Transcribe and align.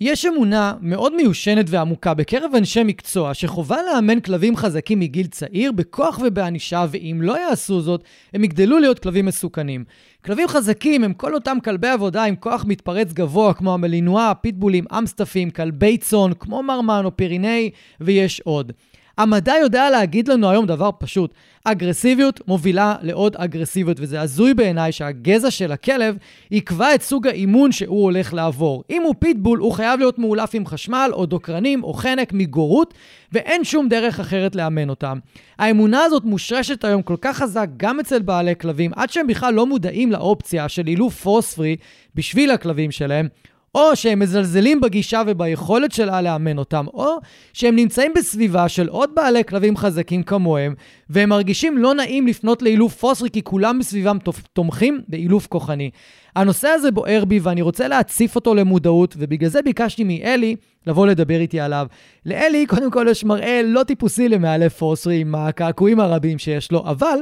יש 0.00 0.26
אמונה 0.26 0.74
מאוד 0.80 1.16
מיושנת 1.16 1.66
ועמוקה 1.68 2.14
בקרב 2.14 2.50
אנשי 2.54 2.82
מקצוע 2.82 3.34
שחובה 3.34 3.76
לאמן 3.82 4.20
כלבים 4.20 4.56
חזקים 4.56 5.00
מגיל 5.00 5.26
צעיר 5.26 5.72
בכוח 5.72 6.20
ובענישה, 6.22 6.84
ואם 6.90 7.18
לא 7.22 7.38
יעשו 7.38 7.80
זאת, 7.80 8.04
הם 8.34 8.44
יגדלו 8.44 8.78
להיות 8.78 8.98
כלבים 8.98 9.26
מסוכנים. 9.26 9.84
כלבים 10.24 10.48
חזקים 10.48 11.04
הם 11.04 11.12
כל 11.12 11.34
אותם 11.34 11.58
כלבי 11.64 11.88
עבודה 11.88 12.24
עם 12.24 12.36
כוח 12.36 12.64
מתפרץ 12.68 13.12
גבוה, 13.12 13.54
כמו 13.54 13.74
המלינואה, 13.74 14.34
פיטבולים, 14.34 14.84
אמסטפים, 14.98 15.50
כלבי 15.50 15.96
צאן, 15.98 16.30
כמו 16.38 16.62
מרמן 16.62 17.04
או 17.04 17.16
פיריני, 17.16 17.70
ויש 18.00 18.40
עוד. 18.40 18.72
המדע 19.18 19.54
יודע 19.60 19.90
להגיד 19.90 20.28
לנו 20.28 20.50
היום 20.50 20.66
דבר 20.66 20.90
פשוט, 20.98 21.34
אגרסיביות 21.64 22.40
מובילה 22.48 22.94
לעוד 23.02 23.36
אגרסיביות, 23.36 23.96
וזה 24.00 24.20
הזוי 24.20 24.54
בעיניי 24.54 24.92
שהגזע 24.92 25.50
של 25.50 25.72
הכלב 25.72 26.16
יקבע 26.50 26.94
את 26.94 27.02
סוג 27.02 27.26
האימון 27.26 27.72
שהוא 27.72 28.02
הולך 28.02 28.34
לעבור. 28.34 28.84
אם 28.90 29.02
הוא 29.02 29.14
פיטבול, 29.18 29.58
הוא 29.58 29.72
חייב 29.72 30.00
להיות 30.00 30.18
מאולף 30.18 30.50
עם 30.54 30.66
חשמל, 30.66 31.10
או 31.12 31.26
דוקרנים, 31.26 31.84
או 31.84 31.92
חנק 31.92 32.32
מגורות, 32.32 32.94
ואין 33.32 33.64
שום 33.64 33.88
דרך 33.88 34.20
אחרת 34.20 34.56
לאמן 34.56 34.90
אותם. 34.90 35.18
האמונה 35.58 36.04
הזאת 36.04 36.24
מושרשת 36.24 36.84
היום 36.84 37.02
כל 37.02 37.16
כך 37.20 37.36
חזק 37.36 37.68
גם 37.76 38.00
אצל 38.00 38.22
בעלי 38.22 38.56
כלבים, 38.60 38.90
עד 38.96 39.10
שהם 39.10 39.26
בכלל 39.26 39.54
לא 39.54 39.66
מודעים 39.66 40.12
לאופציה 40.12 40.68
של 40.68 40.86
אילוף 40.86 41.20
פוספרי 41.20 41.76
בשביל 42.14 42.50
הכלבים 42.50 42.90
שלהם, 42.90 43.28
או 43.74 43.96
שהם 43.96 44.18
מזלזלים 44.18 44.80
בגישה 44.80 45.22
וביכולת 45.26 45.92
שלה 45.92 46.22
לאמן 46.22 46.58
אותם, 46.58 46.86
או 46.94 47.16
שהם 47.52 47.76
נמצאים 47.76 48.12
בסביבה 48.16 48.68
של 48.68 48.88
עוד 48.88 49.10
בעלי 49.14 49.44
כלבים 49.44 49.76
חזקים 49.76 50.22
כמוהם, 50.22 50.74
והם 51.10 51.28
מרגישים 51.28 51.78
לא 51.78 51.94
נעים 51.94 52.26
לפנות 52.26 52.62
לאילוף 52.62 52.94
פוסרי 52.94 53.30
כי 53.30 53.42
כולם 53.42 53.78
בסביבם 53.78 54.18
תומכים 54.52 55.00
באילוף 55.08 55.46
כוחני. 55.46 55.90
הנושא 56.36 56.68
הזה 56.68 56.90
בוער 56.90 57.24
בי 57.24 57.38
ואני 57.38 57.62
רוצה 57.62 57.88
להציף 57.88 58.34
אותו 58.34 58.54
למודעות, 58.54 59.14
ובגלל 59.18 59.50
זה 59.50 59.62
ביקשתי 59.62 60.04
מאלי 60.04 60.56
לבוא 60.86 61.06
לדבר 61.06 61.40
איתי 61.40 61.60
עליו. 61.60 61.86
לאלי, 62.26 62.66
קודם 62.66 62.90
כל 62.90 63.06
יש 63.10 63.24
מראה 63.24 63.60
לא 63.64 63.82
טיפוסי 63.82 64.28
למאלף 64.28 64.76
פוסרי 64.76 65.20
עם 65.20 65.34
הקעקועים 65.34 66.00
הרבים 66.00 66.38
שיש 66.38 66.72
לו, 66.72 66.80
אבל 66.86 67.18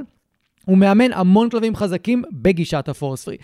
הוא 0.65 0.79
מאמן 0.79 1.13
המון 1.13 1.51
כלבים 1.51 1.77
חזקים 1.77 2.23
בגישת 2.33 2.89
הפורספרי. 2.89 3.37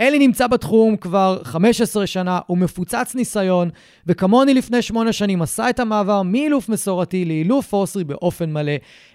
אלי 0.00 0.18
נמצא 0.18 0.46
בתחום 0.46 0.96
כבר 0.96 1.38
15 1.42 2.06
שנה, 2.06 2.40
הוא 2.46 2.58
מפוצץ 2.58 3.12
ניסיון, 3.14 3.70
וכמוני 4.06 4.54
לפני 4.54 4.82
8 4.82 5.12
שנים 5.12 5.42
עשה 5.42 5.70
את 5.70 5.80
המעבר 5.80 6.22
מאילוף 6.22 6.68
מסורתי 6.68 7.24
לאילוף 7.24 7.66
פורסרי 7.66 8.04
באופן 8.04 8.52
מלא. 8.52 8.72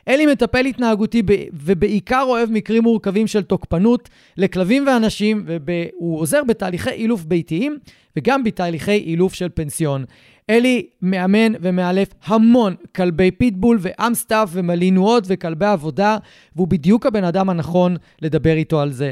אלי 0.08 0.26
מטפל 0.26 0.66
התנהגותי 0.66 1.22
ב- 1.26 1.44
ובעיקר 1.54 2.24
אוהב 2.28 2.52
מקרים 2.52 2.84
מורכבים 2.84 3.28
של 3.28 3.42
תוקפנות 3.42 4.10
לכלבים 4.38 4.88
ואנשים, 4.88 5.46
והוא 5.46 6.20
עוזר 6.20 6.44
בתהליכי 6.44 6.90
אילוף 6.90 7.24
ביתיים 7.24 7.78
וגם 8.18 8.44
בתהליכי 8.44 8.92
אילוף 8.98 9.34
של 9.34 9.48
פנסיון. 9.54 10.06
אלי 10.50 10.86
מאמן 11.02 11.54
ומאלף 11.62 12.08
המון 12.26 12.76
כלבי 12.96 13.32
פיטבול 13.32 13.78
ואמסטאפ 13.82 14.50
ומלינואות 14.52 15.24
וכלבי 15.28 15.66
עבודה, 15.66 16.18
והוא 16.56 16.68
בדיוק 16.68 17.06
הבן 17.06 17.24
אדם 17.24 17.50
הנכון 17.50 17.96
לדבר 18.22 18.54
איתו 18.54 18.80
על 18.80 18.92
זה. 18.92 19.12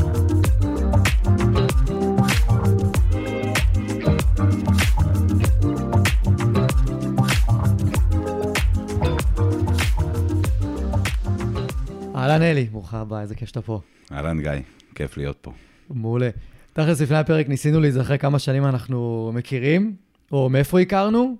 אהלן 12.31 12.43
אלי, 12.43 12.65
ברוכה 12.65 13.01
הבאה, 13.01 13.21
איזה 13.21 13.35
כיף 13.35 13.47
שאתה 13.47 13.61
פה. 13.61 13.81
אהלן 14.11 14.41
גיא, 14.41 14.51
כיף 14.95 15.17
להיות 15.17 15.37
פה. 15.41 15.51
מעולה. 15.89 16.29
תכלס, 16.73 17.01
לפני 17.01 17.17
הפרק 17.17 17.49
ניסינו 17.49 17.79
להיזכר 17.79 18.17
כמה 18.17 18.39
שנים 18.39 18.65
אנחנו 18.65 19.31
מכירים, 19.33 19.95
או 20.31 20.49
מאיפה 20.49 20.79
הכרנו. 20.79 21.35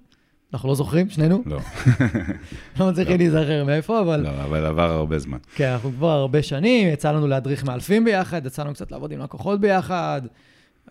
אנחנו 0.54 0.70
לא 0.70 0.76
זוכרים, 0.76 1.10
שנינו? 1.10 1.44
לא. 1.46 1.60
לא 2.80 2.90
מצליחים 2.90 3.12
לא. 3.14 3.18
להיזכר 3.18 3.64
מאיפה, 3.66 4.00
אבל... 4.00 4.22
לא, 4.22 4.30
אבל 4.30 4.66
עבר 4.66 4.92
הרבה 4.92 5.20
זמן. 5.20 5.38
כן, 5.56 5.70
אנחנו 5.70 5.92
כבר 5.92 6.10
הרבה 6.10 6.44
שנים, 6.44 6.88
יצא 6.88 7.12
לנו 7.12 7.28
להדריך 7.28 7.64
מאלפים 7.64 8.06
ביחד, 8.06 8.46
יצא 8.46 8.64
לנו 8.64 8.74
קצת 8.74 8.92
לעבוד 8.92 9.12
עם 9.12 9.20
לקוחות 9.20 9.60
ביחד. 9.60 10.22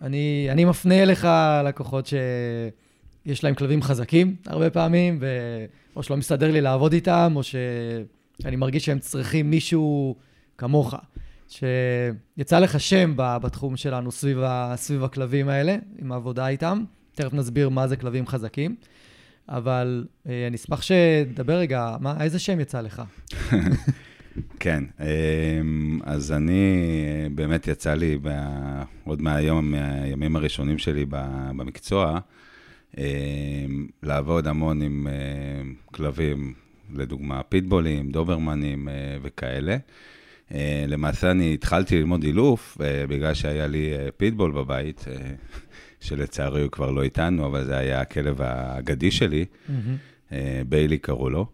אני, 0.01 0.47
אני 0.51 0.65
מפנה 0.65 1.03
אליך 1.03 1.27
לקוחות 1.65 2.07
שיש 2.07 3.43
להם 3.43 3.55
כלבים 3.55 3.81
חזקים 3.81 4.35
הרבה 4.47 4.69
פעמים, 4.69 5.17
ו... 5.21 5.27
או 5.95 6.03
שלא 6.03 6.17
מסתדר 6.17 6.51
לי 6.51 6.61
לעבוד 6.61 6.93
איתם, 6.93 7.33
או 7.35 7.43
ש... 7.43 7.55
אני 8.45 8.55
מרגיש 8.55 8.85
שהם 8.85 8.99
צריכים 8.99 9.49
מישהו 9.49 10.15
כמוך, 10.57 10.93
שיצא 11.47 12.59
לך 12.59 12.79
שם 12.79 13.13
בתחום 13.15 13.77
שלנו 13.77 14.11
סביב, 14.11 14.39
ה, 14.39 14.73
סביב 14.75 15.03
הכלבים 15.03 15.49
האלה, 15.49 15.75
עם 15.97 16.11
העבודה 16.11 16.47
איתם. 16.47 16.83
תכף 17.13 17.33
נסביר 17.33 17.69
מה 17.69 17.87
זה 17.87 17.95
כלבים 17.95 18.27
חזקים. 18.27 18.75
אבל 19.49 20.05
אה, 20.29 20.47
אני 20.47 20.55
אשמח 20.55 20.81
שתדבר 20.81 21.53
רגע, 21.53 21.95
מה, 21.99 22.23
איזה 22.23 22.39
שם 22.39 22.59
יצא 22.59 22.81
לך? 22.81 23.01
כן, 24.59 24.83
אמ, 24.99 25.99
אז 26.03 26.31
אני, 26.31 26.83
באמת 27.35 27.67
יצא 27.67 27.93
לי 27.93 28.19
עוד 29.03 29.21
מהיום, 29.21 29.71
מהימים 29.71 30.35
הראשונים 30.35 30.77
שלי 30.77 31.05
במקצוע, 31.09 32.19
אמ, 32.97 33.03
לעבוד 34.03 34.47
המון 34.47 34.81
עם 34.81 35.07
אה, 35.07 35.61
כלבים 35.85 36.53
לדוגמה 36.95 37.43
פיטבולים, 37.43 38.11
דוברמנים 38.11 38.89
אה, 38.89 38.93
וכאלה. 39.21 39.77
אה, 40.53 40.85
למעשה 40.87 41.31
אני 41.31 41.53
התחלתי 41.53 41.97
ללמוד 41.97 42.23
אילוף 42.23 42.77
אה, 42.81 43.07
בגלל 43.07 43.33
שהיה 43.33 43.67
לי 43.67 43.93
פיטבול 44.17 44.51
בבית, 44.51 45.05
שלצערי 46.05 46.61
הוא 46.61 46.71
כבר 46.71 46.91
לא 46.91 47.03
איתנו, 47.03 47.45
אבל 47.45 47.63
זה 47.65 47.77
היה 47.77 48.01
הכלב 48.01 48.41
האגדי 48.41 49.11
שלי, 49.11 49.45
mm-hmm. 49.45 50.31
ביילי 50.69 50.97
קראו 50.97 51.29
לו. 51.29 51.45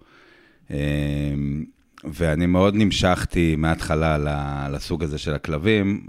ואני 2.03 2.45
מאוד 2.45 2.75
נמשכתי 2.75 3.55
מההתחלה 3.55 4.17
לסוג 4.69 5.03
הזה 5.03 5.17
של 5.17 5.33
הכלבים. 5.33 6.05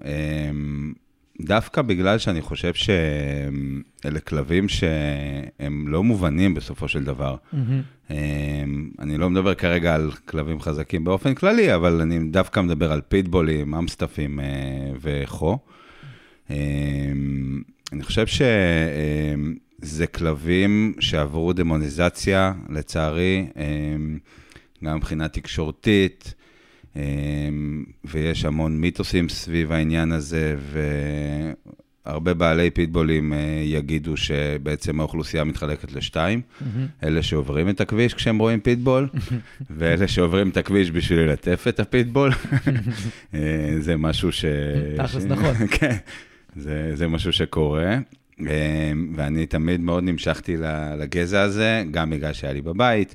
דווקא 1.40 1.82
בגלל 1.82 2.18
שאני 2.18 2.42
חושב 2.42 2.74
שאלה 2.74 4.20
כלבים 4.24 4.68
שהם 4.68 5.88
לא 5.88 6.02
מובנים 6.02 6.54
בסופו 6.54 6.88
של 6.88 7.04
דבר. 7.04 7.36
Mm-hmm. 7.52 8.10
אני 8.98 9.18
לא 9.18 9.30
מדבר 9.30 9.54
כרגע 9.54 9.94
על 9.94 10.10
כלבים 10.24 10.60
חזקים 10.60 11.04
באופן 11.04 11.34
כללי, 11.34 11.74
אבל 11.74 12.00
אני 12.00 12.18
דווקא 12.30 12.60
מדבר 12.60 12.92
על 12.92 13.00
פיטבולים, 13.00 13.74
אמסטפים 13.74 14.40
אה, 14.40 14.46
וכו. 15.00 15.58
אני 17.92 18.02
חושב 18.02 18.26
שזה 18.26 20.06
כלבים 20.06 20.94
שעברו 21.00 21.52
דמוניזציה, 21.52 22.52
לצערי, 22.68 23.46
גם 24.84 24.96
מבחינה 24.96 25.28
תקשורתית. 25.28 26.34
אמ, 26.98 27.84
ויש 28.04 28.44
המון 28.44 28.80
מיתוסים 28.80 29.28
סביב 29.28 29.72
העניין 29.72 30.12
הזה, 30.12 30.56
והרבה 32.06 32.34
בעלי 32.34 32.70
פיטבולים 32.70 33.32
אה, 33.32 33.38
יגידו 33.64 34.16
שבעצם 34.16 35.00
האוכלוסייה 35.00 35.44
מתחלקת 35.44 35.92
לשתיים, 35.92 36.40
mm-hmm. 36.40 37.06
אלה 37.06 37.22
שעוברים 37.22 37.68
את 37.68 37.80
הכביש 37.80 38.14
כשהם 38.14 38.38
רואים 38.38 38.60
פיטבול, 38.60 39.08
ואלה 39.76 40.08
שעוברים 40.08 40.48
את 40.48 40.56
הכביש 40.56 40.90
בשביל 40.90 41.18
ללטף 41.18 41.64
את 41.68 41.80
הפיטבול. 41.80 42.32
אה, 43.34 43.76
זה 43.78 43.96
משהו 43.96 44.32
ש... 44.32 44.44
תכלס, 44.96 45.24
נכון. 45.24 45.66
כן, 45.78 45.96
זה, 46.56 46.90
זה 46.94 47.08
משהו 47.08 47.32
שקורה. 47.32 47.98
אמ, 48.40 49.12
ואני 49.16 49.46
תמיד 49.46 49.80
מאוד 49.80 50.04
נמשכתי 50.04 50.56
לגזע 50.98 51.42
הזה, 51.42 51.84
גם 51.90 52.10
בגלל 52.10 52.32
שהיה 52.32 52.52
לי 52.52 52.60
בבית. 52.60 53.14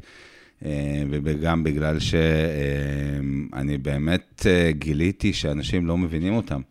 וגם 1.12 1.64
בגלל 1.64 1.98
שאני 2.00 3.78
באמת 3.78 4.46
גיליתי 4.70 5.34
שאנשים 5.34 5.88
לא 5.88 5.98
מבינים 5.98 6.34
אותם. 6.34 6.62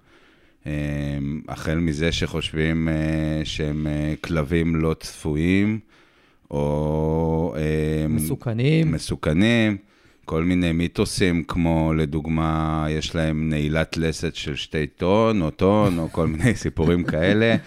החל 1.49 1.79
מזה 1.79 2.13
שחושבים 2.13 2.89
שהם 3.45 3.87
כלבים 4.21 4.77
לא 4.77 4.95
צפויים, 5.01 5.79
או... 6.51 7.55
מסוכנים. 8.09 8.93
מסוכנים. 8.93 9.77
כל 10.25 10.45
מיני 10.45 10.73
מיתוסים, 10.73 11.45
כמו 11.49 11.93
לדוגמה, 11.97 12.87
יש 12.91 13.15
להם 13.15 13.49
נעילת 13.49 13.97
לסת 13.97 14.35
של 14.35 14.57
שתי 14.57 14.87
טון 14.87 15.43
או 15.43 15.51
טון, 15.51 15.99
או 15.99 16.09
כל 16.13 16.27
מיני 16.27 16.55
סיפורים 16.55 17.05
כאלה, 17.05 17.57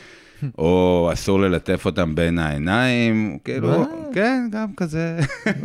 או 0.58 1.10
אסור 1.14 1.40
ללטף 1.40 1.86
אותם 1.86 2.16
בין 2.16 2.40
העיניים, 2.40 3.38
כאילו, 3.44 3.86
כן, 4.14 4.48
גם 4.52 4.68
כזה. 4.78 5.20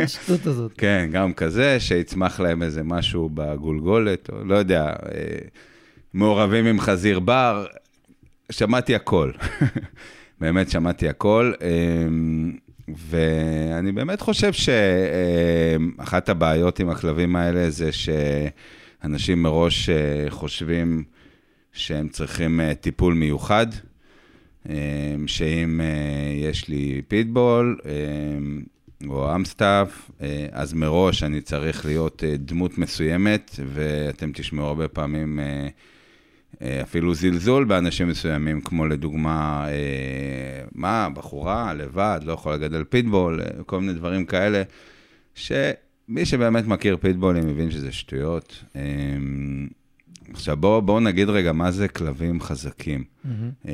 השטות 0.05 0.47
הזאת. 0.47 0.73
כן, 0.79 1.09
גם 1.13 1.33
כזה, 1.33 1.81
שיצמח 1.81 2.41
להם 2.41 2.63
איזה 2.63 2.83
משהו 2.83 3.31
בגולגולת, 3.35 4.31
או 4.33 4.45
לא 4.45 4.55
יודע, 4.55 4.87
אה, 4.87 5.39
מעורבים 6.15 6.67
עם 6.67 6.81
חזיר 6.81 7.21
בר, 7.21 7.67
שמעתי 8.51 8.95
הכל. 8.95 9.31
באמת 10.41 10.71
שמעתי 10.71 11.09
הכל. 11.09 11.53
אמ, 11.61 12.53
ואני 12.97 13.93
באמת 13.93 14.21
חושב 14.21 14.53
שאחת 14.53 16.29
הבעיות 16.29 16.81
עם 16.81 16.91
הכלבים 16.91 17.37
האלה 17.37 17.71
זה 17.71 17.91
שאנשים 17.93 19.43
מראש 19.43 19.89
אה, 19.89 20.27
חושבים 20.29 21.05
שהם 21.73 22.09
צריכים 22.09 22.61
אה, 22.61 22.75
טיפול 22.75 23.15
מיוחד, 23.15 23.67
אה, 23.73 23.79
שאם 25.27 25.81
יש 26.35 26.69
לי 26.69 27.03
פיטבול 27.09 27.79
או 29.09 29.35
אמסטאפ, 29.35 30.11
אז 30.53 30.73
מראש 30.73 31.23
אני 31.23 31.41
צריך 31.41 31.87
להיות 31.87 32.25
דמות 32.39 32.79
מסוימת, 32.79 33.61
ואתם 33.75 34.31
תשמעו 34.35 34.67
הרבה 34.67 34.89
פעמים 34.89 35.41
אה, 36.63 36.83
אפילו 36.83 37.15
זלזול 37.15 37.65
באנשים 37.65 38.09
מסוימים, 38.09 38.61
כמו 38.61 38.87
לדוגמה, 38.87 39.67
אה, 39.69 40.65
מה, 40.73 41.09
בחורה 41.15 41.75
לבד, 41.75 42.21
לא 42.23 42.33
יכולה 42.33 42.57
לגדל 42.57 42.85
פיטבול, 42.85 43.41
אה, 43.41 43.65
כל 43.67 43.81
מיני 43.81 43.93
דברים 43.93 44.25
כאלה, 44.25 44.63
שמי 45.35 46.25
שבאמת 46.25 46.67
מכיר 46.67 46.97
פיטבולים 47.01 47.47
מבין 47.47 47.71
שזה 47.71 47.93
שטויות. 47.93 48.65
עכשיו, 50.33 50.57
בואו 50.57 50.83
בוא 50.83 51.01
נגיד 51.01 51.29
רגע 51.29 51.53
מה 51.53 51.71
זה 51.71 51.89
כלבים 51.89 52.41
חזקים. 52.41 53.05
Mm-hmm. 53.05 53.69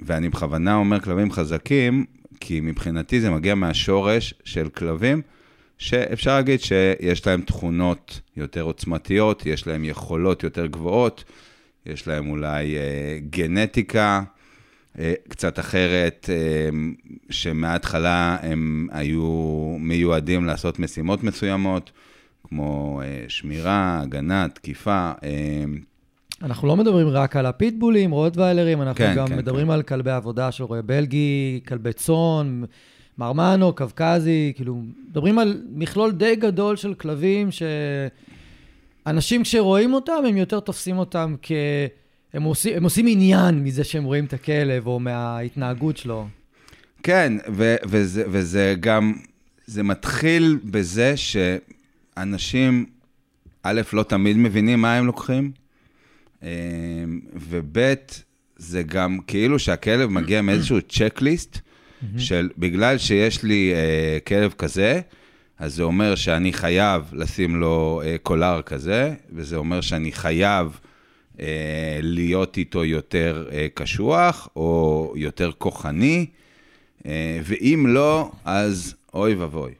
ואני 0.00 0.28
בכוונה 0.28 0.74
אומר 0.74 1.00
כלבים 1.00 1.32
חזקים, 1.32 2.04
כי 2.40 2.60
מבחינתי 2.60 3.20
זה 3.20 3.30
מגיע 3.30 3.54
מהשורש 3.54 4.34
של 4.44 4.68
כלבים, 4.68 5.22
שאפשר 5.78 6.36
להגיד 6.36 6.60
שיש 6.60 7.26
להם 7.26 7.40
תכונות 7.40 8.20
יותר 8.36 8.62
עוצמתיות, 8.62 9.46
יש 9.46 9.66
להם 9.66 9.84
יכולות 9.84 10.42
יותר 10.42 10.66
גבוהות, 10.66 11.24
יש 11.86 12.08
להם 12.08 12.30
אולי 12.30 12.76
אה, 12.76 13.18
גנטיקה 13.30 14.22
אה, 14.98 15.14
קצת 15.28 15.58
אחרת, 15.58 16.30
אה, 16.32 16.68
שמההתחלה 17.30 18.36
הם 18.42 18.88
היו 18.92 19.22
מיועדים 19.80 20.44
לעשות 20.44 20.78
משימות 20.78 21.24
מסוימות, 21.24 21.90
כמו 22.48 23.00
אה, 23.04 23.24
שמירה, 23.28 24.00
הגנה, 24.02 24.46
תקיפה. 24.54 25.12
אה, 25.22 25.64
אנחנו 26.42 26.68
לא 26.68 26.76
מדברים 26.76 27.08
רק 27.08 27.36
על 27.36 27.46
הפיטבולים, 27.46 28.10
רוטוויילרים, 28.10 28.82
אנחנו 28.82 28.98
כן, 28.98 29.14
גם 29.16 29.28
כן, 29.28 29.36
מדברים 29.36 29.66
כן. 29.66 29.72
על 29.72 29.82
כלבי 29.82 30.10
עבודה 30.10 30.52
של 30.52 30.64
רואה 30.64 30.82
בלגי, 30.82 31.60
כלבי 31.68 31.92
צאן, 31.92 32.62
מרמנו, 33.18 33.72
קווקזי, 33.72 34.52
כאילו, 34.56 34.82
מדברים 35.08 35.38
על 35.38 35.62
מכלול 35.72 36.12
די 36.12 36.36
גדול 36.36 36.76
של 36.76 36.94
כלבים 36.94 37.50
ש... 37.50 37.62
אנשים 39.06 39.42
כשרואים 39.42 39.94
אותם, 39.94 40.22
הם 40.28 40.36
יותר 40.36 40.60
תופסים 40.60 40.98
אותם 40.98 41.34
כ... 41.42 41.52
הם 42.34 42.42
עושים, 42.42 42.76
הם 42.76 42.84
עושים 42.84 43.06
עניין 43.08 43.64
מזה 43.64 43.84
שהם 43.84 44.04
רואים 44.04 44.24
את 44.24 44.32
הכלב, 44.32 44.86
או 44.86 45.00
מההתנהגות 45.00 45.96
שלו. 45.96 46.26
כן, 47.02 47.32
ו- 47.52 47.76
וזה, 47.84 48.24
וזה 48.28 48.74
גם, 48.80 49.12
זה 49.66 49.82
מתחיל 49.82 50.58
בזה 50.64 51.16
שאנשים, 52.18 52.86
א', 53.62 53.80
לא 53.92 54.02
תמיד 54.02 54.36
מבינים 54.36 54.80
מה 54.82 54.94
הם 54.94 55.06
לוקחים, 55.06 55.52
אמ, 56.42 56.48
וב', 57.34 57.94
זה 58.56 58.82
גם 58.82 59.18
כאילו 59.26 59.58
שהכלב 59.58 60.10
מגיע 60.10 60.42
מאיזשהו 60.42 60.78
צ'קליסט, 60.88 61.58
של 62.18 62.48
בגלל 62.58 62.98
שיש 62.98 63.42
לי 63.42 63.72
uh, 63.72 64.28
כלב 64.28 64.54
כזה, 64.58 65.00
אז 65.58 65.74
זה 65.74 65.82
אומר 65.82 66.14
שאני 66.14 66.52
חייב 66.52 67.02
לשים 67.12 67.56
לו 67.56 68.02
אה, 68.04 68.16
קולר 68.22 68.62
כזה, 68.62 69.14
וזה 69.32 69.56
אומר 69.56 69.80
שאני 69.80 70.12
חייב 70.12 70.78
אה, 71.40 71.98
להיות 72.02 72.56
איתו 72.56 72.84
יותר 72.84 73.48
אה, 73.52 73.66
קשוח, 73.74 74.48
או 74.56 75.12
יותר 75.16 75.50
כוחני, 75.58 76.26
אה, 77.06 77.40
ואם 77.44 77.84
לא, 77.88 78.30
אז 78.44 78.94
אוי 79.14 79.34
ואבוי. 79.34 79.72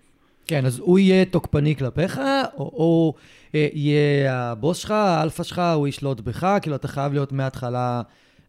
כן, 0.46 0.66
אז 0.66 0.78
הוא 0.78 0.98
יהיה 0.98 1.24
תוקפני 1.24 1.76
כלפיך, 1.76 2.20
או, 2.56 2.64
או 2.64 3.14
אה, 3.54 3.68
יהיה 3.72 4.42
הבוס 4.42 4.78
שלך, 4.78 4.90
האלפא 4.90 5.42
שלך, 5.42 5.62
הוא 5.74 5.88
ישלוט 5.88 6.20
בך, 6.20 6.56
כאילו 6.62 6.76
אתה 6.76 6.88
חייב 6.88 7.12
להיות 7.12 7.32
מההתחלה 7.32 8.02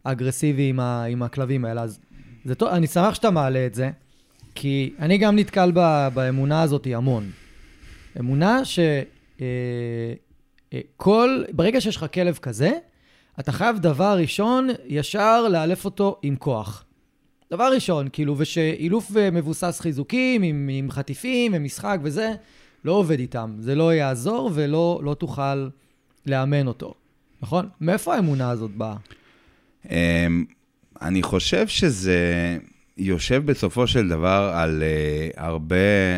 אגרסיבי 0.04 0.68
עם, 0.68 0.80
ה, 0.80 1.04
עם 1.04 1.22
הכלבים 1.22 1.64
האלה. 1.64 1.82
אז 1.82 2.00
זה 2.44 2.54
טוב, 2.54 2.68
אני 2.68 2.86
שמח 2.86 3.14
שאתה 3.14 3.30
מעלה 3.30 3.66
את 3.66 3.74
זה. 3.74 3.90
כי 4.54 4.94
אני 4.98 5.18
גם 5.18 5.36
נתקל 5.36 5.72
ב, 5.74 6.08
באמונה 6.14 6.62
הזאת 6.62 6.86
המון. 6.94 7.30
אמונה 8.18 8.64
שכל, 8.64 8.82
אה, 9.42 11.46
אה, 11.48 11.52
ברגע 11.52 11.80
שיש 11.80 11.96
לך 11.96 12.06
כלב 12.14 12.38
כזה, 12.42 12.72
אתה 13.40 13.52
חייב 13.52 13.78
דבר 13.78 14.16
ראשון, 14.18 14.68
ישר 14.86 15.48
לאלף 15.48 15.84
אותו 15.84 16.18
עם 16.22 16.36
כוח. 16.36 16.84
דבר 17.50 17.70
ראשון, 17.74 18.08
כאילו, 18.12 18.34
ושאילוף 18.38 19.10
מבוסס 19.32 19.80
חיזוקים, 19.80 20.42
עם, 20.42 20.68
עם 20.72 20.90
חטיפים 20.90 21.52
ומשחק 21.54 21.98
וזה, 22.02 22.32
לא 22.84 22.92
עובד 22.92 23.18
איתם. 23.18 23.54
זה 23.58 23.74
לא 23.74 23.94
יעזור 23.94 24.50
ולא 24.54 25.00
לא 25.04 25.14
תוכל 25.14 25.68
לאמן 26.26 26.66
אותו. 26.66 26.94
נכון? 27.42 27.68
מאיפה 27.80 28.14
האמונה 28.14 28.50
הזאת 28.50 28.70
באה? 28.70 28.96
אמ, 29.90 30.44
אני 31.02 31.22
חושב 31.22 31.68
שזה... 31.68 32.58
יושב 32.98 33.42
בסופו 33.46 33.86
של 33.86 34.08
דבר 34.08 34.52
על 34.54 34.82
uh, 34.82 35.40
הרבה 35.40 35.76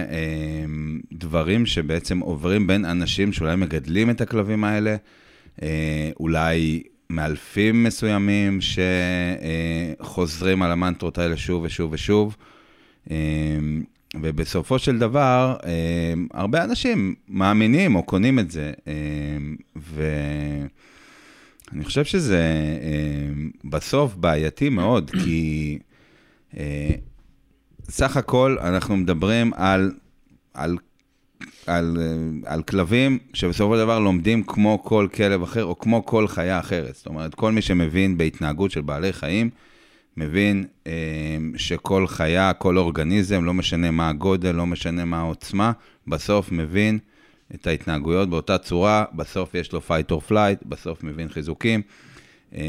uh, 0.08 1.06
דברים 1.12 1.66
שבעצם 1.66 2.18
עוברים 2.18 2.66
בין 2.66 2.84
אנשים 2.84 3.32
שאולי 3.32 3.56
מגדלים 3.56 4.10
את 4.10 4.20
הכלבים 4.20 4.64
האלה, 4.64 4.96
uh, 5.56 5.62
אולי 6.20 6.82
מאלפים 7.10 7.84
מסוימים 7.84 8.58
שחוזרים 10.00 10.62
על 10.62 10.72
המנטרות 10.72 11.18
האלה 11.18 11.36
שוב 11.36 11.62
ושוב 11.62 11.92
ושוב. 11.92 12.36
Uh, 13.08 13.10
ובסופו 14.20 14.78
של 14.78 14.98
דבר, 14.98 15.56
uh, 15.60 15.64
הרבה 16.34 16.64
אנשים 16.64 17.14
מאמינים 17.28 17.94
או 17.94 18.02
קונים 18.02 18.38
את 18.38 18.50
זה. 18.50 18.72
Uh, 18.76 18.80
ואני 19.76 20.68
חושב 21.84 22.04
שזה 22.04 22.44
בסוף 23.64 24.14
בעייתי 24.14 24.68
מאוד, 24.68 25.10
כי... 25.24 25.78
אה, 26.56 26.90
סך 27.90 28.16
הכל 28.16 28.56
אנחנו 28.60 28.96
מדברים 28.96 29.52
על, 29.54 29.92
על, 30.54 30.76
על, 31.66 31.96
על 32.44 32.62
כלבים 32.62 33.18
שבסופו 33.32 33.74
של 33.74 33.80
דבר 33.80 33.98
לומדים 33.98 34.42
כמו 34.42 34.82
כל 34.84 35.08
כלב 35.14 35.42
אחר 35.42 35.64
או 35.64 35.78
כמו 35.78 36.06
כל 36.06 36.28
חיה 36.28 36.58
אחרת. 36.58 36.94
זאת 36.94 37.06
אומרת, 37.06 37.34
כל 37.34 37.52
מי 37.52 37.62
שמבין 37.62 38.18
בהתנהגות 38.18 38.70
של 38.70 38.80
בעלי 38.80 39.12
חיים, 39.12 39.50
מבין 40.16 40.66
אה, 40.86 40.92
שכל 41.56 42.06
חיה, 42.06 42.52
כל 42.52 42.78
אורגניזם, 42.78 43.44
לא 43.44 43.54
משנה 43.54 43.90
מה 43.90 44.08
הגודל, 44.08 44.52
לא 44.52 44.66
משנה 44.66 45.04
מה 45.04 45.18
העוצמה, 45.18 45.72
בסוף 46.06 46.52
מבין 46.52 46.98
את 47.54 47.66
ההתנהגויות 47.66 48.30
באותה 48.30 48.58
צורה, 48.58 49.04
בסוף 49.14 49.54
יש 49.54 49.72
לו 49.72 49.80
fight 49.88 50.12
or 50.12 50.30
flight, 50.30 50.68
בסוף 50.68 51.04
מבין 51.04 51.28
חיזוקים 51.28 51.82
אה, 52.54 52.60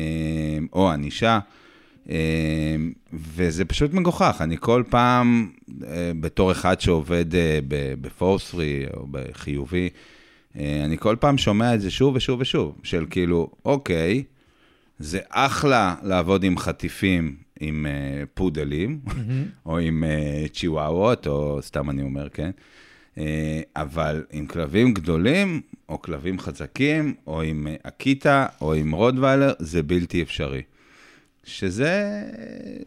או 0.74 0.92
ענישה. 0.92 1.40
אמ, 2.10 2.92
וזה 3.14 3.66
פשוט 3.66 3.94
מגוחך, 3.94 4.38
אני 4.42 4.58
כל 4.60 4.84
פעם, 4.90 5.52
אה, 5.88 6.12
בתור 6.20 6.52
אחד 6.52 6.82
שעובד 6.82 7.36
אה, 7.36 7.60
בפורספרי 8.02 8.86
או 8.94 9.08
בחיובי, 9.12 9.90
אה, 10.60 10.82
אני 10.86 10.98
כל 10.98 11.16
פעם 11.20 11.38
שומע 11.38 11.76
את 11.76 11.82
זה 11.82 11.92
שוב 11.92 12.16
ושוב 12.16 12.42
ושוב, 12.42 12.80
של 12.84 13.06
כאילו, 13.10 13.50
אוקיי, 13.66 14.24
זה 15.00 15.20
אחלה 15.30 15.96
לעבוד 16.04 16.44
עם 16.44 16.58
חטיפים, 16.58 17.36
עם 17.60 17.86
פודלים, 18.34 19.00
mm-hmm. 19.06 19.12
או 19.66 19.78
עם 19.78 20.04
צ'יוואוות, 20.54 21.28
או 21.28 21.60
סתם 21.62 21.90
אני 21.90 22.02
אומר, 22.02 22.30
כן? 22.30 22.52
אבל 23.76 24.24
עם 24.32 24.46
כלבים 24.46 24.94
גדולים, 24.94 25.62
או 25.90 26.02
כלבים 26.02 26.40
חזקים, 26.40 27.14
או 27.28 27.42
עם 27.42 27.68
אקיטה, 27.84 28.46
או 28.62 28.74
עם 28.74 28.92
רוטוויילר, 28.92 29.54
זה 29.60 29.84
בלתי 29.84 30.22
אפשרי. 30.22 30.62
שזה 31.44 32.24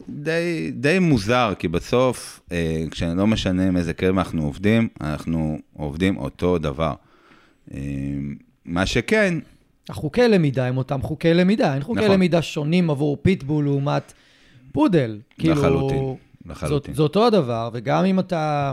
די, 0.09 0.71
די 0.75 0.99
מוזר, 0.99 1.53
כי 1.59 1.69
בסוף, 1.69 2.41
אה, 2.53 2.85
כשלא 2.91 3.27
משנה 3.27 3.69
עם 3.69 3.77
איזה 3.77 3.93
כלב 3.95 4.19
אנחנו 4.19 4.43
עובדים, 4.43 4.89
אנחנו 5.01 5.59
עובדים 5.73 6.17
אותו 6.17 6.59
דבר. 6.59 6.95
אה, 7.75 7.81
מה 8.65 8.87
שכן... 8.87 9.35
החוקי 9.89 10.29
למידה 10.29 10.67
הם 10.67 10.77
אותם 10.77 11.03
חוקי 11.03 11.35
למידה, 11.35 11.75
אין 11.75 11.83
חוקי 11.83 12.01
נכון. 12.01 12.13
למידה 12.13 12.43
שונים 12.43 12.91
עבור 12.91 13.17
פיטבול 13.23 13.65
לעומת 13.65 14.13
פודל. 14.73 15.19
לחלוטין, 15.39 15.89
כאילו, 15.89 16.17
לחלוטין. 16.47 16.95
זה 16.95 17.03
אותו 17.03 17.27
הדבר, 17.27 17.71
וגם 17.73 18.05
אם 18.05 18.19
אתה 18.19 18.73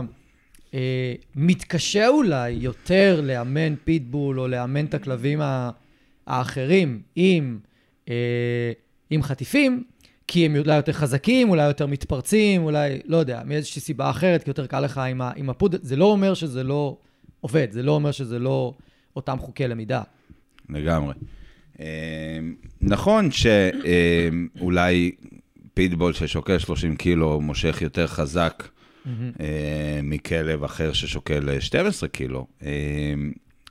אה, 0.74 1.14
מתקשה 1.36 2.08
אולי 2.08 2.50
יותר 2.50 3.20
לאמן 3.24 3.74
פיטבול 3.84 4.40
או 4.40 4.48
לאמן 4.48 4.84
את 4.84 4.94
הכלבים 4.94 5.40
האחרים 6.26 7.00
עם... 7.16 7.58
אה, 8.08 8.72
עם 9.12 9.22
חטיפים, 9.22 9.84
כי 10.26 10.46
הם 10.46 10.56
אולי 10.56 10.76
יותר 10.76 10.92
חזקים, 10.92 11.50
אולי 11.50 11.66
יותר 11.66 11.86
מתפרצים, 11.86 12.64
אולי, 12.64 13.00
לא 13.06 13.16
יודע, 13.16 13.42
מאיזושהי 13.44 13.80
סיבה 13.80 14.10
אחרת, 14.10 14.42
כי 14.42 14.50
יותר 14.50 14.66
קל 14.66 14.80
לך 14.80 14.98
עם, 14.98 15.20
ה, 15.20 15.30
עם 15.36 15.50
הפודל. 15.50 15.78
זה 15.82 15.96
לא 15.96 16.04
אומר 16.04 16.34
שזה 16.34 16.62
לא 16.62 16.96
עובד, 17.40 17.68
זה 17.70 17.82
לא 17.82 17.92
אומר 17.92 18.12
שזה 18.12 18.38
לא 18.38 18.74
אותם 19.16 19.38
חוקי 19.38 19.68
למידה. 19.68 20.02
לגמרי. 20.68 21.14
אה, 21.80 21.86
נכון 22.80 23.28
שאולי 23.30 25.10
פיטבול 25.74 26.12
ששוקל 26.12 26.58
30 26.58 26.96
קילו 26.96 27.40
מושך 27.40 27.78
יותר 27.82 28.06
חזק 28.06 28.62
mm-hmm. 28.62 29.08
מכלב 30.02 30.64
אחר 30.64 30.92
ששוקל 30.92 31.60
12 31.60 32.08
קילו, 32.08 32.46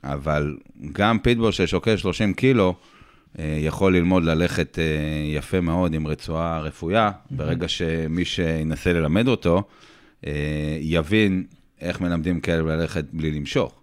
אבל 0.04 0.56
גם 0.92 1.18
פיטבול 1.18 1.52
ששוקל 1.52 1.96
30 1.96 2.34
קילו, 2.34 2.74
יכול 3.38 3.96
ללמוד 3.96 4.24
ללכת 4.24 4.78
אה, 4.78 4.84
יפה 5.36 5.60
מאוד 5.60 5.94
עם 5.94 6.06
רצועה 6.06 6.60
רפויה. 6.60 7.10
ברגע 7.30 7.68
שמי 7.68 8.24
שינסה 8.24 8.92
ללמד 8.92 9.28
אותו, 9.28 9.62
אה, 10.26 10.32
יבין 10.80 11.44
איך 11.80 12.00
מלמדים 12.00 12.40
כלב 12.40 12.66
ללכת 12.66 13.04
בלי 13.12 13.30
למשוך, 13.30 13.80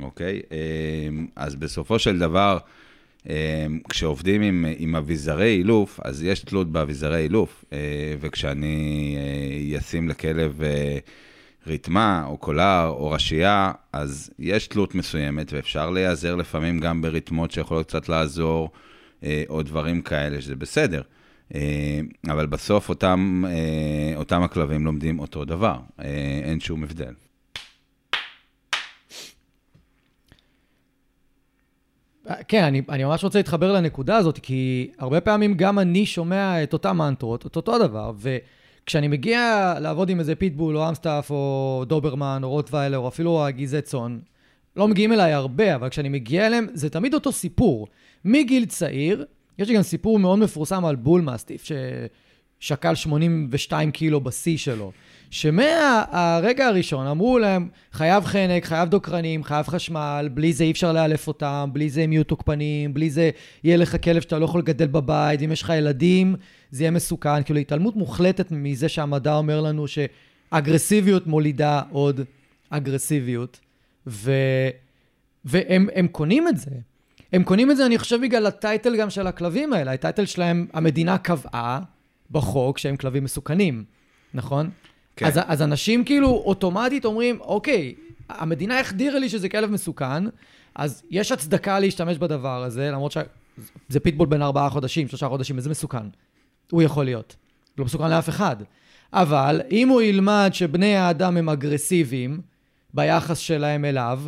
אוקיי? 0.00 0.40
אז 1.36 1.54
בסופו 1.54 1.98
של 1.98 2.18
דבר, 2.18 2.58
כשעובדים 3.88 4.42
עם, 4.42 4.66
עם 4.78 4.96
אביזרי 4.96 5.56
אילוף, 5.56 6.00
אז 6.04 6.22
יש 6.22 6.40
תלות 6.40 6.72
באביזרי 6.72 7.22
אילוף, 7.22 7.64
וכשאני 8.20 9.16
אשים 9.78 10.08
לכלב 10.08 10.60
ריתמה 11.66 12.24
או 12.26 12.36
קולר 12.36 12.86
או 12.88 13.10
ראשייה, 13.10 13.72
אז 13.92 14.30
יש 14.38 14.66
תלות 14.66 14.94
מסוימת, 14.94 15.52
ואפשר 15.52 15.90
להיעזר 15.90 16.34
לפעמים 16.34 16.80
גם 16.80 17.02
בריתמות 17.02 17.50
שיכולות 17.50 17.86
קצת 17.86 18.08
לעזור, 18.08 18.70
אה, 19.24 19.42
או 19.48 19.62
דברים 19.62 20.02
כאלה, 20.02 20.40
שזה 20.40 20.56
בסדר. 20.56 21.02
אה, 21.54 22.00
אבל 22.30 22.46
בסוף 22.46 22.88
אותם, 22.88 23.44
אה, 23.48 24.16
אותם 24.16 24.42
הכלבים 24.42 24.84
לומדים 24.84 25.18
אותו 25.18 25.44
דבר, 25.44 25.78
אין 26.44 26.60
שום 26.60 26.82
הבדל. 26.84 27.14
כן, 32.48 32.64
אני, 32.64 32.82
אני 32.88 33.04
ממש 33.04 33.24
רוצה 33.24 33.38
להתחבר 33.38 33.72
לנקודה 33.72 34.16
הזאת, 34.16 34.38
כי 34.38 34.90
הרבה 34.98 35.20
פעמים 35.20 35.54
גם 35.54 35.78
אני 35.78 36.06
שומע 36.06 36.62
את 36.62 36.72
אותם 36.72 36.98
מנטרות, 36.98 37.46
את 37.46 37.56
אותו 37.56 37.78
דבר, 37.78 38.12
ו... 38.16 38.36
כשאני 38.86 39.08
מגיע 39.08 39.74
לעבוד 39.80 40.10
עם 40.10 40.20
איזה 40.20 40.34
פיטבול 40.34 40.76
או 40.76 40.88
אמסטאפ 40.88 41.30
או 41.30 41.84
דוברמן 41.88 42.40
או 42.44 42.50
רוטוויילר 42.50 42.98
או 42.98 43.08
אפילו 43.08 43.46
הגזעי 43.46 43.80
צאן, 43.80 44.18
לא 44.76 44.88
מגיעים 44.88 45.12
אליי 45.12 45.32
הרבה, 45.32 45.74
אבל 45.74 45.88
כשאני 45.88 46.08
מגיע 46.08 46.46
אליהם 46.46 46.66
זה 46.74 46.90
תמיד 46.90 47.14
אותו 47.14 47.32
סיפור. 47.32 47.88
מגיל 48.24 48.64
צעיר, 48.64 49.24
יש 49.58 49.68
לי 49.68 49.74
גם 49.74 49.82
סיפור 49.82 50.18
מאוד 50.18 50.38
מפורסם 50.38 50.84
על 50.84 50.96
בול 50.96 51.20
מסטיף, 51.20 51.64
ששקל 52.60 52.94
82 52.94 53.90
קילו 53.90 54.20
בשיא 54.20 54.56
שלו. 54.56 54.92
שמהרגע 55.30 56.66
הראשון 56.66 57.06
אמרו 57.06 57.38
להם, 57.38 57.68
חייב 57.92 58.24
חנק, 58.24 58.64
חייב 58.64 58.88
דוקרנים, 58.88 59.44
חייב 59.44 59.66
חשמל, 59.66 60.28
בלי 60.34 60.52
זה 60.52 60.64
אי 60.64 60.70
אפשר 60.70 60.92
לאלף 60.92 61.28
אותם, 61.28 61.70
בלי 61.72 61.90
זה 61.90 62.02
הם 62.02 62.12
יהיו 62.12 62.24
תוקפנים, 62.24 62.94
בלי 62.94 63.10
זה 63.10 63.30
יהיה 63.64 63.76
לך 63.76 64.04
כלב 64.04 64.22
שאתה 64.22 64.38
לא 64.38 64.44
יכול 64.44 64.60
לגדל 64.60 64.86
בבית, 64.86 65.42
אם 65.42 65.52
יש 65.52 65.62
לך 65.62 65.72
ילדים, 65.78 66.36
זה 66.74 66.82
יהיה 66.82 66.90
מסוכן. 66.90 67.42
כאילו, 67.42 67.58
התעלמות 67.60 67.96
מוחלטת 67.96 68.50
מזה 68.50 68.88
שהמדע 68.88 69.34
אומר 69.34 69.60
לנו 69.60 69.84
שאגרסיביות 69.88 71.26
מולידה 71.26 71.82
עוד 71.90 72.20
אגרסיביות, 72.70 73.60
ו... 74.06 74.32
והם 75.44 76.08
קונים 76.12 76.48
את 76.48 76.56
זה. 76.56 76.70
הם 77.32 77.42
קונים 77.42 77.70
את 77.70 77.76
זה, 77.76 77.86
אני 77.86 77.98
חושב, 77.98 78.20
בגלל 78.22 78.46
הטייטל 78.46 78.96
גם 78.96 79.10
של 79.10 79.26
הכלבים 79.26 79.72
האלה. 79.72 79.92
הטייטל 79.92 80.26
שלהם, 80.26 80.66
המדינה 80.72 81.18
קבעה 81.18 81.80
בחוק 82.30 82.78
שהם 82.78 82.96
כלבים 82.96 83.24
מסוכנים, 83.24 83.84
נכון? 84.34 84.70
כן. 85.16 85.26
אז, 85.26 85.40
אז 85.46 85.62
אנשים 85.62 86.04
כאילו 86.04 86.28
אוטומטית 86.28 87.04
אומרים, 87.04 87.40
אוקיי, 87.40 87.94
המדינה 88.28 88.80
החדירה 88.80 89.18
לי 89.18 89.28
שזה 89.28 89.48
כלב 89.48 89.70
מסוכן, 89.70 90.24
אז 90.74 91.02
יש 91.10 91.32
הצדקה 91.32 91.78
להשתמש 91.80 92.18
בדבר 92.18 92.64
הזה, 92.64 92.90
למרות 92.90 93.12
שזה 93.12 94.00
פיטבול 94.02 94.28
בין 94.28 94.42
ארבעה 94.42 94.70
חודשים, 94.70 95.08
שלושה 95.08 95.28
חודשים, 95.28 95.56
איזה 95.56 95.70
מסוכן. 95.70 96.06
הוא 96.70 96.82
יכול 96.82 97.04
להיות. 97.04 97.36
לא 97.78 97.84
מסוכן 97.84 98.10
לאף 98.10 98.28
אחד. 98.28 98.56
אבל 99.12 99.60
אם 99.70 99.88
הוא 99.88 100.02
ילמד 100.02 100.50
שבני 100.52 100.96
האדם 100.96 101.36
הם 101.36 101.48
אגרסיביים 101.48 102.40
ביחס 102.94 103.38
שלהם 103.38 103.84
אליו, 103.84 104.20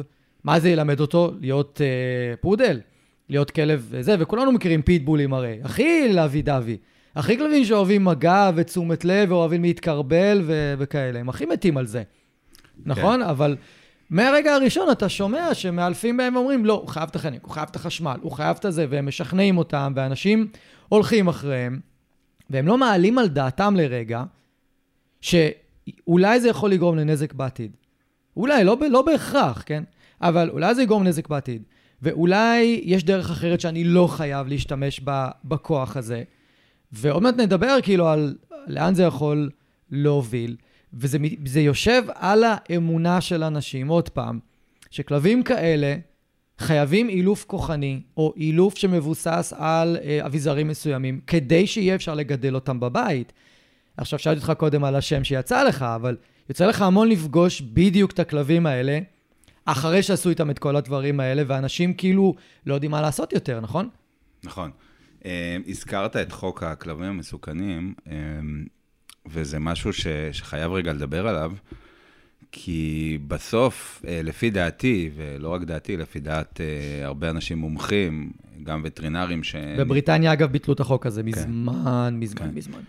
מה 0.44 0.60
זה 0.60 0.68
ילמד 0.68 1.00
אותו? 1.00 1.32
להיות 1.40 1.80
אה, 1.80 2.36
פודל, 2.36 2.80
להיות 3.28 3.50
כלב 3.50 3.86
וזה, 3.90 4.16
וכולנו 4.18 4.52
מכירים 4.52 4.82
פיטבולים 4.82 5.34
הרי. 5.34 5.58
הכי 5.64 6.12
לאבי 6.12 6.42
דווי. 6.42 6.76
הכי 7.16 7.38
כלבים 7.38 7.64
שאוהבים 7.64 8.04
מגע 8.04 8.50
ותשומת 8.54 9.04
לב 9.04 9.32
ואוהבים 9.32 9.62
להתקרבל 9.62 10.42
ו- 10.44 10.74
וכאלה, 10.78 11.20
הם 11.20 11.28
הכי 11.28 11.46
מתים 11.46 11.76
על 11.76 11.86
זה, 11.86 12.02
נכון? 12.84 13.20
כן. 13.20 13.28
אבל 13.28 13.56
מהרגע 14.10 14.54
הראשון 14.54 14.90
אתה 14.90 15.08
שומע 15.08 15.54
שמאלפים 15.54 16.16
בהם 16.16 16.36
ואומרים, 16.36 16.64
לא, 16.64 16.72
הוא 16.72 16.88
חייב 16.88 17.08
את 17.10 17.16
החנק, 17.16 17.42
הוא 17.42 17.50
חייב 17.50 17.68
את 17.70 17.76
החשמל, 17.76 18.16
הוא 18.22 18.32
חייב 18.32 18.56
את 18.60 18.64
הזה, 18.64 18.86
והם 18.90 19.06
משכנעים 19.06 19.58
אותם, 19.58 19.92
ואנשים 19.96 20.46
הולכים 20.88 21.28
אחריהם, 21.28 21.80
והם 22.50 22.66
לא 22.66 22.78
מעלים 22.78 23.18
על 23.18 23.28
דעתם 23.28 23.76
לרגע, 23.76 24.24
שאולי 25.20 26.40
זה 26.40 26.48
יכול 26.48 26.70
לגרום 26.70 26.96
לנזק 26.96 27.32
בעתיד. 27.32 27.72
אולי, 28.36 28.64
לא, 28.64 28.76
לא 28.90 29.02
בהכרח, 29.02 29.62
כן? 29.66 29.84
אבל 30.20 30.50
אולי 30.50 30.74
זה 30.74 30.82
יגרום 30.82 31.04
נזק 31.04 31.28
בעתיד. 31.28 31.62
ואולי 32.02 32.80
יש 32.84 33.04
דרך 33.04 33.30
אחרת 33.30 33.60
שאני 33.60 33.84
לא 33.84 34.06
חייב 34.06 34.46
להשתמש 34.46 35.00
בכוח 35.44 35.96
הזה. 35.96 36.22
ועוד 36.92 37.22
מעט 37.22 37.34
נדבר 37.36 37.76
כאילו 37.82 38.08
על 38.08 38.36
לאן 38.66 38.94
זה 38.94 39.02
יכול 39.02 39.50
להוביל, 39.90 40.56
וזה 40.94 41.60
יושב 41.60 42.02
על 42.14 42.44
האמונה 42.46 43.20
של 43.20 43.42
אנשים, 43.44 43.88
עוד 43.88 44.08
פעם, 44.08 44.38
שכלבים 44.90 45.42
כאלה 45.42 45.96
חייבים 46.58 47.08
אילוף 47.08 47.44
כוחני, 47.44 48.00
או 48.16 48.32
אילוף 48.36 48.76
שמבוסס 48.76 49.52
על 49.56 49.96
אה, 50.02 50.26
אביזרים 50.26 50.68
מסוימים, 50.68 51.20
כדי 51.26 51.66
שיהיה 51.66 51.94
אפשר 51.94 52.14
לגדל 52.14 52.54
אותם 52.54 52.80
בבית. 52.80 53.32
עכשיו, 53.96 54.18
שאלתי 54.18 54.40
אותך 54.40 54.52
קודם 54.58 54.84
על 54.84 54.96
השם 54.96 55.24
שיצא 55.24 55.64
לך, 55.64 55.82
אבל 55.82 56.16
יוצא 56.48 56.66
לך 56.66 56.82
המון 56.82 57.08
לפגוש 57.08 57.60
בדיוק 57.60 58.10
את 58.10 58.18
הכלבים 58.18 58.66
האלה, 58.66 58.98
אחרי 59.64 60.02
שעשו 60.02 60.30
איתם 60.30 60.50
את 60.50 60.58
כל 60.58 60.76
הדברים 60.76 61.20
האלה, 61.20 61.42
ואנשים 61.46 61.94
כאילו 61.94 62.34
לא 62.66 62.74
יודעים 62.74 62.90
מה 62.90 63.00
לעשות 63.00 63.32
יותר, 63.32 63.60
נכון? 63.60 63.88
נכון. 64.44 64.70
אה, 65.24 65.56
הזכרת 65.68 66.16
את 66.16 66.32
חוק 66.32 66.62
הכלבים 66.62 67.04
המסוכנים, 67.04 67.94
אה, 68.10 68.14
וזה 69.26 69.58
משהו 69.58 69.92
ש, 69.92 70.06
שחייב 70.32 70.72
רגע 70.72 70.92
לדבר 70.92 71.28
עליו, 71.28 71.52
כי 72.58 73.18
בסוף, 73.28 74.02
אה, 74.08 74.20
לפי 74.24 74.50
דעתי, 74.50 75.10
ולא 75.16 75.48
רק 75.48 75.62
דעתי, 75.62 75.96
לפי 75.96 76.20
דעת 76.20 76.60
הרבה 77.04 77.30
אנשים 77.30 77.58
מומחים, 77.58 78.30
גם 78.62 78.80
וטרינרים 78.84 79.42
ש... 79.42 79.56
בבריטניה, 79.78 80.32
אגב, 80.32 80.52
ביטלו 80.52 80.74
את 80.74 80.80
החוק 80.80 81.06
הזה 81.06 81.22
מזמן, 81.22 82.08
כן. 82.10 82.20
מזמן, 82.20 82.46
כן. 82.46 82.54
מזמן. 82.54 82.80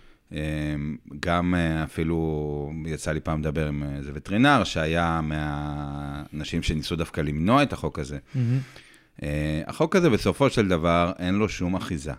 גם 1.20 1.56
אפילו, 1.84 2.72
יצא 2.86 3.12
לי 3.12 3.20
פעם 3.20 3.40
לדבר 3.40 3.68
עם 3.68 3.84
איזה 3.98 4.12
וטרינר, 4.14 4.64
שהיה 4.64 5.22
מהאנשים 5.24 6.64
שניסו 6.64 6.96
דווקא 6.96 7.22
למנוע 7.22 7.64
את 7.64 7.74
החוק 7.74 8.00
הזה. 8.00 8.18
Mm-hmm. 8.36 9.26
החוק 9.68 9.96
הזה, 9.96 10.10
בסופו 10.10 10.50
של 10.50 10.68
דבר, 10.68 11.12
אין 11.20 11.36
לו 11.36 11.50
שום 11.50 11.76
אחיזה. 11.76 12.14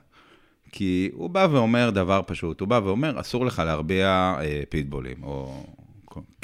כי 0.72 1.10
הוא 1.12 1.30
בא 1.30 1.48
ואומר 1.50 1.90
דבר 1.90 2.20
פשוט, 2.26 2.60
הוא 2.60 2.68
בא 2.68 2.80
ואומר, 2.84 3.20
אסור 3.20 3.46
לך 3.46 3.62
להרביע 3.66 4.34
אה, 4.40 4.62
פיטבולים, 4.68 5.22
או 5.22 5.64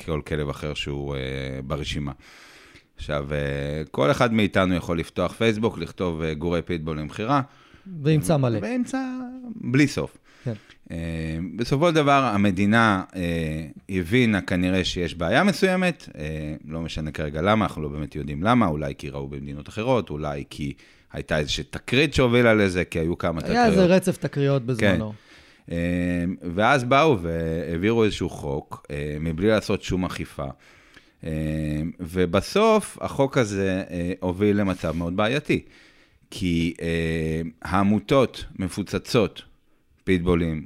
כל 0.04 0.21
כלב 0.26 0.49
אחר 0.49 0.75
שהוא 0.75 1.16
אה, 1.16 1.21
ברשימה. 1.64 2.12
עכשיו, 2.97 3.33
אה, 3.33 3.83
כל 3.90 4.11
אחד 4.11 4.33
מאיתנו 4.33 4.75
יכול 4.75 4.99
לפתוח 4.99 5.33
פייסבוק, 5.33 5.78
לכתוב 5.78 6.23
אה, 6.23 6.35
גורי 6.35 6.62
פיטבול 6.62 7.00
למכירה. 7.00 7.43
וימצא 8.02 8.37
מלא. 8.37 8.59
וימצא 8.62 8.99
בלי 9.57 9.87
סוף. 9.87 10.16
כן. 10.45 10.52
בסופו 11.57 11.88
של 11.88 11.95
דבר, 11.95 12.31
המדינה 12.35 13.02
הבינה 13.88 14.40
כנראה 14.40 14.85
שיש 14.85 15.14
בעיה 15.14 15.45
מסוימת, 15.45 16.09
לא 16.64 16.81
משנה 16.81 17.11
כרגע 17.11 17.43
למה, 17.43 17.64
אנחנו 17.64 17.83
לא 17.83 17.88
באמת 17.88 18.16
יודעים 18.16 18.43
למה, 18.43 18.66
אולי 18.66 18.95
כי 18.99 19.11
ראו 19.11 19.28
במדינות 19.28 19.69
אחרות, 19.69 20.11
אולי 20.11 20.45
כי 20.50 20.73
הייתה 21.12 21.38
איזושהי 21.38 21.64
תקרית 21.64 22.14
שהובילה 22.14 22.54
לזה, 22.54 22.85
כי 22.85 22.99
היו 22.99 23.19
כמה 23.19 23.40
תקריות. 23.40 23.57
היה 23.57 23.66
איזה 23.66 23.85
רצף 23.85 24.16
תקריות 24.16 24.66
בזמנו. 24.66 25.12
ואז 26.54 26.85
באו 26.85 27.18
והעבירו 27.23 28.04
איזשהו 28.04 28.28
חוק, 28.28 28.87
מבלי 29.21 29.49
לעשות 29.49 29.83
שום 29.83 30.04
אכיפה. 30.04 30.47
ובסוף 32.00 32.99
החוק 33.00 33.38
הזה 33.38 33.83
הוביל 34.21 34.56
למצב 34.56 34.97
מאוד 34.97 35.16
בעייתי, 35.16 35.62
כי 36.30 36.75
העמותות 37.62 38.44
מפוצצות 38.59 39.42
פיטבולים, 40.04 40.64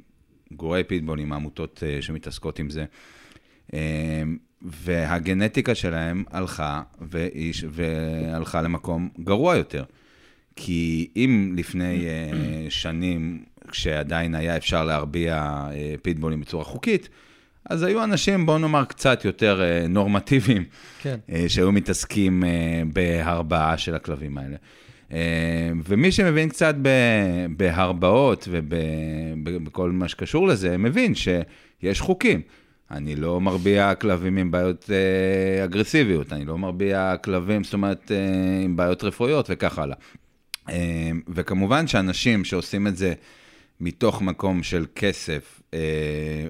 גורי 0.51 0.83
פיטבולים, 0.83 1.31
העמותות 1.31 1.83
שמתעסקות 2.01 2.59
עם 2.59 2.67
זה, 2.69 2.85
והגנטיקה 4.61 5.75
שלהם 5.75 6.23
הלכה, 6.31 6.81
ואיש, 7.01 7.65
והלכה 7.69 8.61
למקום 8.61 9.09
גרוע 9.23 9.55
יותר. 9.55 9.83
כי 10.55 11.09
אם 11.15 11.53
לפני 11.57 12.05
שנים, 12.69 13.43
כשעדיין 13.71 14.35
היה 14.35 14.57
אפשר 14.57 14.85
להרביע 14.85 15.63
uh, 15.69 15.73
פיטבולים 16.01 16.41
בצורה 16.41 16.63
חוקית, 16.63 17.09
אז 17.69 17.83
היו 17.83 18.03
אנשים, 18.03 18.45
בואו 18.45 18.57
נאמר, 18.57 18.85
קצת 18.85 19.25
יותר 19.25 19.61
uh, 19.61 19.87
נורמטיביים, 19.87 20.63
כן. 21.01 21.17
uh, 21.29 21.33
שהיו 21.47 21.71
מתעסקים 21.71 22.43
בהרבעה 22.93 23.77
של 23.77 23.95
הכלבים 23.95 24.37
האלה. 24.37 24.57
ומי 25.85 26.11
שמבין 26.11 26.49
קצת 26.49 26.75
בהרבעות 27.57 28.47
ובכל 28.51 29.91
מה 29.91 30.07
שקשור 30.07 30.47
לזה, 30.47 30.77
מבין 30.77 31.13
שיש 31.15 32.01
חוקים. 32.01 32.41
אני 32.91 33.15
לא 33.15 33.41
מרביע 33.41 33.95
כלבים 33.95 34.37
עם 34.37 34.51
בעיות 34.51 34.89
אה, 34.89 35.63
אגרסיביות, 35.63 36.33
אני 36.33 36.45
לא 36.45 36.57
מרביע 36.57 37.15
כלבים, 37.23 37.63
זאת 37.63 37.73
אומרת, 37.73 38.11
אה, 38.11 38.63
עם 38.63 38.75
בעיות 38.75 39.03
רפואיות 39.03 39.45
וכך 39.49 39.79
הלאה. 39.79 39.95
אה, 40.69 41.11
וכמובן 41.27 41.87
שאנשים 41.87 42.43
שעושים 42.43 42.87
את 42.87 42.97
זה 42.97 43.13
מתוך 43.81 44.21
מקום 44.21 44.63
של 44.63 44.85
כסף 44.95 45.61
אה, 45.73 45.79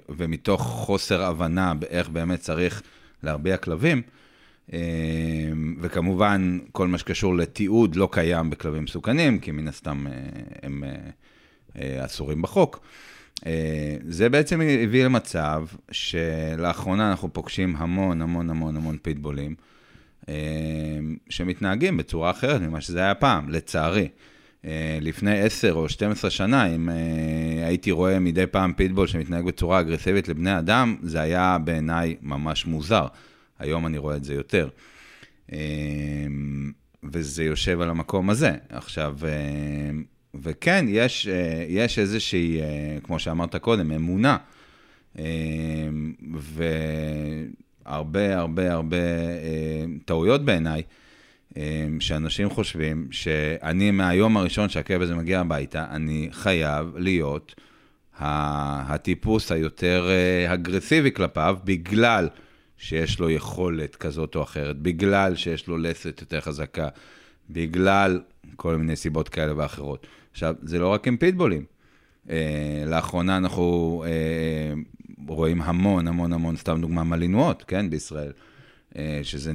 ומתוך 0.09 0.61
חוסר 0.61 1.23
הבנה 1.23 1.73
באיך 1.73 2.09
באמת 2.09 2.39
צריך 2.39 2.81
להרביע 3.23 3.57
כלבים, 3.57 4.01
אה, 4.73 4.79
וכמובן, 5.81 6.59
כל 6.71 6.87
מה 6.87 6.97
שקשור 6.97 7.35
לתיעוד 7.35 7.95
לא 7.95 8.09
קיים 8.11 8.49
בכלבים 8.49 8.83
מסוכנים, 8.83 9.39
כי 9.39 9.51
מן 9.51 9.67
הסתם 9.67 10.07
אה, 10.07 10.13
הם 10.63 10.83
אה, 10.83 10.95
אה, 11.81 12.05
אסורים 12.05 12.41
בחוק. 12.41 12.79
אה, 13.45 13.97
זה 14.07 14.29
בעצם 14.29 14.61
הביא 14.61 15.05
למצב 15.05 15.65
שלאחרונה 15.91 17.09
אנחנו 17.09 17.33
פוגשים 17.33 17.75
המון 17.75 18.21
המון 18.21 18.49
המון 18.49 18.75
המון 18.75 18.97
פיטבולים 19.01 19.55
אה, 20.29 20.33
שמתנהגים 21.29 21.97
בצורה 21.97 22.31
אחרת 22.31 22.61
ממה 22.61 22.81
שזה 22.81 22.99
היה 22.99 23.15
פעם, 23.15 23.49
לצערי. 23.49 24.07
אה, 24.65 24.97
לפני 25.01 25.39
10 25.41 25.73
או 25.73 25.89
12 25.89 26.29
שנה, 26.29 26.75
אם 26.75 26.89
הייתי 27.65 27.91
רואה 27.91 28.19
מדי 28.19 28.47
פעם 28.47 28.73
פיטבול 28.73 29.07
שמתנהג 29.07 29.45
בצורה 29.45 29.79
אגרסיבית 29.79 30.27
לבני 30.27 30.57
אדם, 30.57 30.95
זה 31.01 31.21
היה 31.21 31.57
בעיניי 31.63 32.15
ממש 32.21 32.65
מוזר. 32.65 33.07
היום 33.59 33.85
אני 33.85 33.97
רואה 33.97 34.15
את 34.15 34.23
זה 34.23 34.33
יותר. 34.33 34.69
וזה 37.03 37.43
יושב 37.43 37.81
על 37.81 37.89
המקום 37.89 38.29
הזה. 38.29 38.51
עכשיו, 38.69 39.15
וכן, 40.35 40.85
יש, 40.87 41.27
אה, 41.27 41.65
יש 41.67 41.99
איזושהי, 41.99 42.61
אה, 42.61 42.97
כמו 43.03 43.19
שאמרת 43.19 43.55
קודם, 43.55 43.91
אמונה. 43.91 44.37
אה, 45.19 45.25
והרבה, 47.85 48.37
הרבה, 48.37 48.73
הרבה 48.73 48.97
טעויות 50.05 50.45
בעיניי, 50.45 50.81
שאנשים 51.99 52.49
חושבים 52.49 53.07
שאני 53.11 53.91
מהיום 53.91 54.37
הראשון 54.37 54.69
שהכלב 54.69 55.01
הזה 55.01 55.15
מגיע 55.15 55.39
הביתה, 55.39 55.85
אני 55.89 56.29
חייב 56.31 56.97
להיות 56.97 57.55
הטיפוס 58.19 59.51
היותר 59.51 60.09
אגרסיבי 60.47 61.11
כלפיו, 61.11 61.57
בגלל 61.63 62.29
שיש 62.77 63.19
לו 63.19 63.29
יכולת 63.29 63.95
כזאת 63.95 64.35
או 64.35 64.43
אחרת, 64.43 64.77
בגלל 64.77 65.35
שיש 65.35 65.67
לו 65.67 65.77
לסת 65.77 66.21
יותר 66.21 66.41
חזקה, 66.41 66.87
בגלל 67.49 68.21
כל 68.55 68.75
מיני 68.75 68.95
סיבות 68.95 69.29
כאלה 69.29 69.57
ואחרות. 69.57 70.07
עכשיו, 70.31 70.55
זה 70.61 70.79
לא 70.79 70.87
רק 70.87 71.07
עם 71.07 71.17
פיטבולים. 71.17 71.65
Uh, 72.27 72.31
לאחרונה 72.85 73.37
אנחנו 73.37 74.03
uh, 74.05 74.79
רואים 75.27 75.61
המון, 75.61 76.07
המון, 76.07 76.33
המון, 76.33 76.55
סתם 76.55 76.81
דוגמה, 76.81 77.03
מלינואות, 77.03 77.63
כן, 77.67 77.89
בישראל, 77.89 78.31
שזה 79.23 79.51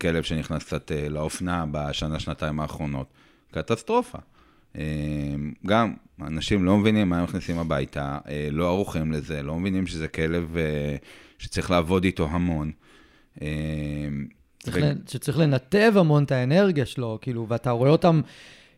כלב 0.00 0.22
שנכנס 0.22 0.64
קצת 0.64 0.90
uh, 0.90 1.08
לאופנה 1.08 1.64
בשנה, 1.70 2.20
שנתיים 2.20 2.60
האחרונות. 2.60 3.06
קטסטרופה. 3.50 4.18
Uh, 4.74 4.78
גם, 5.66 5.94
אנשים 6.22 6.64
לא 6.64 6.76
מבינים 6.76 7.08
מה 7.08 7.18
הם 7.18 7.24
מכניסים 7.24 7.58
הביתה, 7.58 8.18
לא 8.50 8.68
ערוכים 8.68 9.12
לזה, 9.12 9.42
לא 9.42 9.58
מבינים 9.58 9.86
שזה 9.86 10.08
כלב 10.08 10.56
שצריך 11.38 11.70
לעבוד 11.70 12.04
איתו 12.04 12.28
המון. 12.30 12.72
Uh, 13.36 13.40
ו... 14.72 14.80
שצריך 15.08 15.38
לנתב 15.38 15.92
המון 15.96 16.24
את 16.24 16.32
האנרגיה 16.32 16.86
שלו, 16.86 17.18
כאילו, 17.22 17.46
ואתה 17.48 17.70
רואה 17.70 17.90
אותם... 17.90 18.20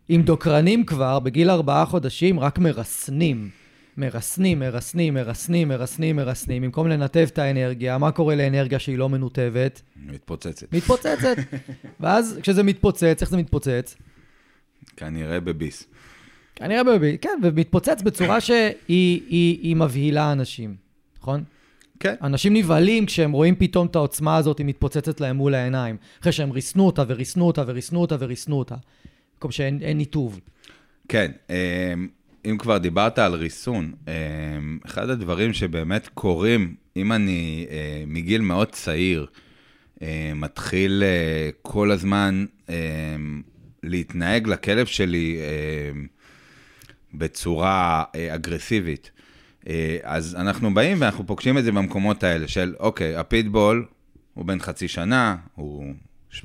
עם 0.09 0.23
דוקרנים 0.23 0.85
כבר, 0.85 1.19
בגיל 1.19 1.51
ארבעה 1.51 1.87
חודשים, 1.87 2.41
רק 2.41 2.59
מרסנים. 2.59 3.62
מרסנים, 3.97 4.59
מרסנים, 4.59 5.15
מרסנים, 5.15 5.69
מרסנים, 5.69 6.17
מרסנים, 6.17 6.63
במקום 6.63 6.89
לנתב 6.89 7.27
את 7.33 7.39
האנרגיה, 7.39 7.99
מה 7.99 8.11
קורה 8.11 8.35
לאנרגיה 8.35 8.79
שהיא 8.79 8.99
לא 8.99 9.09
מנותבת? 9.09 9.83
מתפוצצת. 10.07 10.73
מתפוצצת. 10.73 11.37
ואז 12.01 12.39
כשזה 12.43 12.63
מתפוצץ, 12.63 13.19
איך 13.21 13.31
זה 13.31 13.37
מתפוצץ? 13.37 13.97
כנראה 14.97 15.41
בביס. 15.41 15.87
כנראה 16.57 16.85
בביס, 16.85 17.17
כן, 17.21 17.39
ומתפוצץ 17.43 18.03
בצורה 18.03 18.41
שהיא 18.41 18.75
היא, 18.89 19.59
היא 19.63 19.77
מבהילה 19.77 20.33
אנשים, 20.33 20.77
נכון? 21.19 21.45
כן. 22.01 22.15
אנשים 22.23 22.57
נבהלים 22.57 23.07
כשהם 23.07 23.33
רואים 23.33 23.55
פתאום 23.57 23.87
את 23.87 23.97
העוצמה 23.97 24.37
הזאת, 24.37 24.59
היא 24.59 24.67
מתפוצצת 24.67 25.21
להם 25.21 25.37
מול 25.37 25.55
העיניים. 25.55 25.97
אחרי 26.21 26.33
שהם 26.33 26.51
ריסנו 26.51 26.87
אותה 26.87 27.05
וריסנו 27.09 27.47
אותה 27.47 27.65
וריסנו 27.67 28.01
אותה 28.01 28.17
וריסנו 28.19 28.59
אותה. 28.59 28.77
במקום 29.35 29.51
שאין 29.51 29.99
ניתוב. 29.99 30.41
כן, 31.09 31.31
אמ, 31.51 32.09
אם 32.51 32.59
כבר 32.59 32.79
דיברת 32.79 33.19
על 33.19 33.35
ריסון, 33.35 33.93
אמ, 34.09 34.79
אחד 34.87 35.11
הדברים 35.11 35.53
שבאמת 35.53 36.09
קורים, 36.15 36.75
אם 36.97 37.13
אני 37.13 37.67
אה, 37.71 38.05
מגיל 38.07 38.41
מאוד 38.41 38.69
צעיר, 38.69 39.27
אה, 40.03 40.33
מתחיל 40.35 41.03
אה, 41.07 41.51
כל 41.63 41.91
הזמן 41.91 42.47
אמ, 42.69 43.43
להתנהג 43.83 44.49
לכלב 44.49 44.87
שלי 44.87 45.39
בצורה 47.15 48.05
אגרסיבית. 48.35 49.11
אז 50.03 50.35
אנחנו 50.35 50.75
באים 50.75 50.97
ואנחנו 51.01 51.27
פוגשים 51.27 51.59
את 51.59 51.65
זה 51.65 51.73
במקומות 51.73 52.25
האלה 52.25 52.49
של, 52.49 52.75
אוקיי, 52.81 53.17
הפיטבול 53.17 53.87
הוא 54.35 54.45
בן 54.45 54.59
חצי 54.61 54.89
שנה, 54.89 55.37
הוא 55.55 55.95
17-18 56.33 56.43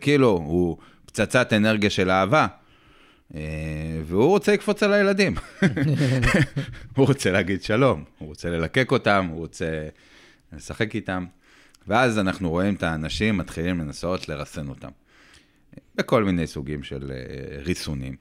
קילו, 0.00 0.28
הוא 0.28 0.76
פצצת 1.06 1.52
אנרגיה 1.52 1.90
של 1.90 2.10
אהבה, 2.10 2.40
אה, 2.40 2.46
והוא 4.04 4.28
רוצה 4.28 4.52
לקפוץ 4.52 4.82
על 4.82 4.92
הילדים. 4.92 5.34
הוא 6.96 7.06
רוצה 7.06 7.30
להגיד 7.30 7.62
שלום, 7.62 8.04
הוא 8.18 8.28
רוצה 8.28 8.50
ללקק 8.50 8.92
אותם, 8.92 9.26
הוא 9.30 9.38
רוצה 9.38 9.88
לשחק 10.52 10.94
איתם. 10.94 11.24
ואז 11.88 12.18
אנחנו 12.18 12.50
רואים 12.50 12.74
את 12.74 12.82
האנשים 12.82 13.38
מתחילים 13.38 13.80
לנסות 13.80 14.28
לרסן 14.28 14.68
אותם. 14.68 14.88
בכל 15.94 16.24
מיני 16.24 16.46
סוגים 16.46 16.82
של 16.82 17.12
אה, 17.14 17.62
ריסונים. 17.62 18.16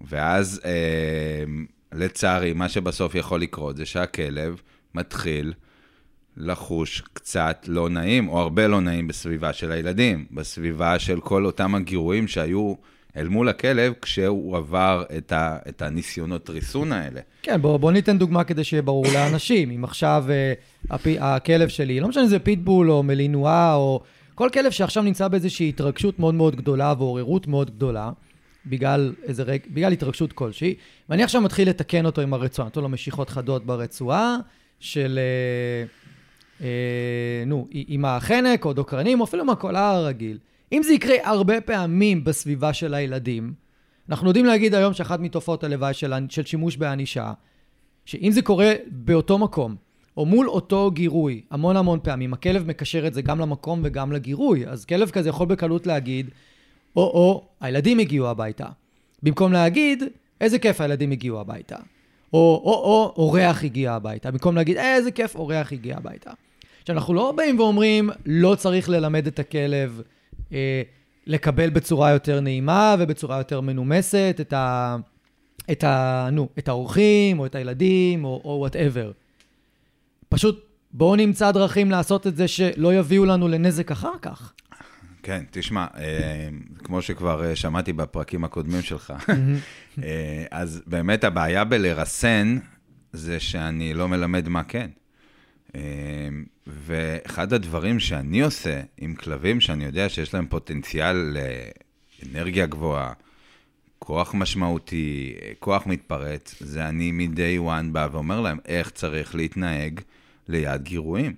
ואז, 0.00 0.60
אה, 0.64 1.44
לצערי, 1.92 2.52
מה 2.52 2.68
שבסוף 2.68 3.14
יכול 3.14 3.40
לקרות 3.40 3.76
זה 3.76 3.86
שהכלב 3.86 4.60
מתחיל 4.94 5.52
לחוש 6.36 7.02
קצת 7.12 7.64
לא 7.68 7.88
נעים, 7.88 8.28
או 8.28 8.38
הרבה 8.38 8.66
לא 8.66 8.80
נעים 8.80 9.08
בסביבה 9.08 9.52
של 9.52 9.72
הילדים, 9.72 10.26
בסביבה 10.30 10.98
של 10.98 11.20
כל 11.20 11.44
אותם 11.44 11.74
הגירויים 11.74 12.28
שהיו 12.28 12.74
אל 13.18 13.28
מול 13.28 13.48
הכלב 13.48 13.92
כשהוא 14.02 14.56
עבר 14.56 15.04
את, 15.16 15.32
ה, 15.32 15.56
את 15.68 15.82
הניסיונות 15.82 16.50
ריסון 16.50 16.92
האלה. 16.92 17.20
כן, 17.42 17.62
בוא, 17.62 17.76
בוא 17.76 17.92
ניתן 17.92 18.18
דוגמה 18.18 18.44
כדי 18.44 18.64
שיהיה 18.64 18.82
ברור 18.82 19.06
לאנשים. 19.14 19.70
אם 19.70 19.84
עכשיו 19.84 20.24
uh, 20.28 20.92
הפ, 20.94 21.06
הכלב 21.20 21.68
שלי, 21.68 22.00
לא 22.00 22.08
משנה 22.08 22.22
אם 22.22 22.28
זה 22.28 22.38
פיטבול 22.38 22.90
או 22.90 23.02
מלינואה, 23.02 23.74
או 23.74 24.00
כל 24.34 24.48
כלב 24.52 24.70
שעכשיו 24.70 25.02
נמצא 25.02 25.28
באיזושהי 25.28 25.68
התרגשות 25.68 26.18
מאוד 26.18 26.34
מאוד 26.34 26.56
גדולה 26.56 26.94
ועוררות 26.98 27.46
מאוד 27.46 27.70
גדולה, 27.70 28.10
בגלל, 28.66 29.14
איזה 29.22 29.42
רג... 29.42 29.58
בגלל 29.70 29.92
התרגשות 29.92 30.32
כלשהי, 30.32 30.74
ואני 31.08 31.22
עכשיו 31.22 31.40
מתחיל 31.40 31.68
לתקן 31.68 32.06
אותו 32.06 32.20
עם 32.20 32.34
הרצועה, 32.34 32.66
נותן 32.66 32.80
לו 32.80 32.88
משיכות 32.88 33.30
חדות 33.30 33.66
ברצועה 33.66 34.36
של... 34.80 35.18
Uh, 35.18 36.08
אה, 36.60 37.44
נו, 37.46 37.66
עם 37.70 38.04
החנק 38.04 38.64
או 38.64 38.72
דוקרנים, 38.72 39.20
או 39.20 39.24
אפילו 39.24 39.42
עם 39.42 39.50
הקולה 39.50 39.90
הרגיל. 39.90 40.38
אם 40.72 40.82
זה 40.82 40.92
יקרה 40.92 41.16
הרבה 41.24 41.60
פעמים 41.60 42.24
בסביבה 42.24 42.72
של 42.72 42.94
הילדים, 42.94 43.52
אנחנו 44.08 44.28
יודעים 44.28 44.46
להגיד 44.46 44.74
היום 44.74 44.92
שאחת 44.92 45.20
מתופעות 45.20 45.64
הלוואי 45.64 45.94
של, 45.94 46.12
של 46.28 46.44
שימוש 46.44 46.76
בענישה, 46.76 47.32
שאם 48.04 48.30
זה 48.32 48.42
קורה 48.42 48.72
באותו 48.86 49.38
מקום, 49.38 49.76
או 50.16 50.26
מול 50.26 50.48
אותו 50.48 50.90
גירוי, 50.90 51.42
המון 51.50 51.76
המון 51.76 51.98
פעמים, 52.02 52.32
הכלב 52.32 52.66
מקשר 52.66 53.06
את 53.06 53.14
זה 53.14 53.22
גם 53.22 53.38
למקום 53.38 53.80
וגם 53.84 54.12
לגירוי, 54.12 54.66
אז 54.66 54.84
כלב 54.84 55.10
כזה 55.10 55.28
יכול 55.28 55.46
בקלות 55.46 55.86
להגיד, 55.86 56.30
או-או, 56.96 57.48
הילדים 57.60 57.98
הגיעו 57.98 58.28
הביתה. 58.28 58.66
במקום 59.22 59.52
להגיד, 59.52 60.02
איזה 60.40 60.58
כיף 60.58 60.80
הילדים 60.80 61.10
הגיעו 61.10 61.40
הביתה. 61.40 61.76
או, 62.32 62.62
או, 62.64 62.72
או 62.72 63.14
אורח 63.16 63.64
הגיע 63.64 63.92
הביתה, 63.92 64.30
במקום 64.30 64.56
להגיד, 64.56 64.76
איזה 64.76 65.10
כיף, 65.10 65.36
אורח 65.36 65.72
הגיע 65.72 65.96
הביתה. 65.96 66.30
עכשיו, 66.80 66.96
אנחנו 66.96 67.14
לא 67.14 67.32
באים 67.36 67.60
ואומרים, 67.60 68.10
לא 68.26 68.54
צריך 68.54 68.88
ללמד 68.88 69.26
את 69.26 69.38
הכלב 69.38 70.02
לקבל 71.26 71.70
בצורה 71.70 72.10
יותר 72.10 72.40
נעימה 72.40 72.96
ובצורה 72.98 73.38
יותר 73.38 73.60
מנומסת 73.60 74.36
את 74.40 74.52
ה... 74.52 74.96
את 75.70 75.84
ה... 75.84 76.28
נו, 76.32 76.48
את 76.58 76.68
האורחים, 76.68 77.38
או 77.38 77.46
את 77.46 77.54
הילדים, 77.54 78.24
או 78.24 78.56
וואטאבר. 78.60 79.12
פשוט 80.28 80.64
בואו 80.92 81.16
נמצא 81.16 81.50
דרכים 81.50 81.90
לעשות 81.90 82.26
את 82.26 82.36
זה 82.36 82.48
שלא 82.48 82.94
יביאו 82.94 83.24
לנו 83.24 83.48
לנזק 83.48 83.90
אחר 83.90 84.18
כך. 84.22 84.52
כן, 85.22 85.44
תשמע, 85.50 85.86
אה, 85.96 86.48
כמו 86.84 87.02
שכבר 87.02 87.44
אה, 87.44 87.56
שמעתי 87.56 87.92
בפרקים 87.92 88.44
הקודמים 88.44 88.82
שלך, 88.82 89.12
אה, 90.02 90.44
אז 90.50 90.82
באמת 90.86 91.24
הבעיה 91.24 91.64
בלרסן 91.64 92.58
זה 93.12 93.40
שאני 93.40 93.94
לא 93.94 94.08
מלמד 94.08 94.48
מה 94.48 94.62
כן. 94.62 94.90
ואחד 96.66 97.52
הדברים 97.52 98.00
שאני 98.00 98.40
עושה 98.40 98.80
עם 98.98 99.14
כלבים 99.14 99.60
שאני 99.60 99.84
יודע 99.84 100.08
שיש 100.08 100.34
להם 100.34 100.46
פוטנציאל 100.46 101.36
לאנרגיה 102.22 102.66
גבוהה, 102.66 103.12
כוח 103.98 104.34
משמעותי, 104.34 105.34
כוח 105.58 105.86
מתפרץ, 105.86 106.54
זה 106.60 106.88
אני 106.88 107.12
מ-day 107.12 107.60
one 107.68 107.92
בא 107.92 108.08
ואומר 108.12 108.40
להם 108.40 108.58
איך 108.66 108.90
צריך 108.90 109.34
להתנהג 109.34 110.00
ליד 110.48 110.82
גירויים, 110.82 111.34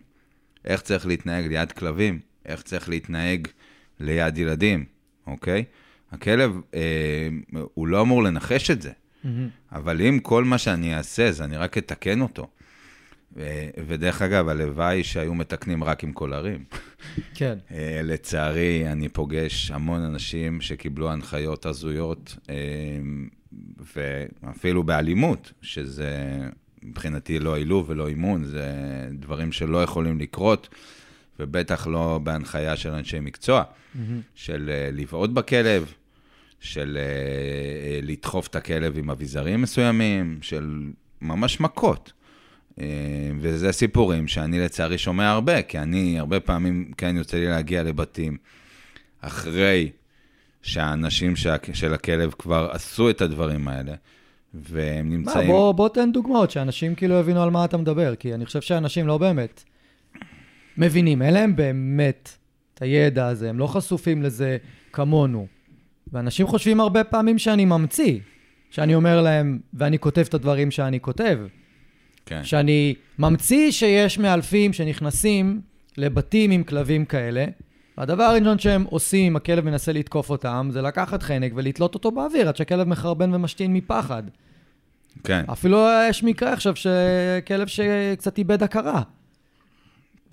איך 0.65 0.81
צריך 0.81 1.07
להתנהג 1.07 1.47
ליד 1.47 1.73
כלבים, 1.73 2.21
איך 2.47 2.63
צריך 2.63 2.89
להתנהג 2.89 3.49
ליד 4.01 4.39
ילדים, 4.39 4.85
אוקיי? 5.27 5.65
הכלב, 6.13 6.61
אה, 6.75 7.29
הוא 7.75 7.87
לא 7.87 8.01
אמור 8.01 8.23
לנחש 8.23 8.71
את 8.71 8.83
זה, 8.83 8.91
mm-hmm. 8.91 9.29
אבל 9.73 10.03
אם 10.03 10.19
כל 10.23 10.45
מה 10.45 10.59
שאני 10.59 10.97
אעשה 10.97 11.33
זה 11.33 11.45
אני 11.45 11.57
רק 11.57 11.79
אתקן 11.79 12.21
אותו, 12.21 12.49
ודרך 13.87 14.23
אגב, 14.23 14.49
הלוואי 14.49 15.05
שהיו 15.05 15.35
מתקנים 15.35 15.85
רק 15.85 16.05
עם 16.05 16.13
קולרים. 16.13 16.65
כן. 17.35 17.59
אה, 17.73 18.01
לצערי, 18.05 18.93
אני 18.93 19.09
פוגש 19.09 19.71
המון 19.71 20.03
אנשים 20.03 20.61
שקיבלו 20.61 21.11
הנחיות 21.11 21.67
הזויות, 21.67 22.37
אה, 22.51 22.55
ואפילו 24.43 24.83
באלימות, 24.83 25.53
שזה 25.63 26.39
מבחינתי 26.83 27.39
לא 27.39 27.57
עילוב 27.57 27.91
ולא 27.91 28.09
אימון, 28.09 28.45
זה 28.45 28.65
דברים 29.13 29.53
שלא 29.53 29.83
יכולים 29.83 30.19
לקרות, 30.19 30.69
ובטח 31.39 31.87
לא 31.87 32.21
בהנחיה 32.23 32.77
של 32.77 32.91
אנשי 32.91 33.21
מקצוע. 33.21 33.63
של 34.35 34.71
אה, 34.73 34.91
לבעוט 34.93 35.31
בכלב, 35.31 35.93
של 36.61 36.99
לדחוף 38.03 38.47
את 38.47 38.57
הכלב 38.57 38.99
עם 38.99 39.11
אביזרים 39.11 39.63
מסוימים, 39.63 40.39
של 40.43 40.91
ממש 41.21 41.61
מכות. 41.61 42.13
אה, 42.81 42.87
וזה 43.41 43.73
סיפורים 43.73 44.29
שאני 44.29 44.61
לצערי 44.61 44.99
שומע 44.99 45.31
הרבה, 45.31 45.63
כי 45.63 45.79
אני 45.79 46.19
הרבה 46.19 46.41
פעמים 46.41 46.91
כן 46.97 47.17
יוצא 47.17 47.37
לי 47.37 47.47
להגיע 47.47 47.83
לבתים 47.83 48.37
אחרי 49.21 49.91
שהאנשים 50.63 51.37
של 51.73 51.95
הכלב 51.95 52.31
כבר 52.39 52.69
עשו 52.73 53.11
את 53.11 53.21
הדברים 53.21 53.69
האלה, 53.69 53.95
והם 54.55 55.11
נמצאים... 55.11 55.47
מה, 55.47 55.53
בוא, 55.53 55.73
בוא 55.73 55.89
תן 55.89 56.13
דוגמאות, 56.13 56.51
שאנשים 56.51 56.95
כאילו 56.95 57.15
יבינו 57.15 57.43
על 57.43 57.51
מה 57.51 57.65
אתה 57.65 57.77
מדבר, 57.77 58.15
כי 58.15 58.35
אני 58.35 58.47
חושב 58.47 58.61
שאנשים 58.61 59.07
לא 59.07 59.19
באמת 59.19 59.65
מבינים, 60.77 61.23
אין 61.23 61.35
להם 61.35 61.57
באמת 61.57 62.37
את 62.75 62.83
הידע 62.83 63.27
הזה, 63.27 63.51
הם 63.51 63.59
לא 63.59 63.67
חשופים 63.67 64.23
לזה 64.23 64.57
כמונו. 64.93 65.47
ואנשים 66.13 66.47
חושבים 66.47 66.81
הרבה 66.81 67.05
פעמים 67.05 67.39
שאני 67.39 67.65
ממציא, 67.65 68.19
שאני 68.71 68.95
אומר 68.95 69.23
להם, 69.23 69.59
ואני 69.75 69.99
כותב 69.99 70.25
את 70.29 70.35
הדברים 70.35 70.71
שאני 70.71 71.01
כותב. 71.01 71.39
כן. 72.31 72.45
שאני 72.45 72.95
ממציא 73.19 73.71
שיש 73.71 74.19
מאלפים 74.19 74.73
שנכנסים 74.73 75.61
לבתים 75.97 76.51
עם 76.51 76.63
כלבים 76.63 77.05
כאלה, 77.05 77.45
והדבר 77.99 78.23
הראשון 78.23 78.59
שהם 78.59 78.85
עושים 78.85 79.27
אם 79.27 79.37
הכלב 79.37 79.65
מנסה 79.65 79.93
לתקוף 79.93 80.31
אותם, 80.31 80.69
זה 80.73 80.83
לקחת 80.83 81.23
חנק 81.23 81.53
ולתלות 81.55 81.95
אותו 81.95 82.11
באוויר 82.11 82.49
עד 82.49 82.57
שהכלב 82.57 82.89
מחרבן 82.89 83.35
ומשתין 83.35 83.73
מפחד. 83.73 84.23
כן. 85.25 85.45
אפילו 85.53 85.87
יש 86.09 86.23
מקרה 86.23 86.53
עכשיו 86.53 86.75
שכלב 86.77 87.67
שקצת 87.67 88.39
איבד 88.39 88.63
הכרה. 88.63 89.03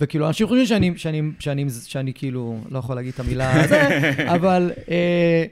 וכאילו, 0.01 0.27
אנשים 0.27 0.47
חושבים 0.47 0.65
שאני, 0.65 0.93
שאני, 0.97 1.21
שאני, 1.39 1.65
שאני 1.85 2.13
כאילו, 2.13 2.59
לא 2.69 2.79
יכול 2.79 2.95
להגיד 2.95 3.13
את 3.13 3.19
המילה 3.19 3.53
הזאת, 3.63 3.79
אבל 4.35 4.71
אה, 4.89 5.45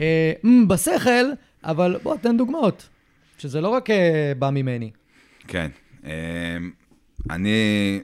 אה, 0.00 0.32
בשכל, 0.68 1.30
אבל 1.64 1.96
בוא, 2.02 2.16
תן 2.16 2.36
דוגמאות. 2.36 2.88
שזה 3.38 3.60
לא 3.60 3.68
רק 3.68 3.90
אה, 3.90 4.32
בא 4.38 4.50
ממני. 4.50 4.90
כן. 5.48 5.70
אמ, 6.04 6.10
אני, 7.30 8.00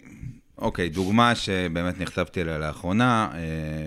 אוקיי, 0.59 0.89
דוגמה 0.89 1.35
שבאמת 1.35 2.01
נחשפתי 2.01 2.41
אליה 2.41 2.59
לאחרונה, 2.59 3.29
אה, 3.35 3.39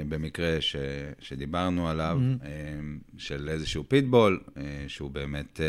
במקרה 0.10 0.58
ש, 0.62 0.76
שדיברנו 1.20 1.90
עליו, 1.90 2.20
mm-hmm. 2.22 3.18
של 3.18 3.50
איזשהו 3.50 3.84
פיטבול, 3.88 4.40
אה, 4.58 4.64
שהוא 4.88 5.12
באמת 5.12 5.60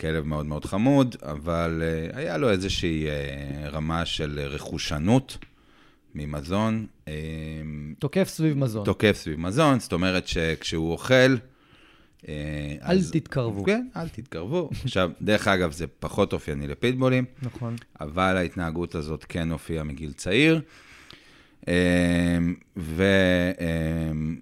כלב 0.00 0.26
מאוד 0.26 0.46
מאוד 0.46 0.64
חמוד, 0.64 1.16
אבל 1.22 1.82
היה 2.12 2.36
לו 2.36 2.50
איזושהי 2.50 3.06
רמה 3.72 4.04
של 4.06 4.40
רכושנות. 4.40 5.38
ממזון. 6.16 6.86
תוקף 7.98 8.28
סביב 8.28 8.58
מזון. 8.58 8.84
תוקף 8.84 9.16
סביב 9.16 9.40
מזון, 9.40 9.80
זאת 9.80 9.92
אומרת 9.92 10.28
שכשהוא 10.28 10.92
אוכל, 10.92 11.14
אה, 11.14 11.36
אל 12.28 12.98
אז, 12.98 13.10
תתקרבו. 13.10 13.64
כן, 13.64 13.86
אל 13.96 14.08
תתקרבו. 14.08 14.70
עכשיו, 14.84 15.10
דרך 15.22 15.48
אגב, 15.48 15.72
זה 15.72 15.86
פחות 15.86 16.32
אופייני 16.32 16.66
לפיטבולים. 16.66 17.24
נכון. 17.42 17.76
אבל 18.00 18.36
ההתנהגות 18.36 18.94
הזאת 18.94 19.24
כן 19.28 19.52
הופיעה 19.52 19.84
מגיל 19.84 20.12
צעיר. 20.12 20.60
אה, 21.68 22.38
והם 22.76 24.40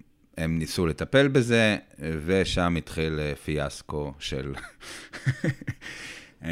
ניסו 0.59 0.87
לטפל 0.87 1.27
בזה, 1.27 1.77
ושם 2.25 2.75
התחיל 2.77 3.19
אה, 3.19 3.35
פיאסקו 3.35 4.13
של 4.19 4.53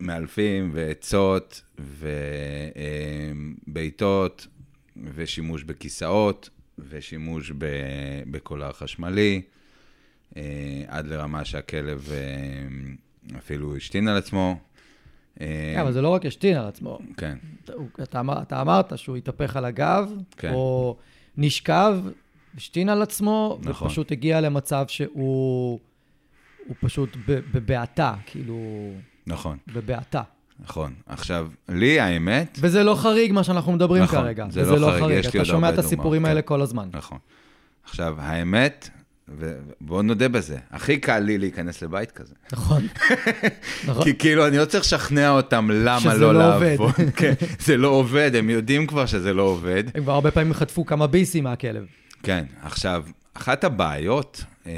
מאלפים 0.00 0.70
ועצות 0.74 1.62
ובעיטות 3.66 4.46
ושימוש 5.14 5.62
בכיסאות 5.62 6.50
ושימוש 6.78 7.52
בקולר 8.30 8.72
חשמלי. 8.72 9.42
אה, 10.36 10.42
עד 10.88 11.06
לרמה 11.06 11.44
שהכלב 11.44 12.08
אה, 12.12 13.38
אפילו 13.38 13.76
השתין 13.76 14.08
על 14.08 14.16
עצמו. 14.16 14.56
אה, 15.40 15.72
כן, 15.74 15.80
אבל 15.80 15.92
זה 15.92 16.02
לא 16.02 16.08
רק 16.08 16.26
השתין 16.26 16.56
על 16.56 16.66
עצמו. 16.66 16.98
כן. 17.16 17.38
אתה, 18.02 18.22
אתה 18.42 18.60
אמרת 18.60 18.98
שהוא 18.98 19.16
התהפך 19.16 19.56
על 19.56 19.64
הגב, 19.64 20.12
כן. 20.36 20.52
או 20.52 20.96
נשכב, 21.36 21.98
השתין 22.56 22.88
על 22.88 23.02
עצמו, 23.02 23.58
נכון. 23.62 23.86
ופשוט 23.86 24.12
הגיע 24.12 24.40
למצב 24.40 24.84
שהוא 24.88 25.80
הוא 26.66 26.76
פשוט 26.80 27.16
בבעתה, 27.26 28.14
כאילו... 28.26 28.90
נכון. 29.26 29.58
בבעתה. 29.66 30.22
נכון. 30.60 30.94
עכשיו, 31.06 31.48
לי 31.68 32.00
האמת... 32.00 32.58
וזה 32.60 32.82
לא 32.82 32.94
חריג 32.94 33.32
מה 33.32 33.44
שאנחנו 33.44 33.72
מדברים 33.72 34.02
נכון, 34.02 34.18
כרגע. 34.18 34.46
זה 34.50 34.62
לא, 34.62 34.78
לא 34.78 34.86
חריג, 34.86 35.00
חריג. 35.00 35.18
יש 35.18 35.34
לי 35.34 35.40
עוד 35.40 35.48
הרבה 35.48 35.50
דוגמאות. 35.50 35.50
אתה 35.50 35.52
שומע 35.52 35.70
את 35.70 35.78
הסיפורים 35.78 36.24
האלה 36.24 36.42
כן. 36.42 36.48
כל 36.48 36.62
הזמן. 36.62 36.88
נכון. 36.92 37.18
עכשיו, 37.84 38.16
האמת, 38.18 38.90
ובואו 39.28 40.02
נודה 40.02 40.28
בזה, 40.28 40.58
הכי 40.70 40.98
קל 40.98 41.18
לי 41.18 41.38
להיכנס 41.38 41.82
לבית 41.82 42.10
כזה. 42.10 42.34
נכון. 42.52 42.86
נכון. 43.88 44.04
כי 44.04 44.18
כאילו, 44.18 44.46
אני 44.46 44.56
לא 44.56 44.64
צריך 44.64 44.84
לשכנע 44.84 45.30
אותם 45.30 45.70
למה 45.72 46.14
לא, 46.14 46.34
לא 46.34 46.38
לעבוד. 46.38 46.92
כן, 47.16 47.32
זה 47.58 47.76
לא 47.76 47.88
עובד, 47.88 48.30
הם 48.34 48.50
יודעים 48.50 48.86
כבר 48.86 49.06
שזה 49.06 49.34
לא 49.34 49.42
עובד. 49.42 49.84
הם 49.94 50.02
כבר 50.02 50.12
הרבה 50.12 50.30
פעמים 50.30 50.54
חטפו 50.54 50.86
כמה 50.86 51.06
ביסים 51.06 51.44
מהכלב. 51.44 51.86
כן, 52.22 52.44
עכשיו, 52.62 53.04
אחת 53.34 53.64
הבעיות 53.64 54.44
אה, 54.66 54.72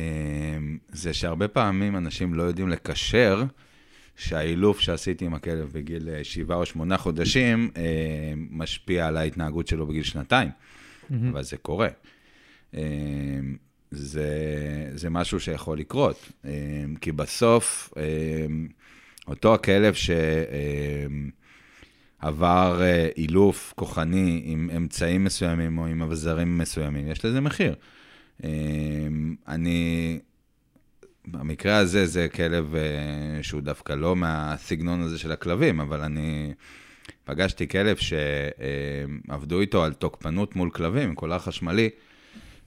זה 0.92 1.14
שהרבה 1.14 1.48
פעמים 1.48 1.96
אנשים 1.96 2.34
לא 2.34 2.42
יודעים 2.42 2.68
לקשר 2.68 3.44
שהאילוף 4.16 4.80
שעשיתי 4.80 5.24
עם 5.24 5.34
הכלב 5.34 5.70
בגיל 5.72 6.08
אה, 6.08 6.24
שבעה 6.24 6.58
או 6.58 6.66
שמונה 6.66 6.96
חודשים 6.96 7.70
אה, 7.76 7.82
משפיע 8.50 9.06
על 9.06 9.16
ההתנהגות 9.16 9.68
שלו 9.68 9.86
בגיל 9.86 10.02
שנתיים, 10.02 10.48
אבל 11.10 11.42
זה 11.42 11.56
קורה. 11.56 11.88
זה, 13.94 14.28
זה 14.94 15.10
משהו 15.10 15.40
שיכול 15.40 15.78
לקרות. 15.78 16.32
אמ, 16.44 16.50
כי 17.00 17.12
בסוף, 17.12 17.94
אמ, 17.96 18.68
אותו 19.28 19.54
הכלב 19.54 19.94
שעבר 22.22 22.82
אה, 22.82 23.08
אילוף 23.16 23.72
כוחני 23.76 24.42
עם 24.44 24.70
אמצעים 24.76 25.24
מסוימים 25.24 25.78
או 25.78 25.86
עם 25.86 26.02
אבזרים 26.02 26.58
מסוימים, 26.58 27.08
יש 27.08 27.24
לזה 27.24 27.40
מחיר. 27.40 27.74
אני, 29.48 30.18
במקרה 31.26 31.76
הזה 31.76 32.06
זה 32.06 32.28
כלב 32.28 32.74
אה, 32.74 33.42
שהוא 33.42 33.60
דווקא 33.60 33.92
לא 33.92 34.16
מהסגנון 34.16 35.00
הזה 35.00 35.18
של 35.18 35.32
הכלבים, 35.32 35.80
אבל 35.80 36.00
אני 36.00 36.52
פגשתי 37.24 37.68
כלב 37.68 37.96
שעבדו 37.96 39.60
איתו 39.60 39.84
על 39.84 39.92
תוקפנות 39.92 40.56
מול 40.56 40.70
כלבים, 40.70 41.14
קולר 41.14 41.38
חשמלי. 41.38 41.90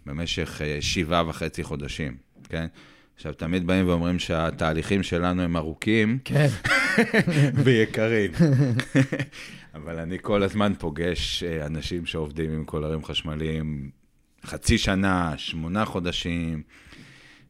במשך 0.07 0.61
אה, 0.61 0.77
שבעה 0.81 1.29
וחצי 1.29 1.63
חודשים, 1.63 2.17
כן? 2.49 2.67
עכשיו, 3.15 3.33
תמיד 3.33 3.67
באים 3.67 3.87
ואומרים 3.87 4.19
שהתהליכים 4.19 5.03
שלנו 5.03 5.41
הם 5.41 5.57
ארוכים 5.57 6.19
כן. 6.25 6.47
ויקרים. 7.63 8.31
אבל 9.75 9.99
אני 9.99 10.17
כל 10.21 10.43
הזמן 10.43 10.73
פוגש 10.79 11.43
אה, 11.43 11.65
אנשים 11.65 12.05
שעובדים 12.05 12.53
עם 12.53 12.65
קולרים 12.65 13.03
חשמליים 13.03 13.89
חצי 14.45 14.77
שנה, 14.77 15.33
שמונה 15.37 15.85
חודשים, 15.85 16.61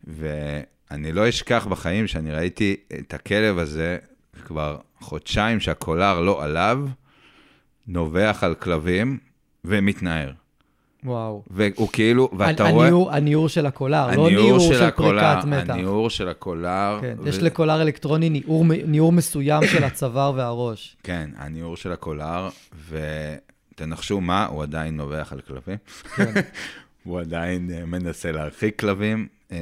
ואני 0.04 1.12
לא 1.12 1.30
אשכח 1.30 1.67
בחיים 1.70 2.08
שאני 2.08 2.32
ראיתי 2.32 2.76
את 3.00 3.13
הכלב 3.13 3.58
הזה 3.58 3.98
כבר 4.46 4.78
חודשיים 5.00 5.60
שהקולר 5.60 6.22
לא 6.22 6.43
עליו, 6.43 6.80
נובח 7.88 8.39
על 8.41 8.56
כלבים 8.56 9.17
ומתנער. 9.65 10.32
וואו. 11.10 11.43
והוא 11.50 11.89
כאילו, 11.93 12.30
ואתה 12.38 12.65
הנ- 12.67 12.72
רואה... 12.74 13.17
הניעור 13.17 13.50
של 13.50 13.65
הקולר, 13.65 14.08
לא 14.08 14.12
הניעור 14.28 14.30
ניעור 14.46 14.60
של 14.60 14.74
של 14.74 14.84
הקולר, 14.84 15.34
פריקת 15.34 15.46
מתח. 15.48 15.74
הניעור 15.74 16.10
של 16.10 16.30
הקולר. 16.30 16.98
כן, 17.02 17.15
ו- 17.20 17.30
יש 17.30 17.38
לקולר 17.39 17.82
אלקטרוני 17.82 18.30
ניעור, 18.30 18.65
ניעור 18.86 19.12
מסוים 19.12 19.63
של 19.67 19.84
הצוואר 19.84 20.34
והראש. 20.36 20.98
כן, 21.04 21.30
הניעור 21.38 21.78
של 21.78 21.91
הקולר, 21.91 22.50
ותנחשו 22.89 24.22
מה, 24.22 24.46
הוא 24.46 24.63
עדיין 24.63 24.98
נובח 24.98 25.34
על 25.34 25.41
כלבים. 25.41 25.78
כן. 26.15 26.34
הוא 27.04 27.20
עדיין 27.20 27.70
אה, 27.74 27.86
מנסה 27.86 28.32
להרחיק 28.32 28.80
כלבים, 28.80 29.28
אה, 29.52 29.58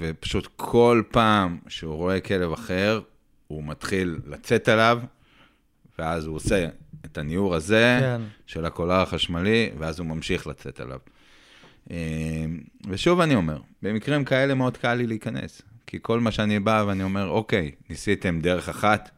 ופשוט 0.00 0.48
כל 0.56 1.02
פעם 1.10 1.58
שהוא 1.68 1.94
רואה 1.94 2.20
כלב 2.20 2.52
אחר, 2.52 3.00
הוא 3.46 3.64
מתחיל 3.64 4.18
לצאת 4.26 4.68
עליו, 4.68 4.98
ואז 5.98 6.26
הוא 6.26 6.36
עושה 6.36 6.66
את 7.04 7.18
הניעור 7.18 7.54
הזה 7.54 7.98
כן. 8.00 8.20
של 8.46 8.64
הקולר 8.64 9.00
החשמלי, 9.00 9.70
ואז 9.78 9.98
הוא 9.98 10.06
ממשיך 10.06 10.46
לצאת 10.46 10.80
עליו. 10.80 10.98
אה, 11.90 11.96
ושוב 12.88 13.20
אני 13.20 13.34
אומר, 13.34 13.60
במקרים 13.82 14.24
כאלה 14.24 14.54
מאוד 14.54 14.76
קל 14.76 14.94
לי 14.94 15.06
להיכנס, 15.06 15.62
כי 15.86 15.98
כל 16.02 16.20
מה 16.20 16.30
שאני 16.30 16.60
בא 16.60 16.84
ואני 16.86 17.02
אומר, 17.02 17.28
אוקיי, 17.28 17.70
ניסיתם 17.90 18.40
דרך 18.40 18.68
אחת, 18.68 19.10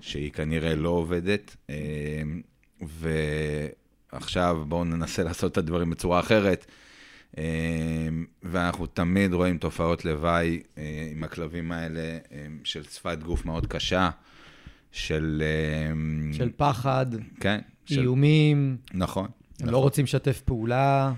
שהיא 0.00 0.32
כנראה 0.32 0.74
לא 0.74 0.88
עובדת, 0.88 1.56
אה, 1.70 2.22
ועכשיו 4.12 4.64
בואו 4.68 4.84
ננסה 4.84 5.22
לעשות 5.28 5.52
את 5.52 5.58
הדברים 5.58 5.90
בצורה 5.90 6.20
אחרת. 6.20 6.66
אה, 7.38 7.44
ואנחנו 8.42 8.86
תמיד 8.86 9.32
רואים 9.32 9.58
תופעות 9.58 10.04
לוואי 10.04 10.62
אה, 10.78 11.08
עם 11.12 11.24
הכלבים 11.24 11.72
האלה, 11.72 12.18
של 12.64 12.82
שפת 12.82 13.18
גוף 13.22 13.44
מאוד 13.44 13.66
קשה, 13.66 14.10
של... 14.92 15.42
אה, 15.44 15.92
של 16.38 16.50
פחד, 16.56 17.06
כן. 17.40 17.58
של- 17.84 18.00
איומים, 18.00 18.76
נכון. 18.94 19.26
הם 19.60 19.68
לא 19.70 19.78
רוצים 19.78 20.04
לשתף 20.04 20.40
פעולה, 20.40 21.12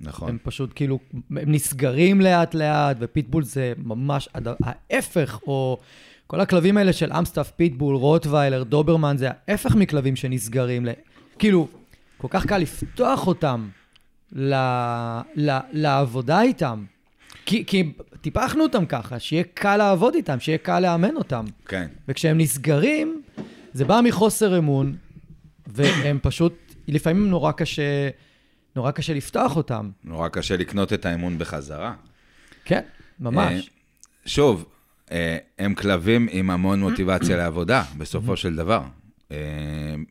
נכון. 0.00 0.28
הם 0.28 0.38
פשוט 0.42 0.72
כאילו, 0.74 0.98
הם 1.14 1.52
נסגרים 1.52 2.20
לאט-לאט, 2.20 2.96
ופיטבול 3.00 3.42
זה 3.42 3.72
ממש 3.78 4.28
הד- 4.34 4.56
ההפך, 4.64 5.40
או 5.46 5.78
כל 6.26 6.40
הכלבים 6.40 6.76
האלה 6.76 6.92
של 6.92 7.12
אמסטאפ, 7.12 7.50
פיטבול, 7.50 7.96
רוטוויילר, 7.96 8.62
דוברמן, 8.62 9.16
זה 9.16 9.28
ההפך 9.48 9.74
מכלבים 9.74 10.16
שנסגרים. 10.16 10.86
ל- 10.86 10.90
כאילו, 11.38 11.68
כל 12.18 12.28
כך 12.30 12.46
קל 12.46 12.58
לפתוח 12.58 13.26
אותם 13.26 13.68
ל... 14.32 14.54
ל... 15.36 15.58
לעבודה 15.72 16.42
איתם. 16.42 16.84
כי, 17.46 17.64
כי 17.66 17.92
טיפחנו 18.20 18.62
אותם 18.62 18.86
ככה, 18.86 19.18
שיהיה 19.18 19.44
קל 19.54 19.76
לעבוד 19.76 20.14
איתם, 20.14 20.40
שיהיה 20.40 20.58
קל 20.58 20.80
לאמן 20.80 21.16
אותם. 21.16 21.44
כן. 21.68 21.86
וכשהם 22.08 22.38
נסגרים, 22.38 23.22
זה 23.72 23.84
בא 23.84 24.00
מחוסר 24.04 24.58
אמון, 24.58 24.96
והם 25.66 26.18
פשוט, 26.22 26.74
לפעמים 26.88 27.30
נורא 27.30 27.52
קשה, 27.52 28.08
נורא 28.76 28.90
קשה 28.90 29.14
לפתוח 29.14 29.56
אותם. 29.56 29.90
נורא 30.04 30.28
קשה 30.28 30.56
לקנות 30.56 30.92
את 30.92 31.06
האמון 31.06 31.38
בחזרה. 31.38 31.94
כן, 32.64 32.80
ממש. 33.20 33.70
שוב, 34.26 34.64
אה, 35.12 35.38
הם 35.58 35.74
כלבים 35.74 36.28
עם 36.30 36.50
המון 36.50 36.80
מוטיבציה 36.80 37.36
לעבודה, 37.36 37.82
בסופו 37.98 38.36
של 38.36 38.56
דבר. 38.56 38.82
אה, 39.32 39.36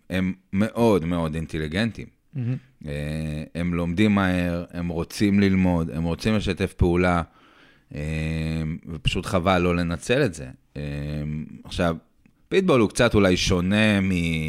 הם 0.09 0.33
מאוד 0.53 1.05
מאוד 1.05 1.35
אינטליגנטים. 1.35 2.20
מהמם. 2.35 2.55
אה, 2.87 3.43
הם 3.55 3.73
לומדים 3.73 4.15
מהר, 4.15 4.65
הם 4.71 4.87
רוצים 4.87 5.39
ללמוד, 5.39 5.91
הם 5.91 6.03
רוצים 6.03 6.35
לשתף 6.35 6.73
פעולה, 6.73 7.21
אה, 7.95 8.01
ופשוט 8.87 9.25
חבל 9.25 9.59
לא 9.59 9.75
לנצל 9.75 10.25
את 10.25 10.33
זה. 10.33 10.45
אה, 10.77 10.81
עכשיו, 11.63 11.95
פיטבול 12.49 12.81
הוא 12.81 12.89
קצת 12.89 13.15
אולי 13.15 13.37
שונה 13.37 13.99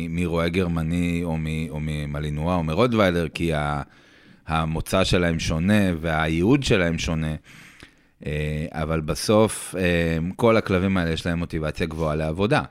מרועה 0.08 0.48
גרמני 0.48 1.20
או, 1.24 1.36
ממלינואה 1.80 2.54
או 2.54 2.62
מרוטוויילר, 2.62 3.28
כי 3.28 3.50
המוצא 4.46 5.04
שלהם 5.04 5.38
שונה 5.38 5.82
והייעוד 6.00 6.62
שלהם 6.62 6.98
שונה. 6.98 7.34
אבל 8.70 9.00
בסוף, 9.00 9.74
כל 10.36 10.56
הכלבים 10.56 10.96
האלה 10.96 11.10
יש 11.10 11.26
להם 11.26 11.38
מוטיבציה 11.38 11.86
גבוהה 11.86 12.14
לעבודה. 12.14 12.62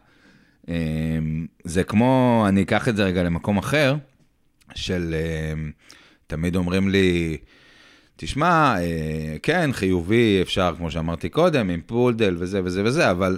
זה 1.64 1.84
כמו, 1.88 2.46
אני 2.48 2.62
אקח 2.62 2.88
את 2.88 2.96
זה 2.96 3.04
רגע 3.04 3.24
למקום 3.24 3.58
אחר, 3.58 3.96
של 4.76 5.16
אה, 5.18 5.54
תמיד 6.28 6.56
אומרים 6.56 6.90
לי, 6.90 7.38
תשמע, 8.16 8.76
אה, 8.80 9.36
כן, 9.44 9.70
חיובי, 9.74 10.40
אפשר, 10.42 10.74
כמו 10.78 10.92
שאמרתי 10.92 11.30
קודם, 11.30 11.70
עם 11.70 11.82
פולדל 11.86 12.36
וזה 12.40 12.62
וזה 12.64 12.84
וזה, 12.86 13.12
אבל 13.12 13.38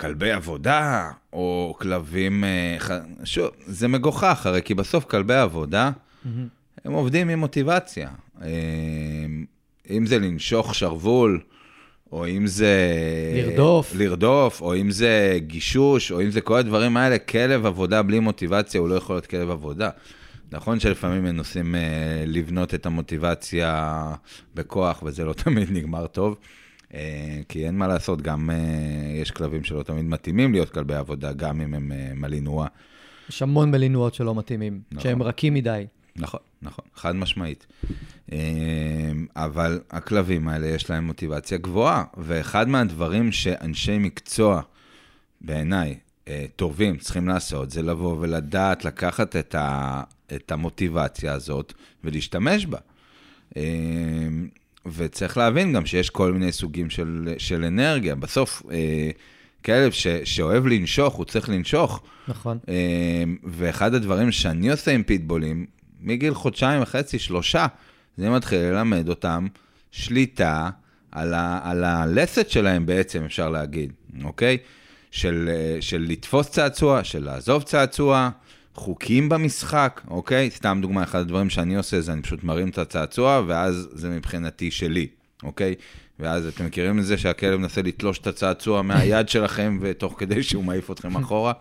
כלבי 0.00 0.32
עבודה, 0.32 1.10
או 1.32 1.76
כלבים, 1.78 2.44
אה, 2.44 2.76
שוב, 3.24 3.50
זה 3.66 3.88
מגוחך, 3.88 4.46
הרי 4.46 4.62
כי 4.62 4.74
בסוף 4.74 5.04
כלבי 5.04 5.34
עבודה, 5.34 5.90
מהמם. 6.24 6.48
הם 6.84 6.92
עובדים 6.92 7.28
עם 7.28 7.38
מוטיבציה. 7.38 8.08
אה, 8.42 8.48
אם 9.90 10.06
זה 10.06 10.18
לנשוך 10.18 10.74
שרוול, 10.74 11.40
או 12.12 12.28
אם 12.28 12.46
זה... 12.46 12.92
לרדוף. 13.34 13.94
לרדוף, 13.94 14.60
או 14.60 14.76
אם 14.76 14.90
זה 14.90 15.38
גישוש, 15.38 16.12
או 16.12 16.22
אם 16.22 16.30
זה 16.30 16.40
כל 16.40 16.58
הדברים 16.58 16.96
האלה, 16.96 17.18
כלב 17.18 17.66
עבודה 17.66 18.02
בלי 18.02 18.20
מוטיבציה 18.20 18.80
הוא 18.80 18.88
לא 18.88 18.94
יכול 18.94 19.16
להיות 19.16 19.26
כלב 19.26 19.50
עבודה. 19.50 19.90
נכון 20.52 20.80
שלפעמים 20.80 21.24
מנסים 21.24 21.74
אה, 21.74 22.24
לבנות 22.26 22.74
את 22.74 22.86
המוטיבציה 22.86 24.14
בכוח, 24.54 25.02
וזה 25.02 25.24
לא 25.24 25.32
תמיד 25.44 25.68
נגמר 25.70 26.06
טוב, 26.06 26.36
אה, 26.94 27.40
כי 27.48 27.66
אין 27.66 27.78
מה 27.78 27.86
לעשות, 27.86 28.22
גם 28.22 28.50
אה, 28.50 28.56
יש 29.22 29.30
כלבים 29.30 29.64
שלא 29.64 29.82
תמיד 29.82 30.04
מתאימים 30.04 30.52
להיות 30.52 30.70
כלבי 30.70 30.94
עבודה, 30.94 31.32
גם 31.32 31.60
אם 31.60 31.74
הם 31.74 31.92
אה, 31.92 32.12
מלינואה. 32.14 32.66
יש 33.28 33.42
המון 33.42 33.70
מלינואות 33.70 34.14
שלא 34.14 34.34
מתאימים, 34.34 34.80
נכון. 34.92 35.02
שהם 35.02 35.22
רכים 35.22 35.54
מדי. 35.54 35.86
נכון, 36.16 36.40
נכון, 36.62 36.84
חד 36.94 37.16
משמעית. 37.16 37.66
אמ, 38.32 38.36
אבל 39.36 39.80
הכלבים 39.90 40.48
האלה 40.48 40.66
יש 40.66 40.90
להם 40.90 41.06
מוטיבציה 41.06 41.58
גבוהה, 41.58 42.04
ואחד 42.16 42.68
מהדברים 42.68 43.32
שאנשי 43.32 43.98
מקצוע, 43.98 44.60
בעיניי, 45.40 45.98
אה, 46.28 46.44
טובים, 46.56 46.96
צריכים 46.96 47.28
לעשות, 47.28 47.70
זה 47.70 47.82
לבוא 47.82 48.16
ולדעת 48.20 48.84
לקחת 48.84 49.36
את, 49.36 49.54
ה, 49.54 50.02
את 50.34 50.52
המוטיבציה 50.52 51.32
הזאת 51.32 51.72
ולהשתמש 52.04 52.66
בה. 52.66 52.78
אמ, 53.56 54.48
וצריך 54.86 55.36
להבין 55.36 55.72
גם 55.72 55.86
שיש 55.86 56.10
כל 56.10 56.32
מיני 56.32 56.52
סוגים 56.52 56.90
של, 56.90 57.34
של 57.38 57.64
אנרגיה. 57.64 58.14
בסוף, 58.14 58.62
אה, 58.70 59.10
כלב 59.64 59.92
ש, 59.92 60.06
שאוהב 60.06 60.66
לנשוך, 60.66 61.14
הוא 61.14 61.24
צריך 61.24 61.48
לנשוך. 61.48 62.02
נכון. 62.28 62.58
אמ, 62.68 63.36
ואחד 63.44 63.94
הדברים 63.94 64.32
שאני 64.32 64.70
עושה 64.70 64.90
עם 64.90 65.02
פיטבולים, 65.02 65.66
מגיל 66.00 66.34
חודשיים 66.34 66.82
וחצי, 66.82 67.18
שלושה, 67.18 67.66
זה 68.16 68.30
מתחיל 68.30 68.58
ללמד 68.58 69.08
אותם 69.08 69.46
שליטה 69.90 70.70
על, 71.12 71.34
ה, 71.34 71.60
על 71.62 71.84
הלסת 71.84 72.50
שלהם 72.50 72.86
בעצם, 72.86 73.24
אפשר 73.24 73.50
להגיד, 73.50 73.92
אוקיי? 74.24 74.58
של, 75.10 75.50
אה, 75.52 75.76
של 75.80 76.06
לתפוס 76.08 76.50
צעצוע, 76.50 77.04
של 77.04 77.24
לעזוב 77.24 77.62
צעצוע, 77.62 78.30
חוקים 78.76 79.28
במשחק, 79.28 80.00
אוקיי? 80.08 80.50
סתם 80.50 80.78
דוגמה, 80.82 81.02
אחד 81.02 81.18
הדברים 81.18 81.50
שאני 81.50 81.76
עושה 81.76 82.00
זה 82.00 82.12
אני 82.12 82.22
פשוט 82.22 82.44
מרים 82.44 82.68
את 82.68 82.78
הצעצוע, 82.78 83.42
ואז 83.46 83.88
זה 83.92 84.10
מבחינתי 84.10 84.70
שלי, 84.70 85.06
אוקיי? 85.42 85.74
ואז 86.18 86.46
אתם 86.46 86.66
מכירים 86.66 86.98
את 86.98 87.04
זה 87.04 87.18
שהכלב 87.18 87.56
מנסה 87.56 87.82
לתלוש 87.82 88.18
את 88.18 88.26
הצעצוע 88.26 88.82
מהיד 88.82 89.28
שלכם, 89.28 89.78
ותוך 89.80 90.14
כדי 90.18 90.42
שהוא 90.42 90.64
מעיף 90.64 90.90
אתכם 90.90 91.16
אחורה. 91.22 91.52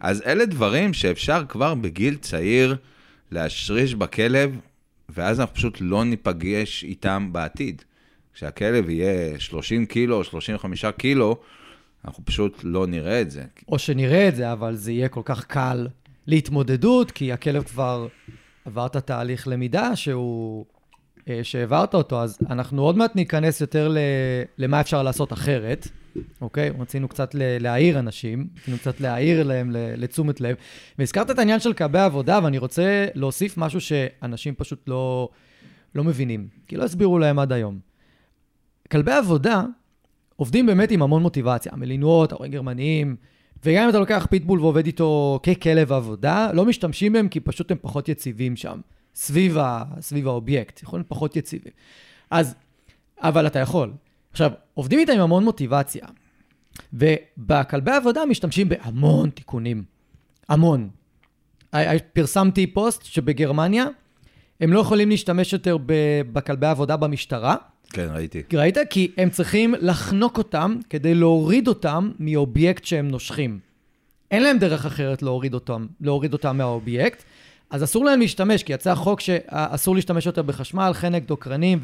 אז 0.00 0.22
אלה 0.26 0.46
דברים 0.46 0.92
שאפשר 0.92 1.44
כבר 1.48 1.74
בגיל 1.74 2.16
צעיר 2.16 2.76
להשריש 3.30 3.94
בכלב, 3.94 4.56
ואז 5.08 5.40
אנחנו 5.40 5.54
פשוט 5.54 5.78
לא 5.80 6.04
ניפגש 6.04 6.84
איתם 6.84 7.28
בעתיד. 7.32 7.82
כשהכלב 8.34 8.90
יהיה 8.90 9.40
30 9.40 9.86
קילו 9.86 10.16
או 10.16 10.24
35 10.24 10.84
קילו, 10.84 11.40
אנחנו 12.04 12.24
פשוט 12.24 12.60
לא 12.62 12.86
נראה 12.86 13.20
את 13.20 13.30
זה. 13.30 13.44
או 13.68 13.78
שנראה 13.78 14.28
את 14.28 14.36
זה, 14.36 14.52
אבל 14.52 14.74
זה 14.74 14.92
יהיה 14.92 15.08
כל 15.08 15.22
כך 15.24 15.44
קל 15.44 15.86
להתמודדות, 16.30 17.10
כי 17.10 17.32
הכלב 17.32 17.62
כבר 17.62 18.08
עבר 18.64 18.86
את 18.86 18.96
התהליך 18.96 19.48
למידה 19.48 19.96
שהוא... 19.96 20.64
אה, 21.28 21.40
שהעברת 21.42 21.94
אותו, 21.94 22.22
אז 22.22 22.38
אנחנו 22.50 22.82
עוד 22.82 22.96
מעט 22.96 23.16
ניכנס 23.16 23.60
יותר. 23.60 23.94
למה 24.58 24.80
אפשר 24.80 25.02
לעשות 25.02 25.32
אחרת, 25.32 25.88
אוקיי? 26.40 26.70
רצינו 26.78 27.08
קצת. 27.08 27.30
להעיר 27.34 27.98
אנשים, 27.98 28.46
רצינו 28.60 28.78
קצת 28.78 29.00
להעיר 29.00 29.42
להם. 29.42 29.70
לתשומת 29.74 30.40
לב. 30.40 30.56
והזכרת 30.98 31.30
את 31.30 31.38
העניין 31.38 31.60
של 31.60 31.72
כלבי 31.72 31.98
עבודה, 31.98 32.40
ואני 32.42 32.58
רוצה 32.58 33.06
להוסיף 33.14 33.58
משהו 33.58 33.80
שאנשים 33.80 34.54
פשוט 34.54 34.88
לא, 34.88 35.28
לא 35.94 36.04
מבינים, 36.04 36.48
כי 36.66 36.76
לא 36.76 36.84
הסבירו 36.84 37.18
להם 37.18 37.38
עד 37.38 37.52
היום. 37.52 37.78
כלבי 38.90 39.12
עבודה 39.12 39.64
עובדים 40.36 40.66
באמת 40.66 40.90
עם 40.90 41.02
המון 41.02 41.22
מוטיבציה, 41.22 41.72
מלינואה, 41.76 42.32
רועים 42.32 42.52
גרמניים, 42.52 43.16
וגם 43.64 43.84
אם 43.84 43.90
אתה 43.90 43.98
לוקח 43.98 44.26
פיטבול 44.30 44.60
ועובד 44.60 44.86
איתו 44.86 45.40
ככלב 45.42 45.92
עבודה, 45.92 46.52
לא 46.52 46.64
משתמשים 46.64 47.12
בהם 47.12 47.28
כי 47.28 47.40
פשוט 47.40 47.70
הם 47.70 47.76
פחות 47.80 48.08
יציבים 48.08 48.56
שם, 48.56 48.80
סביב, 49.14 49.58
ה, 49.58 49.84
סביב 50.00 50.28
האובייקט, 50.28 50.82
יכולים 50.82 51.04
פחות 51.08 51.36
יציבים. 51.36 51.72
אז, 52.30 52.54
אבל 53.18 53.46
אתה 53.46 53.58
יכול. 53.58 53.92
עכשיו, 54.30 54.50
עובדים 54.74 54.98
איתם 54.98 55.12
עם 55.12 55.20
המון 55.20 55.44
מוטיבציה, 55.44 56.06
ובכלבי 56.92 57.90
עבודה 57.90 58.26
משתמשים 58.26 58.68
בהמון 58.68 59.30
תיקונים. 59.30 59.84
המון. 60.48 60.88
פרסמתי 62.12 62.66
פוסט 62.66 63.04
שבגרמניה 63.04 63.86
הם 64.60 64.72
לא 64.72 64.80
יכולים 64.80 65.08
להשתמש 65.08 65.52
יותר 65.52 65.76
בכלבי 66.32 66.66
עבודה 66.66 66.96
במשטרה. 66.96 67.56
כן, 67.92 68.08
ראיתי. 68.14 68.42
ראית? 68.52 68.76
כי 68.90 69.10
הם 69.16 69.30
צריכים 69.30 69.74
לחנוק 69.80 70.38
אותם 70.38 70.76
כדי 70.90 71.14
להוריד 71.14 71.68
אותם 71.68 72.10
מאובייקט 72.18 72.84
שהם 72.84 73.08
נושכים. 73.08 73.58
אין 74.30 74.42
להם 74.42 74.58
דרך 74.58 74.86
אחרת 74.86 75.22
להוריד 75.22 75.54
אותם, 75.54 75.86
להוריד 76.00 76.32
אותם 76.32 76.56
מהאובייקט, 76.56 77.22
אז 77.70 77.84
אסור 77.84 78.04
להם 78.04 78.20
להשתמש, 78.20 78.62
כי 78.62 78.72
יצא 78.72 78.94
חוק 78.94 79.20
שאסור 79.20 79.94
להשתמש 79.94 80.26
יותר 80.26 80.42
בחשמל, 80.42 80.90
חנק, 80.94 81.22
דוקרנים 81.26 81.78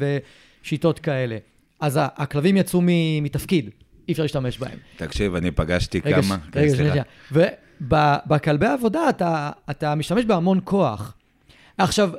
ושיטות 0.63 0.99
כאלה. 0.99 1.37
אז 1.79 1.99
הכלבים 2.01 2.57
יצאו 2.57 2.81
מתפקיד, 3.21 3.69
אי 4.07 4.13
אפשר 4.13 4.23
להשתמש 4.23 4.59
בהם. 4.59 4.77
תקשיב, 4.97 5.35
אני 5.35 5.51
פגשתי 5.51 6.01
רגע, 6.05 6.21
כמה... 6.21 6.37
ש... 6.53 6.55
רגע, 6.55 6.75
שנייה. 6.75 7.03
ובכלבי 7.31 8.67
עבודה 8.67 9.09
אתה, 9.09 9.51
אתה 9.69 9.95
משתמש 9.95 10.25
בהמון 10.25 10.59
כוח. 10.63 11.13
עכשיו, 11.77 12.09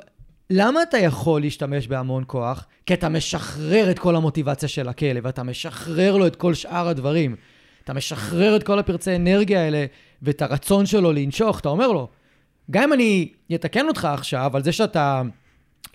למה 0.51 0.83
אתה 0.83 0.97
יכול 0.97 1.41
להשתמש 1.41 1.87
בהמון 1.87 2.23
כוח? 2.27 2.65
כי 2.85 2.93
אתה 2.93 3.09
משחרר 3.09 3.91
את 3.91 3.99
כל 3.99 4.15
המוטיבציה 4.15 4.69
של 4.69 4.89
הכלב, 4.89 5.27
אתה 5.27 5.43
משחרר 5.43 6.17
לו 6.17 6.27
את 6.27 6.35
כל 6.35 6.53
שאר 6.53 6.87
הדברים. 6.87 7.35
אתה 7.83 7.93
משחרר 7.93 8.55
את 8.55 8.63
כל 8.63 8.79
הפרצי 8.79 9.15
אנרגיה 9.15 9.61
האלה 9.61 9.85
ואת 10.21 10.41
הרצון 10.41 10.85
שלו 10.85 11.11
לנשוך, 11.11 11.59
אתה 11.59 11.69
אומר 11.69 11.91
לו, 11.91 12.07
גם 12.71 12.83
אם 12.83 12.93
אני 12.93 13.29
אתקן 13.55 13.87
אותך 13.87 14.05
עכשיו 14.05 14.51
על 14.55 14.63
זה 14.63 14.71
שאתה 14.71 15.21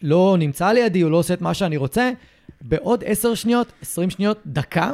לא 0.03 0.37
נמצא 0.39 0.73
לידי 0.73 1.03
או 1.03 1.11
לא 1.11 1.17
עושה 1.17 1.35
את 1.35 1.41
מה 1.41 1.55
שאני 1.55 1.77
רוצה, 1.77 2.11
בעוד 2.61 3.05
עשר 3.07 3.35
שניות, 3.35 3.73
עשרים 3.83 4.11
שניות, 4.11 4.39
דקה, 4.47 4.93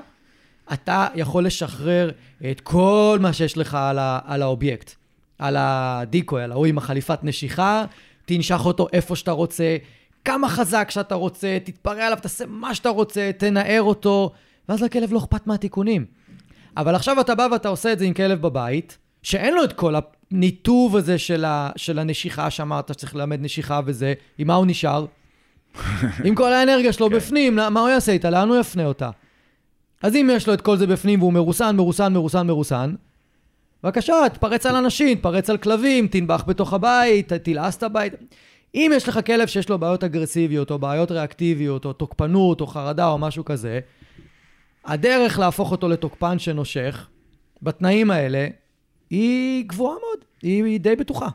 אתה 0.72 1.06
יכול 1.14 1.46
לשחרר 1.46 2.10
את 2.50 2.60
כל 2.60 3.18
מה 3.20 3.32
שיש 3.32 3.56
לך 3.56 3.74
על, 3.74 3.98
ה, 3.98 4.18
על 4.24 4.42
האובייקט, 4.42 4.94
על 5.38 5.56
הדיקוי, 5.58 6.42
על 6.42 6.52
ההוא 6.52 6.66
עם 6.66 6.78
החליפת 6.78 7.18
נשיכה, 7.22 7.84
תנשך 8.36 8.60
אותו 8.64 8.86
איפה 8.92 9.16
שאתה 9.16 9.30
רוצה, 9.30 9.76
כמה 10.24 10.48
חזק 10.48 10.90
שאתה 10.90 11.14
רוצה, 11.14 11.58
תתפרע 11.64 12.06
עליו, 12.06 12.18
תעשה 12.22 12.44
מה 12.48 12.74
שאתה 12.74 12.88
רוצה, 12.88 13.30
תנער 13.38 13.82
אותו, 13.82 14.30
ואז 14.68 14.82
לכלב 14.82 15.12
לא 15.12 15.18
אכפת 15.18 15.46
מהתיקונים. 15.46 16.04
אבל 16.76 16.94
עכשיו 16.94 17.20
אתה 17.20 17.34
בא 17.34 17.48
ואתה 17.52 17.68
עושה 17.68 17.92
את 17.92 17.98
זה 17.98 18.04
עם 18.04 18.14
כלב 18.14 18.42
בבית, 18.42 18.98
שאין 19.22 19.54
לו 19.54 19.64
את 19.64 19.72
כל 19.72 19.94
הניתוב 20.30 20.96
הזה 20.96 21.18
של, 21.18 21.44
ה, 21.44 21.70
של 21.76 21.98
הנשיכה 21.98 22.50
שאמרת 22.50 22.88
שצריך 22.88 23.16
ללמד 23.16 23.42
נשיכה 23.42 23.80
וזה, 23.86 24.14
עם 24.38 24.46
מה 24.46 24.54
הוא 24.54 24.66
נשאר? 24.66 25.06
עם 26.24 26.34
כל 26.34 26.52
האנרגיה 26.52 26.92
שלו 26.92 27.10
כן. 27.10 27.16
בפנים, 27.16 27.56
מה 27.56 27.80
הוא 27.80 27.88
יעשה 27.88 28.12
איתה? 28.12 28.30
לאן 28.30 28.48
הוא 28.48 28.56
יפנה 28.56 28.84
אותה? 28.84 29.10
אז 30.02 30.16
אם 30.16 30.30
יש 30.32 30.48
לו 30.48 30.54
את 30.54 30.60
כל 30.60 30.76
זה 30.76 30.86
בפנים 30.86 31.20
והוא 31.20 31.32
מרוסן, 31.32 31.76
מרוסן, 31.76 32.12
מרוסן, 32.12 32.46
מרוסן, 32.46 32.94
בבקשה, 33.84 34.14
תפרץ 34.32 34.66
על 34.66 34.76
אנשים, 34.76 35.18
תפרץ 35.18 35.50
על 35.50 35.56
כלבים, 35.56 36.08
תנבח 36.08 36.44
בתוך 36.46 36.72
הבית, 36.72 37.32
תלעס 37.32 37.76
את 37.76 37.82
הבית. 37.82 38.12
אם 38.74 38.92
יש 38.94 39.08
לך 39.08 39.20
כלב 39.26 39.48
שיש 39.48 39.68
לו 39.68 39.78
בעיות 39.78 40.04
אגרסיביות, 40.04 40.70
או 40.70 40.78
בעיות 40.78 41.10
ריאקטיביות, 41.10 41.84
או 41.84 41.92
תוקפנות, 41.92 42.60
או 42.60 42.66
חרדה, 42.66 43.08
או 43.08 43.18
משהו 43.18 43.44
כזה, 43.44 43.80
הדרך 44.84 45.38
להפוך 45.38 45.70
אותו 45.70 45.88
לתוקפן 45.88 46.38
שנושך, 46.38 47.08
בתנאים 47.62 48.10
האלה, 48.10 48.48
היא 49.10 49.64
גבוהה 49.66 49.96
מאוד, 50.00 50.24
היא, 50.42 50.64
היא 50.64 50.80
די 50.80 50.96
בטוחה. 50.96 51.28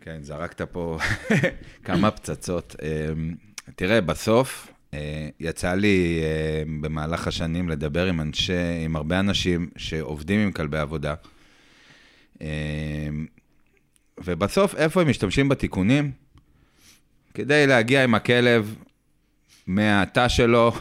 כן, 0.00 0.18
זרקת 0.22 0.62
פה 0.62 0.98
כמה 1.84 2.10
פצצות. 2.10 2.76
אמ, 2.82 3.34
תראה, 3.76 4.00
בסוף, 4.00 4.72
אה, 4.94 5.28
יצא 5.40 5.74
לי 5.74 6.20
אה, 6.22 6.62
במהלך 6.80 7.28
השנים 7.28 7.68
לדבר 7.68 8.06
עם 8.06 8.20
אנשי, 8.20 8.84
עם 8.84 8.96
הרבה 8.96 9.20
אנשים 9.20 9.70
שעובדים 9.76 10.40
עם 10.40 10.52
כלבי 10.52 10.78
עבודה. 10.78 11.14
אמ, 12.40 12.46
ובסוף, 14.24 14.74
איפה 14.74 15.00
הם 15.00 15.08
משתמשים 15.08 15.48
בתיקונים? 15.48 16.10
כדי 17.34 17.66
להגיע 17.66 18.04
עם 18.04 18.14
הכלב 18.14 18.76
מהתא 19.66 20.28
שלו 20.28 20.72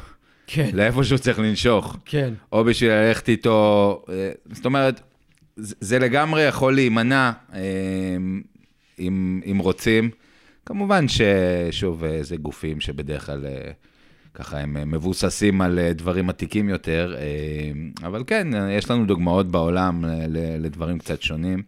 כן. 0.47 0.69
לאיפה 0.73 1.03
שהוא 1.03 1.17
צריך 1.17 1.39
לנשוך. 1.39 1.97
כן. 2.05 2.33
או 2.51 2.63
בשביל 2.63 2.91
ללכת 2.91 3.29
איתו, 3.29 4.03
אה, 4.09 4.31
זאת 4.51 4.65
אומרת, 4.65 5.01
זה 5.57 5.99
לגמרי 5.99 6.41
יכול 6.41 6.75
להימנע 6.75 7.31
אם, 8.99 9.41
אם 9.51 9.57
רוצים. 9.57 10.09
כמובן 10.65 11.05
ששוב, 11.07 12.03
זה 12.21 12.37
גופים 12.37 12.81
שבדרך 12.81 13.25
כלל 13.25 13.45
ככה 14.37 14.59
הם 14.59 14.91
מבוססים 14.91 15.61
על 15.61 15.79
דברים 15.95 16.29
עתיקים 16.29 16.69
יותר, 16.69 17.15
אבל 18.03 18.23
כן, 18.27 18.47
יש 18.69 18.91
לנו 18.91 19.05
דוגמאות 19.05 19.51
בעולם 19.51 20.05
לדברים 20.59 20.99
קצת 20.99 21.21
שונים. 21.21 21.63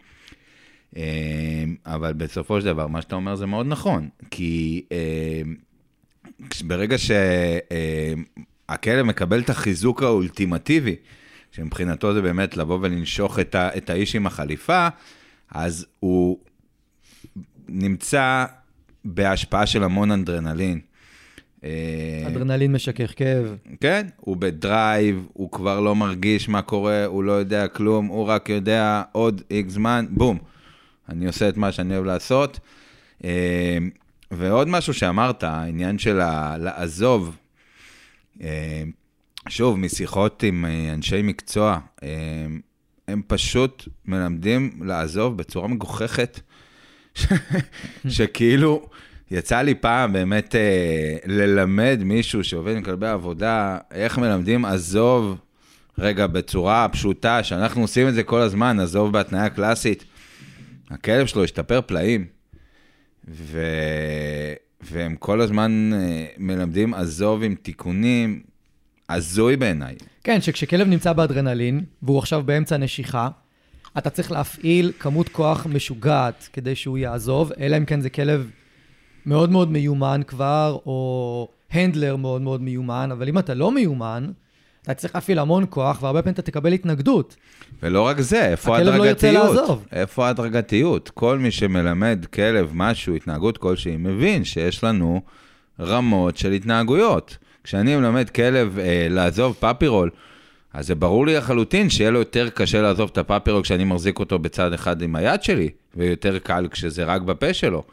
אבל 1.86 2.14
בסופו 2.14 2.62
של 2.62 2.66
דבר, 2.66 2.88
מה 2.88 3.02
שאתה 3.02 3.16
אומר 3.16 3.36
זה 3.36 3.46
מאוד 3.46 3.66
נכון, 3.66 4.10
כי 4.32 4.86
ברגע 6.64 6.96
שהכלב 6.98 9.06
מקבל 9.06 9.40
את 9.40 9.50
החיזוק 9.50 10.04
האולטימטיבי, 10.04 10.96
שמבחינתו 11.52 12.14
זה 12.14 12.22
באמת 12.22 12.58
לבוא 12.58 12.80
ולנשוך 12.82 13.40
את 13.54 13.90
האיש 13.90 14.16
עם 14.16 14.28
החליפה, 14.28 14.88
אז 15.52 15.86
הוא 16.00 16.40
נמצא 17.70 18.46
בהשפעה 19.06 19.66
של 19.66 19.84
המון 19.84 20.12
אנדרנלין. 20.12 20.80
אה, 21.64 22.24
אדרנלין 22.28 22.72
משכך 22.72 23.14
כאב. 23.16 23.56
כן, 23.82 24.08
הוא 24.16 24.38
בדרייב, 24.38 25.28
הוא 25.34 25.52
כבר 25.52 25.80
לא 25.80 25.96
מרגיש 25.96 26.50
מה 26.50 26.62
קורה, 26.62 27.06
הוא 27.06 27.24
לא 27.24 27.32
יודע 27.32 27.68
כלום, 27.68 28.06
הוא 28.06 28.26
רק 28.26 28.50
יודע 28.50 29.04
עוד 29.12 29.42
איקס 29.52 29.74
זמן, 29.74 30.06
בום, 30.10 30.38
אני 31.10 31.28
עושה 31.28 31.50
את 31.50 31.58
מה 31.58 31.72
שאני 31.72 31.94
אוהב 31.94 32.06
לעשות. 32.06 32.60
אה, 33.24 33.78
ועוד 34.32 34.68
משהו 34.68 34.94
שאמרת, 34.94 35.44
העניין 35.44 36.00
של 36.00 36.20
לעזוב, 36.58 37.38
אה, 38.42 38.84
שוב, 39.50 39.80
משיחות 39.80 40.44
עם 40.44 40.66
אנשי 40.94 41.22
מקצוע, 41.22 41.80
הם 43.08 43.22
פשוט 43.28 43.88
מלמדים 44.06 44.80
לעזוב 44.86 45.38
בצורה 45.38 45.68
מגוחכת, 45.68 46.40
שכאילו, 48.08 48.90
יצא 49.32 49.62
לי 49.62 49.76
פעם 49.76 50.14
באמת 50.14 50.56
אה, 50.56 51.18
ללמד 51.26 52.00
מישהו 52.04 52.44
שעובד 52.44 52.76
עם 52.76 52.84
כלבי 52.84 53.08
עבודה, 53.08 53.78
איך 53.92 54.18
מלמדים 54.18 54.66
עזוב, 54.66 55.38
רגע, 55.98 56.28
בצורה 56.28 56.88
פשוטה, 56.92 57.44
שאנחנו 57.44 57.82
עושים 57.82 58.08
את 58.08 58.14
זה 58.14 58.24
כל 58.24 58.42
הזמן, 58.42 58.80
עזוב 58.80 59.14
בהתניה 59.14 59.50
קלאסית. 59.50 60.06
הכלב 60.90 61.26
שלו 61.26 61.44
השתפר 61.44 61.82
פלאים, 61.82 62.26
ו... 63.28 63.62
והם 64.82 65.16
כל 65.16 65.42
הזמן 65.42 65.92
אה, 65.94 66.26
מלמדים 66.38 66.94
עזוב 66.94 67.44
עם 67.44 67.56
תיקונים, 67.56 68.42
הזוי 69.10 69.58
בעיניי. 69.58 69.96
כן, 70.24 70.42
שכשכלב 70.42 70.88
נמצא 70.88 71.14
באדרנלין, 71.14 71.84
והוא 72.04 72.20
עכשיו 72.20 72.44
באמצע 72.44 72.78
נשיכה, 72.78 73.30
אתה 73.98 74.10
צריך 74.10 74.32
להפעיל 74.32 74.92
כמות 75.00 75.30
כוח 75.30 75.68
משוגעת 75.70 76.50
כדי 76.54 76.76
שהוא 76.76 76.98
יעזוב, 76.98 77.52
אלא 77.60 77.78
אם 77.78 77.86
כן 77.86 78.02
זה 78.02 78.10
כלב 78.10 78.50
מאוד 79.26 79.52
מאוד 79.52 79.72
מיומן 79.72 80.22
כבר, 80.28 80.78
או 80.86 81.48
הנדלר 81.72 82.16
מאוד 82.16 82.42
מאוד 82.42 82.62
מיומן, 82.62 83.10
אבל 83.12 83.28
אם 83.28 83.40
אתה 83.40 83.54
לא 83.54 83.72
מיומן, 83.72 84.32
אתה 84.82 84.94
צריך 84.94 85.16
להפעיל 85.16 85.40
המון 85.40 85.66
כוח, 85.70 86.04
והרבה 86.04 86.22
פעמים 86.22 86.34
אתה 86.34 86.42
תקבל 86.42 86.74
התנגדות. 86.74 87.36
ולא 87.84 88.02
רק 88.02 88.22
זה, 88.22 88.46
איפה 88.46 88.78
ההדרגתיות? 88.78 88.96
הכלב 88.96 89.06
לא 89.06 89.10
רוצה 89.10 89.32
לעזוב. 89.32 89.86
איפה 89.92 90.28
ההדרגתיות? 90.28 91.10
כל 91.10 91.40
מי 91.40 91.52
שמלמד 91.52 92.26
כלב 92.34 92.72
משהו, 92.74 93.16
התנהגות 93.16 93.58
כלשהי, 93.58 93.98
מבין 93.98 94.44
שיש 94.44 94.84
לנו 94.84 95.22
רמות 95.80 96.38
של 96.38 96.52
התנהגויות. 96.52 97.38
כשאני 97.64 97.96
מלמד 97.96 98.30
כלב 98.30 98.80
אה, 98.80 99.08
לעזוב 99.10 99.56
puppy 99.60 99.85
roll, 99.85 100.10
אז 100.74 100.88
זה 100.88 100.96
ברור 100.96 101.26
לי 101.26 101.36
לחלוטין 101.36 101.90
שיהיה 101.90 102.12
לו 102.12 102.20
יותר 102.20 102.50
קשה 102.50 102.82
לעזוב 102.82 103.10
את 103.14 103.18
ה 103.18 103.22
puppy 103.22 103.45
roll 103.45 103.64
כשאני 103.64 103.84
מחזיק 103.84 104.20
אותו 104.20 104.40
בצד 104.40 104.74
אחד 104.74 105.02
עם 105.02 105.16
היד 105.16 105.44
שלי, 105.44 105.70
ויותר 105.96 106.40
קל 106.40 106.68
כשזה 106.72 107.04
רק 107.04 107.22
בפה 107.22 107.54
שלו. 107.54 107.84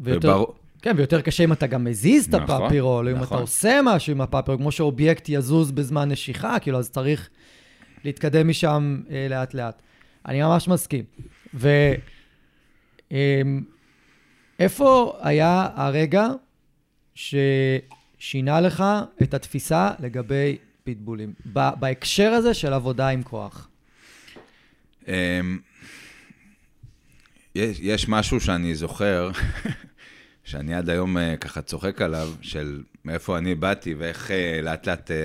ויותר... 0.00 0.28
ובר... 0.28 0.44
כן, 0.84 0.94
ויותר 0.96 1.20
קשה 1.20 1.44
אם 1.44 1.52
אתה 1.52 1.66
גם 1.66 1.84
מזיז 1.84 2.24
את 2.24 2.34
נכון, 2.34 2.56
ה 2.56 2.60
puppy 2.60 2.82
roll, 2.82 3.04
נכון. 3.04 3.16
אם 3.16 3.18
אתה 3.22 3.24
נכון. 3.24 3.40
עושה 3.40 3.80
משהו 3.84 4.12
עם 4.12 4.20
הפאפירול, 4.20 4.60
כמו 4.60 4.72
שאובייקט 4.72 5.28
יזוז 5.28 5.72
בזמן 5.72 6.10
נשיכה, 6.10 6.58
כאילו, 6.58 6.78
אז 6.78 6.90
צריך 6.90 7.28
להתקדם 8.04 8.48
משם 8.48 9.00
אה, 9.10 9.26
לאט-לאט. 9.30 9.82
אני 10.26 10.42
ממש 10.42 10.68
מסכים. 10.68 11.04
ואיפה 11.54 12.00
אמ, 13.10 15.26
היה 15.26 15.68
הרגע 15.74 16.28
ששינה 17.14 18.60
לך 18.60 18.84
את 19.22 19.34
התפיסה 19.34 19.90
לגבי 19.98 20.56
פיטבולים, 20.84 21.32
בהקשר 21.54 22.30
הזה 22.30 22.54
של 22.54 22.72
עבודה 22.72 23.08
עם 23.08 23.22
כוח? 23.22 23.68
אמ, 25.08 25.58
יש, 27.54 27.78
יש 27.80 28.08
משהו 28.08 28.40
שאני 28.40 28.74
זוכר, 28.74 29.30
שאני 30.44 30.74
עד 30.74 30.90
היום 30.90 31.18
אה, 31.18 31.36
ככה 31.36 31.62
צוחק 31.62 32.02
עליו, 32.02 32.28
של 32.40 32.82
מאיפה 33.04 33.38
אני 33.38 33.54
באתי 33.54 33.94
ואיך 33.94 34.30
אה, 34.30 34.60
לאט 34.62 34.88
לאט 34.88 35.10
אה, 35.10 35.16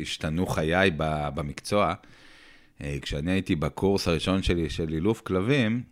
השתנו 0.00 0.46
חיי 0.46 0.90
במקצוע. 1.34 1.94
כשאני 3.02 3.32
הייתי 3.32 3.56
בקורס 3.56 4.08
הראשון 4.08 4.42
שלי 4.42 4.70
של 4.70 4.92
אילוף 4.92 5.20
כלבים, 5.20 5.82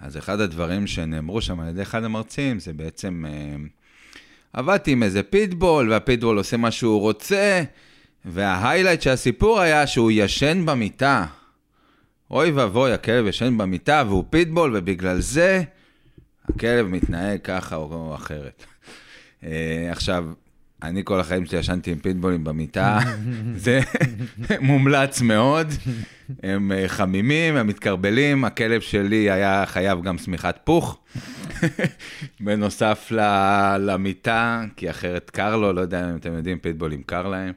אז 0.00 0.16
אחד 0.16 0.40
הדברים 0.40 0.86
שנאמרו 0.86 1.40
שם 1.40 1.60
על 1.60 1.68
ידי 1.68 1.82
אחד 1.82 2.04
המרצים, 2.04 2.58
זה 2.58 2.72
בעצם, 2.72 3.24
עבדתי 4.52 4.92
עם 4.92 5.02
איזה 5.02 5.22
פיטבול, 5.22 5.90
והפיטבול 5.90 6.38
עושה 6.38 6.56
מה 6.56 6.70
שהוא 6.70 7.00
רוצה, 7.00 7.62
וה 8.24 8.38
highlight 8.38 9.02
של 9.02 9.10
הסיפור 9.10 9.60
היה 9.60 9.86
שהוא 9.86 10.10
ישן 10.14 10.66
במיטה. 10.66 11.26
אוי 12.30 12.50
ואבוי, 12.50 12.92
הכלב 12.92 13.26
ישן 13.26 13.58
במיטה 13.58 14.02
והוא 14.06 14.24
פיטבול, 14.30 14.76
ובגלל 14.76 15.20
זה 15.20 15.62
הכלב 16.44 16.86
מתנהג 16.86 17.40
ככה 17.40 17.76
או 17.76 18.14
אחרת. 18.14 18.64
אה, 19.44 19.88
עכשיו, 19.90 20.24
אני 20.82 21.02
כל 21.04 21.20
החיים 21.20 21.46
שלי 21.46 21.58
ישנתי 21.58 21.92
עם 21.92 21.98
פיטבולים 21.98 22.44
במיטה, 22.44 22.98
זה 23.56 23.80
מומלץ 24.60 25.20
מאוד. 25.20 25.68
הם 26.42 26.72
אה, 26.72 26.88
חמימים, 26.88 27.56
הם 27.56 27.66
מתקרבלים, 27.66 28.44
הכלב 28.44 28.80
שלי 28.80 29.30
היה 29.30 29.64
חייב 29.66 30.02
גם 30.02 30.18
שמיכת 30.18 30.56
פוך, 30.64 31.00
בנוסף 32.40 33.12
למיטה, 33.78 34.64
כי 34.76 34.90
אחרת 34.90 35.30
קר 35.30 35.56
לו, 35.56 35.72
לא 35.72 35.80
יודע 35.80 36.10
אם 36.10 36.16
אתם 36.16 36.32
יודעים, 36.32 36.58
פיטבולים 36.58 37.02
קר 37.02 37.28
להם. 37.28 37.52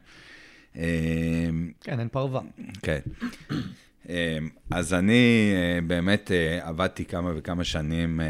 אה, 0.78 0.84
כן, 1.84 2.00
אין 2.00 2.08
פרווה. 2.08 2.42
כן. 2.82 3.00
אמ, 4.10 4.50
אז 4.72 4.94
אני 4.94 5.52
אה, 5.56 5.82
באמת 5.82 6.32
אה, 6.32 6.68
עבדתי 6.68 7.06
כמה 7.06 7.32
וכמה 7.36 7.64
שנים 7.64 8.22
אה, 8.22 8.26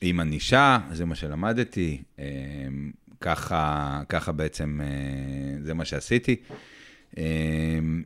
עם 0.00 0.20
ענישה, 0.20 0.78
זה 0.92 1.04
מה 1.04 1.14
שלמדתי, 1.14 2.02
אמ, 2.18 2.24
ככה, 3.20 4.02
ככה 4.08 4.32
בעצם 4.32 4.80
זה 5.62 5.74
מה 5.74 5.84
שעשיתי. 5.84 6.36
אמ, 7.16 8.02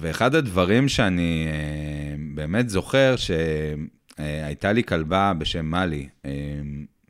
ואחד 0.00 0.34
הדברים 0.34 0.88
שאני 0.88 1.46
באמת 2.34 2.68
זוכר, 2.68 3.14
שהייתה 3.16 4.72
לי 4.72 4.84
כלבה 4.84 5.32
בשם 5.38 5.66
מאלי, 5.66 6.08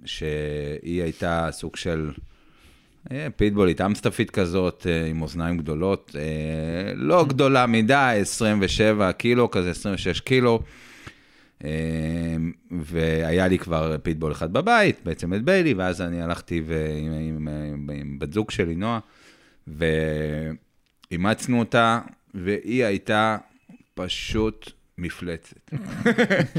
שהיא 0.04 1.02
הייתה 1.02 1.48
סוג 1.50 1.76
של... 1.76 2.10
אה, 3.12 3.26
פיטבולית 3.36 3.80
אמסטפית 3.80 4.30
כזאת, 4.30 4.86
אה, 4.90 5.06
עם 5.06 5.22
אוזניים 5.22 5.58
גדולות, 5.58 6.16
אה, 6.18 6.92
לא 6.94 7.24
גדולה 7.28 7.66
מדי, 7.66 8.18
27 8.20 9.12
קילו 9.12 9.50
כזה, 9.50 9.70
26 9.70 10.20
קילו. 10.20 10.62
והיה 12.70 13.48
לי 13.48 13.58
כבר 13.58 13.96
פיטבול 14.02 14.32
אחד 14.32 14.52
בבית, 14.52 15.00
בעצם 15.04 15.34
את 15.34 15.42
ביילי, 15.42 15.74
ואז 15.74 16.00
אני 16.00 16.22
הלכתי 16.22 16.62
עם, 16.98 17.12
עם, 17.12 17.48
עם, 17.72 17.90
עם 17.94 18.18
בת 18.18 18.32
זוג 18.32 18.50
שלי, 18.50 18.74
נועה, 18.74 18.98
ואימצנו 21.10 21.58
אותה, 21.58 22.00
והיא 22.34 22.84
הייתה 22.84 23.36
פשוט 23.94 24.70
מפלצת. 24.98 25.70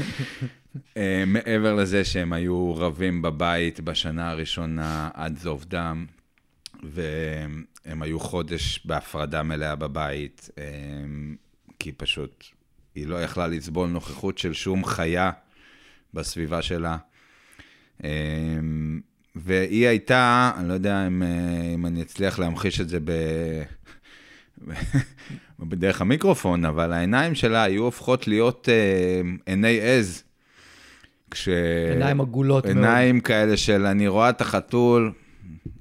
מעבר 1.26 1.74
לזה 1.74 2.04
שהם 2.04 2.32
היו 2.32 2.74
רבים 2.76 3.22
בבית 3.22 3.80
בשנה 3.80 4.30
הראשונה 4.30 5.10
עד 5.14 5.38
זוב 5.38 5.64
דם, 5.68 6.06
והם 6.82 8.02
היו 8.02 8.20
חודש 8.20 8.80
בהפרדה 8.84 9.42
מלאה 9.42 9.76
בבית, 9.76 10.50
כי 11.78 11.92
פשוט 11.92 12.44
היא 12.94 13.06
לא 13.06 13.22
יכלה 13.22 13.46
לסבול 13.46 13.88
נוכחות 13.88 14.38
של 14.38 14.52
שום 14.52 14.84
חיה 14.84 15.30
בסביבה 16.14 16.62
שלה. 16.62 16.96
והיא 19.36 19.86
הייתה, 19.86 20.52
אני 20.58 20.68
לא 20.68 20.72
יודע 20.72 21.06
אם, 21.06 21.22
אם 21.74 21.86
אני 21.86 22.02
אצליח 22.02 22.38
להמחיש 22.38 22.80
את 22.80 22.88
זה 22.88 22.98
ב... 23.04 23.12
בדרך 25.60 26.00
המיקרופון, 26.00 26.64
אבל 26.64 26.92
העיניים 26.92 27.34
שלה 27.34 27.62
היו 27.62 27.84
הופכות 27.84 28.28
להיות 28.28 28.68
אה, 28.68 29.20
עיני 29.46 29.80
עז. 29.80 30.22
כש... 31.30 31.48
עיניים 31.90 32.20
עגולות 32.20 32.66
מאוד. 32.66 32.76
עיניים 32.76 33.20
כאלה 33.20 33.56
של 33.56 33.86
אני 33.86 34.08
רואה 34.08 34.30
את 34.30 34.40
החתול, 34.40 35.12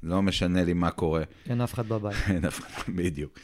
לא 0.04 0.22
משנה 0.22 0.64
לי 0.64 0.74
מה 0.74 0.92
קורה. 0.92 1.24
אין 1.50 1.62
אף 1.62 1.74
אחד 1.74 1.88
בבית. 1.88 2.16
אין 2.34 2.46
אף 2.46 2.60
אחד, 2.60 2.94
בדיוק. 2.96 3.40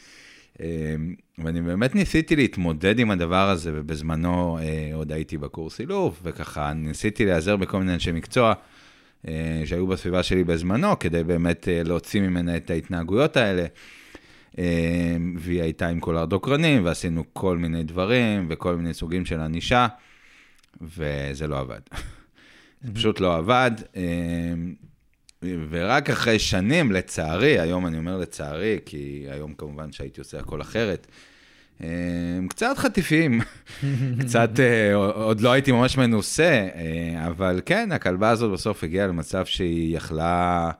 אמ, 0.60 1.16
ואני 1.38 1.62
באמת 1.62 1.96
ניסיתי 1.96 2.36
להתמודד 2.36 3.00
עם 3.00 3.12
הדבר 3.12 3.50
הזה, 3.50 3.72
ובזמנו 3.74 4.58
אה, 4.62 4.92
עוד 4.94 5.12
הייתי 5.12 5.38
בקורס 5.38 5.80
אילוף, 5.80 6.20
וככה 6.24 6.74
ניסיתי 6.74 7.26
להיעזר 7.26 7.56
בכל 7.56 7.80
מיני 7.80 7.94
אנשי 7.94 8.12
מקצוע 8.12 8.54
אה, 9.28 9.62
שהיו 9.66 9.88
בסביבה 9.88 10.24
שלי 10.24 10.44
בזמנו, 10.44 11.00
כדי 11.00 11.24
באמת 11.24 11.68
אה, 11.68 11.84
להוציא 11.84 12.22
ממנה 12.22 12.58
את 12.58 12.70
ההתנהגויות 12.70 13.38
האלה. 13.38 13.66
אמ, 14.58 15.36
והיא 15.40 15.62
הייתה 15.62 15.88
עם 15.88 16.00
קולר 16.00 16.26
דוקרנים, 16.26 16.86
ועשינו 16.86 17.24
כל 17.34 17.58
מיני 17.58 17.84
דברים, 17.84 18.46
וכל 18.50 18.76
מיני 18.76 18.94
סוגים 18.94 19.26
של 19.26 19.40
ענישה, 19.40 19.88
וזה 20.82 21.48
לא 21.48 21.60
עבד. 21.60 21.80
זה 22.84 22.94
פשוט 22.94 23.20
לא 23.20 23.36
עבד. 23.38 23.72
ורק 25.70 26.10
אחרי 26.10 26.40
שנים, 26.40 26.92
לצערי, 26.92 27.60
היום 27.60 27.88
אני 27.88 27.98
אומר 27.98 28.18
לצערי, 28.18 28.80
כי 28.86 29.26
היום 29.30 29.54
כמובן 29.54 29.92
שהייתי 29.92 30.22
עושה 30.22 30.40
הכל 30.40 30.62
אחרת, 30.62 31.08
הם 31.80 32.48
קצת 32.48 32.78
חטיפים, 32.78 33.42
קצת, 34.22 34.60
אה, 34.60 34.96
עוד 34.96 35.42
לא 35.42 35.52
הייתי 35.52 35.72
ממש 35.72 35.98
מנוסה, 35.98 36.68
אה, 36.76 37.28
אבל 37.28 37.62
כן, 37.66 37.92
הכלבה 37.92 38.30
הזאת 38.30 38.52
בסוף 38.52 38.84
הגיעה 38.84 39.08
למצב 39.08 39.46
שהיא 39.46 39.98
יכלה 39.98 40.72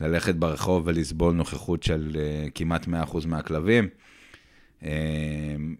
ללכת 0.00 0.34
ברחוב 0.34 0.82
ולסבול 0.86 1.34
נוכחות 1.34 1.82
של 1.82 2.16
אה, 2.18 2.46
כמעט 2.54 2.86
100% 2.86 3.26
מהכלבים. 3.26 3.88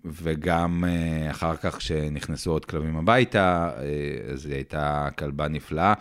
וגם 0.05 0.85
אחר 1.31 1.57
כך, 1.57 1.77
כשנכנסו 1.77 2.51
עוד 2.51 2.65
כלבים 2.65 2.97
הביתה, 2.97 3.71
אז 4.33 4.47
היא 4.47 4.55
הייתה 4.55 5.09
כלבה 5.19 5.49
נפלאה. 5.49 5.95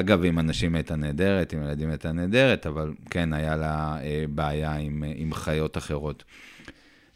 אגב, 0.00 0.24
עם 0.24 0.38
אנשים 0.38 0.74
הייתה 0.74 0.96
נהדרת, 0.96 1.52
עם 1.52 1.62
ילדים 1.62 1.90
הייתה 1.90 2.12
נהדרת, 2.12 2.66
אבל 2.66 2.94
כן, 3.10 3.32
היה 3.32 3.56
לה 3.56 3.98
אה, 4.02 4.24
בעיה 4.28 4.74
עם, 4.74 5.04
אה, 5.04 5.12
עם 5.16 5.34
חיות 5.34 5.78
אחרות. 5.78 6.24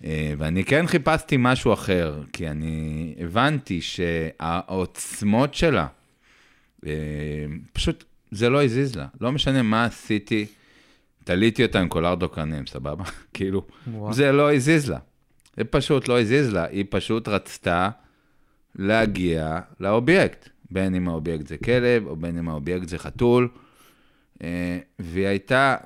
אה, 0.05 0.35
ואני 0.39 0.65
כן 0.65 0.87
חיפשתי 0.87 1.37
משהו 1.39 1.73
אחר, 1.73 2.23
כי 2.33 2.49
אני 2.49 3.15
הבנתי 3.19 3.81
שהעוצמות 3.81 5.55
שלה, 5.55 5.87
פשוט 7.73 8.05
זה 8.31 8.51
לא 8.51 8.65
הזיז 8.65 8.97
לה. 8.97 9.07
לא 9.21 9.33
משנה 9.33 9.63
מה 9.63 9.85
עשיתי, 9.85 10.47
תליתי 11.25 11.65
אותה 11.65 11.81
עם 11.81 11.89
קולר 11.89 12.15
דוקרנים, 12.15 12.67
סבבה? 12.67 13.05
כאילו, 13.35 13.67
וואו. 13.87 14.13
זה 14.13 14.33
לא 14.33 14.55
הזיז 14.55 14.91
לה. 14.91 14.99
זה 15.57 15.65
פשוט 15.65 16.09
לא 16.09 16.21
הזיז 16.21 16.53
לה, 16.53 16.65
היא 16.65 16.85
פשוט 16.91 17.29
רצתה 17.29 17.91
להגיע 18.75 19.61
לאובייקט. 19.81 20.49
בין 20.71 20.95
אם 20.95 21.09
האובייקט 21.09 21.47
זה 21.47 21.57
כלב, 21.57 22.07
או 22.07 22.17
בין 22.17 22.39
אם 22.39 22.49
האובייקט 22.49 22.89
זה 22.89 22.99
חתול. 22.99 23.49
אה, 24.43 24.79
והיא 24.99 25.27
הייתה 25.27 25.77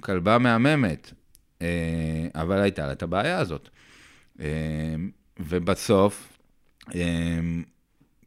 כלבה 0.00 0.38
מהממת, 0.38 1.12
אה, 1.62 2.26
אבל 2.34 2.60
הייתה 2.60 2.86
לה 2.86 2.92
את 2.92 3.02
הבעיה 3.02 3.38
הזאת. 3.38 3.68
אה, 4.40 4.46
ובסוף 5.40 6.38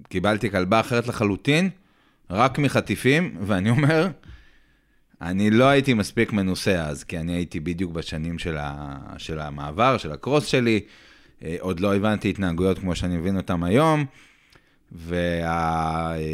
קיבלתי 0.09 0.49
כלבה 0.49 0.79
אחרת 0.79 1.07
לחלוטין, 1.07 1.69
רק 2.29 2.59
מחטיפים, 2.59 3.37
ואני 3.41 3.69
אומר, 3.69 4.07
אני 5.21 5.51
לא 5.51 5.65
הייתי 5.65 5.93
מספיק 5.93 6.33
מנוסה 6.33 6.85
אז, 6.85 7.03
כי 7.03 7.19
אני 7.19 7.33
הייתי 7.33 7.59
בדיוק 7.59 7.91
בשנים 7.91 8.39
של, 8.39 8.57
ה, 8.59 8.97
של 9.17 9.39
המעבר, 9.39 9.97
של 9.97 10.11
ה 10.11 10.17
cross 10.17 10.45
שלי, 10.45 10.79
עוד 11.59 11.79
לא 11.79 11.95
הבנתי 11.95 12.29
התנהגויות 12.29 12.79
כמו 12.79 12.95
שאני 12.95 13.17
מבין 13.17 13.37
אותן 13.37 13.63
היום. 13.63 14.05
והארגז 14.91 16.31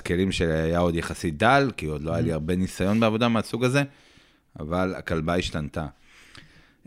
כלים 0.00 0.32
שלי 0.32 0.52
היה 0.52 0.78
עוד 0.78 0.94
יחסית 0.94 1.36
דל, 1.36 1.70
כי 1.76 1.86
עוד 1.86 2.02
לא 2.02 2.12
היה 2.12 2.20
לי 2.20 2.30
mm-hmm. 2.30 2.34
הרבה 2.34 2.56
ניסיון 2.56 3.00
בעבודה 3.00 3.28
מהסוג 3.28 3.64
הזה, 3.64 3.82
אבל 4.60 4.94
הכלבה 4.94 5.36
השתנתה. 5.36 5.86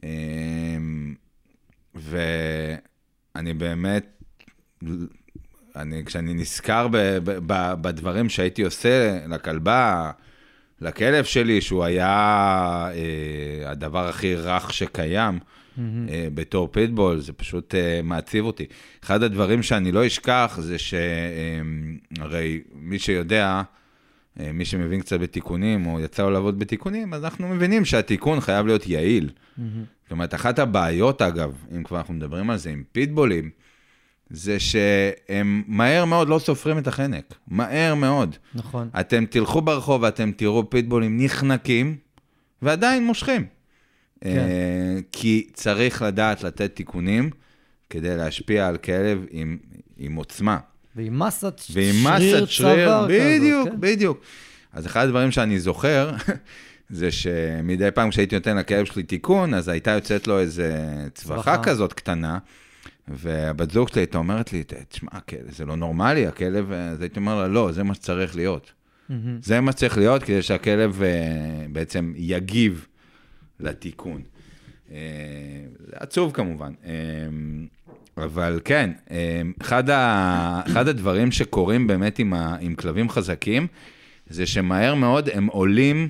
אמ, 0.04 1.16
ואני 1.96 3.54
באמת, 3.54 4.24
אני, 5.76 6.06
כשאני 6.06 6.34
נזכר 6.34 6.88
ב, 6.88 6.98
ב, 6.98 7.32
ב, 7.48 7.74
בדברים 7.82 8.30
שהייתי 8.30 8.64
עושה 8.64 9.20
לכלבה, 9.28 10.12
לכלב 10.82 11.24
שלי, 11.24 11.62
שהוא 11.62 11.84
היה 11.84 12.08
אה, 12.94 13.72
הדבר 13.72 14.08
הכי 14.08 14.36
רך 14.36 14.74
שקיים. 14.74 15.40
בתור 16.34 16.68
פיטבול, 16.72 17.20
זה 17.20 17.34
פשוט 17.34 17.74
uh, 17.74 18.06
מעציב 18.06 18.46
אותי. 18.46 18.66
אחד 19.04 19.24
הדברים 19.24 19.64
שאני 19.64 19.92
לא 19.92 20.08
אשכח 20.08 20.58
זה 20.62 20.78
שהרי 20.78 22.62
uh, 22.66 22.72
מי 22.74 23.00
שיודע, 23.00 23.62
uh, 24.38 24.42
מי 24.54 24.66
שמבין 24.66 25.02
קצת 25.02 25.20
בתיקונים, 25.20 25.86
או 25.86 26.00
יצא 26.00 26.24
לו 26.24 26.30
לעבוד 26.30 26.60
בתיקונים, 26.60 27.14
אז 27.14 27.24
אנחנו 27.24 27.48
מבינים 27.48 27.86
שהתיקון 27.86 28.40
חייב 28.40 28.66
להיות 28.66 28.88
יעיל. 28.88 29.30
Mm-hmm. 29.30 29.62
זאת 30.04 30.12
אומרת, 30.12 30.34
אחת 30.36 30.60
הבעיות, 30.60 31.22
אגב, 31.22 31.54
אם 31.76 31.84
כבר 31.84 31.98
אנחנו 31.98 32.14
מדברים 32.14 32.50
על 32.50 32.58
זה 32.58 32.70
עם 32.70 32.84
פיטבולים, 32.92 33.50
זה 34.30 34.60
שהם 34.60 35.64
מהר 35.68 36.06
מאוד 36.06 36.30
לא 36.30 36.40
סופרים 36.40 36.78
את 36.78 36.88
החנק. 36.88 37.34
מהר 37.48 37.96
מאוד. 37.96 38.36
נכון. 38.56 38.90
אתם 39.00 39.26
תלכו 39.26 39.62
ברחוב 39.62 40.04
ואתם 40.04 40.32
תראו 40.32 40.70
פיטבולים 40.70 41.18
נחנקים, 41.22 41.98
ועדיין 42.62 43.06
מושכים. 43.06 43.46
כן. 44.22 44.30
אה, 44.30 45.00
כי 45.12 45.48
צריך 45.54 46.02
לדעת 46.02 46.44
לתת 46.44 46.76
תיקונים 46.76 47.30
כדי 47.90 48.18
להשפיע 48.18 48.68
על 48.68 48.78
כלב 48.78 49.26
עם, 49.32 49.58
עם 49.98 50.16
עוצמה. 50.16 50.58
ועם 50.96 51.20
מסת 51.20 51.62
ועם 51.74 51.96
שריר 52.04 52.44
מסת 52.44 52.50
שריר, 52.52 52.88
כזאת, 52.88 53.10
בדיוק, 53.10 53.70
כן? 53.70 53.76
בדיוק. 53.80 54.22
אז 54.74 54.86
אחד 54.86 55.04
הדברים 55.04 55.32
שאני 55.32 55.60
זוכר, 55.60 56.12
זה 56.90 57.12
שמדי 57.12 57.92
פעם 57.92 58.10
כשהייתי 58.10 58.36
נותן 58.36 58.58
לכלב 58.58 58.86
שלי 58.86 59.04
תיקון, 59.04 59.54
אז 59.54 59.68
הייתה 59.68 59.92
יוצאת 59.92 60.28
לו 60.28 60.40
איזה 60.40 60.96
צווחה. 61.14 61.64
כזאת 61.64 61.94
קטנה, 61.94 62.38
והבת 63.08 63.72
זוג 63.72 63.90
שלי 63.90 64.02
הייתה 64.02 64.18
אומרת 64.18 64.54
לי, 64.54 64.64
תשמע, 64.90 65.12
זה 65.50 65.66
לא 65.66 65.76
נורמלי, 65.76 66.28
הכלב, 66.28 66.72
אז 66.72 67.02
הייתי 67.02 67.20
אומר 67.20 67.42
לה, 67.42 67.48
לא, 67.48 67.72
זה 67.72 67.84
מה 67.84 67.94
שצריך 67.94 68.36
להיות. 68.36 68.72
מהמם. 69.10 69.38
זה 69.42 69.62
מה 69.62 69.72
שצריך 69.72 69.98
להיות 69.98 70.24
כדי 70.24 70.42
שהכלב 70.42 71.02
אה, 71.04 71.66
בעצם 71.72 72.14
יגיב 72.16 72.88
לתיקון. 73.60 74.22
אה, 74.92 74.98
עצוב 75.94 76.32
כמובן. 76.34 76.74
אה, 76.86 76.92
אבל 78.24 78.60
כן, 78.66 78.90
אה, 79.12 79.42
אחד, 79.62 79.90
ה, 79.90 80.62
אחד 80.68 80.88
הדברים 80.88 81.32
שקורים 81.32 81.88
באמת 81.88 82.20
עם, 82.20 82.34
ה, 82.34 82.56
עם 82.60 82.76
כלבים 82.76 83.10
חזקים, 83.10 83.68
זה 84.30 84.46
שמהר 84.46 84.96
מאוד 84.96 85.30
הם 85.34 85.48
עולים 85.48 86.10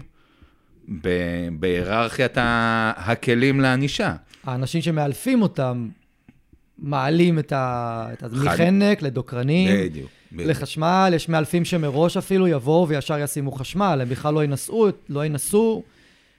בהיררכיית 1.59 2.33
הכלים 2.37 3.59
לענישה. 3.59 4.15
האנשים 4.43 4.81
שמאלפים 4.81 5.41
אותם 5.41 5.87
מעלים 6.77 7.39
את 7.39 7.51
ה... 7.51 8.07
חד- 8.21 8.33
מחנק 8.33 9.01
לדוקרנים. 9.01 9.69
בדיוק. 9.89 10.09
לחשמל, 10.31 11.11
יש 11.15 11.29
מאלפים 11.29 11.65
שמראש 11.65 12.17
אפילו 12.17 12.47
יבואו 12.47 12.87
וישר 12.87 13.19
ישימו 13.19 13.51
חשמל, 13.51 13.99
הם 14.01 14.09
בכלל 14.09 14.33
לא 14.33 14.43
ינסו, 14.43 14.87
לא 15.09 15.25
ינסו 15.25 15.83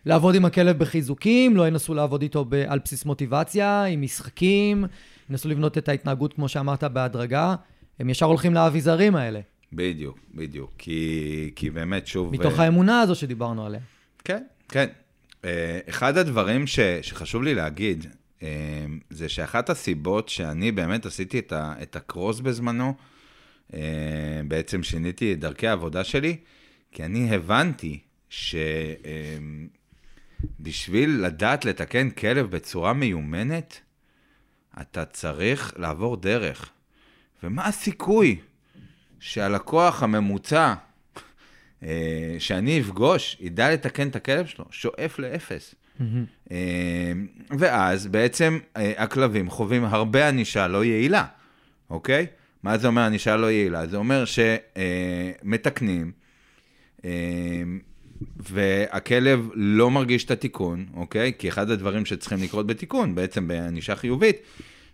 לעבוד 0.07 0.35
עם 0.35 0.45
הכלב 0.45 0.79
בחיזוקים, 0.79 1.57
לא 1.57 1.69
ינסו 1.69 1.95
לעבוד 1.95 2.23
איתו 2.23 2.45
ב... 2.49 2.55
על 2.55 2.79
בסיס 2.85 3.05
מוטיבציה, 3.05 3.85
עם 3.85 4.03
משחקים, 4.03 4.85
ינסו 5.31 5.49
לבנות 5.49 5.79
את 5.79 5.89
ההתנהגות, 5.89 6.33
כמו 6.33 6.49
שאמרת, 6.49 6.85
בהדרגה. 6.85 7.55
הם 7.99 8.11
ישר 8.11 8.27
הולכים 8.27 8.55
לאביזרים 8.55 9.17
האלה, 9.17 9.41
בדיוק, 9.73 10.19
בדיוק. 10.35 10.71
כי, 10.79 11.51
כי 11.57 11.71
באמת, 11.71 12.07
שוב... 12.07 12.33
מתוך 12.33 12.59
אה, 12.59 12.65
האמונה 12.65 13.01
הזו 13.01 13.15
שדיברנו 13.15 13.67
עליה. 13.67 13.81
כן, 14.25 14.43
כן. 14.69 14.87
אה, 15.45 15.79
אחד 15.89 16.17
הדברים 16.17 16.67
ש, 16.67 16.81
שחשוב 16.81 17.43
לי 17.43 17.55
להגיד, 17.55 18.07
אה, 18.43 18.49
זה 19.11 19.29
שאחת 19.29 19.71
הסיבות 19.71 20.29
שאני 20.29 20.73
באמת 20.73 21.07
עשיתי 21.07 21.39
את, 21.39 21.53
ה, 21.53 21.75
את 21.83 21.97
הקרוס 21.97 22.41
בזמנו, 22.41 22.95
אה, 23.75 23.81
בעצם 24.49 24.83
שיניתי 24.83 25.33
את 25.33 25.41
דרכי 25.41 25.69
העבודה 25.69 26.05
שלי, 26.05 26.37
כי 26.93 27.05
אני 27.05 27.35
הבנתי 27.35 27.99
שבשביל 30.61 31.11
לדעת 31.11 31.65
לתקן 31.65 32.11
כלב 32.11 32.51
בצורה 32.51 32.93
מיומנת, 32.93 33.81
אתה 34.81 35.05
צריך 35.05 35.73
לעבור 35.77 36.17
דרך. 36.17 36.71
ומה 37.43 37.67
הסיכוי 37.67 38.41
שהלקוח 39.21 40.03
הממוצע 40.03 40.75
אה, 41.83 42.37
שאני 42.39 42.81
אפגוש, 42.81 43.37
ידע 43.41 43.73
לתקן 43.73 44.09
את 44.09 44.17
הכלב 44.17 44.47
שלו, 44.47 44.65
שואף 44.71 45.19
לאפס. 45.19 45.75
אה, 46.51 47.13
ואז 47.59 48.07
בעצם 48.07 48.59
אה, 48.77 48.93
הכלבים 48.97 49.51
חווים 49.51 49.85
הרבה 49.85 50.29
ענישה 50.29 50.69
לא 50.69 50.85
יעילה, 50.85 51.25
אוקיי? 51.91 52.27
מה 52.63 52.79
זה 52.79 52.87
אומר 52.87 53.03
ענישה 53.03 53.37
לא 53.37 53.51
יעילה? 53.51 53.87
זה 53.87 53.97
אומר 53.97 54.25
שמתקנים, 55.45 56.13
והכלב 58.37 59.49
לא 59.55 59.91
מרגיש 59.91 60.25
את 60.25 60.31
התיקון, 60.31 60.87
אוקיי? 60.95 61.33
כי 61.39 61.49
אחד 61.49 61.71
הדברים 61.71 62.05
שצריכים 62.07 62.43
לקרות 62.43 62.67
בתיקון, 62.67 63.15
בעצם 63.15 63.49
בענישה 63.49 63.97
חיובית, 63.97 64.37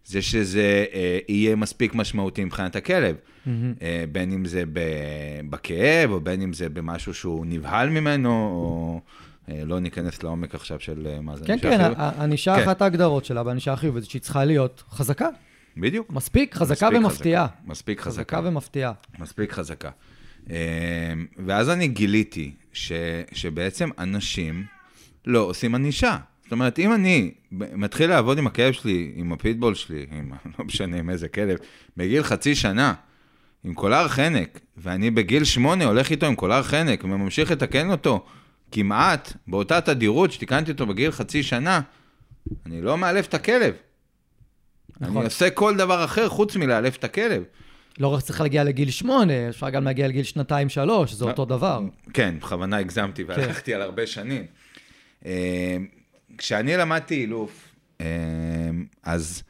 זה 0.05 0.23
שזה 0.23 0.85
אה, 0.95 1.19
יהיה 1.29 1.57
מספיק 1.57 1.95
משמעותי 1.95 2.45
מבחינת 2.45 2.77
הכלב. 2.77 3.17
אה, 3.83 4.05
בין 4.13 4.33
אם 4.33 4.45
זה 4.45 4.63
ב- 4.73 4.81
בכאב, 5.51 6.11
או 6.11 6.21
בין 6.21 6.43
אם 6.43 6.53
זה 6.53 6.69
במשהו 6.69 7.15
שהוא 7.15 7.47
נבהל 7.47 7.89
ממנו, 7.91 8.31
או 8.31 9.01
אה, 9.49 9.65
לא 9.65 9.81
ניכנס 9.81 10.23
לעומק 10.23 10.55
עכשיו 10.55 10.81
של 10.81 11.07
אה, 11.11 11.21
מה 11.21 11.37
זה 11.37 11.45
כן, 11.45 11.53
ענישה 11.53 11.71
כן, 11.71 11.79
חיובית. 11.79 11.99
הענישה, 11.99 12.57
כן. 12.57 12.63
אחת 12.63 12.83
ההגדרות 12.83 13.25
שלה 13.25 13.43
בענישה 13.43 13.73
החיובית, 13.73 14.03
זה 14.03 14.11
שהיא 14.11 14.23
צריכה 14.23 14.45
להיות 14.45 14.83
חזקה. 14.91 15.29
בדיוק. 15.77 16.11
מספיק 16.11 16.55
חזקה 16.55 16.87
מספיק 16.87 17.05
ומפתיעה. 17.05 17.47
חזקה, 17.47 17.71
מספיק 17.71 18.01
חזקה 18.01 18.37
חזקה. 18.37 18.49
ומפתיעה. 18.49 18.93
מספיק 19.19 19.53
חזקה. 19.53 19.91
אה, 20.51 20.57
ואז 21.47 21.71
אני 21.71 21.89
גיליתי 21.89 22.53
ש, 22.73 22.93
שבעצם 23.33 23.89
אנשים 23.99 24.65
לא 25.27 25.41
עושים 25.41 25.75
ענישה. 25.75 26.17
זאת 26.43 26.53
אומרת, 26.53 26.79
אם 26.79 26.93
אני 26.93 27.31
מתחיל 27.53 28.11
לעבוד 28.11 28.39
עם 28.39 28.47
הכלב 28.47 28.73
שלי, 28.73 29.13
עם 29.15 29.33
הפיטבול 29.33 29.75
שלי, 29.75 30.07
עם, 30.11 30.33
לא 30.59 30.65
משנה 30.65 30.97
עם 30.97 31.11
איזה 31.11 31.29
כלב, 31.29 31.59
בגיל 31.97 32.23
חצי 32.23 32.55
שנה, 32.55 32.95
עם 33.65 33.75
קולר 33.75 34.09
חנק, 34.09 34.61
ואני 34.77 35.11
בגיל 35.11 35.45
שמונה 35.45 35.85
הולך 35.85 36.11
איתו 36.11 36.27
עם 36.27 36.35
קולר 36.35 36.63
חנק 36.63 37.05
וממשיך 37.05 37.51
לתקן 37.51 37.91
אותו 37.91 38.27
כמעט 38.73 39.33
באותה 39.47 39.81
תדירות 39.81 40.33
שתיקנתי 40.33 40.71
אותו 40.71 40.87
בגיל 40.87 41.11
חצי 41.11 41.43
שנה, 41.43 41.81
אני 42.67 42.83
לא 42.83 42.99
מאלף 42.99 43.27
את 43.27 43.35
הכלב. 43.35 43.75
נכון. 45.01 45.17
אני 45.17 45.25
עושה 45.25 45.51
כל 45.51 45.77
דבר 45.77 46.05
אחר 46.05 46.29
חוץ 46.29 46.57
מלאלף 46.57 46.97
את 46.97 47.05
הכלב. 47.05 47.43
לא 47.99 48.09
רק 48.09 48.23
צריך 48.23 48.41
להגיע 48.41 48.65
לגיל 48.65 48.91
שמונה, 48.91 49.49
אפשר 49.49 49.71
גם 49.71 49.85
להגיע 49.85 50.09
לגיל 50.09 50.23
שנתיים-שלוש, 50.23 51.13
זה 51.13 51.25
לא. 51.25 51.31
אותו 51.31 51.45
דבר. 51.45 51.81
כן, 52.13 52.35
בכוונה 52.39 52.77
הגזמתי 52.77 53.25
והלכתי 53.25 53.75
על 53.75 53.83
הרבה 53.83 54.07
שנים. 54.07 54.47
אה, 55.27 55.77
כשאני 56.39 56.77
למדתי 56.77 57.15
אילוף, 57.15 57.69
אה, 58.01 58.07
אז 59.03 59.43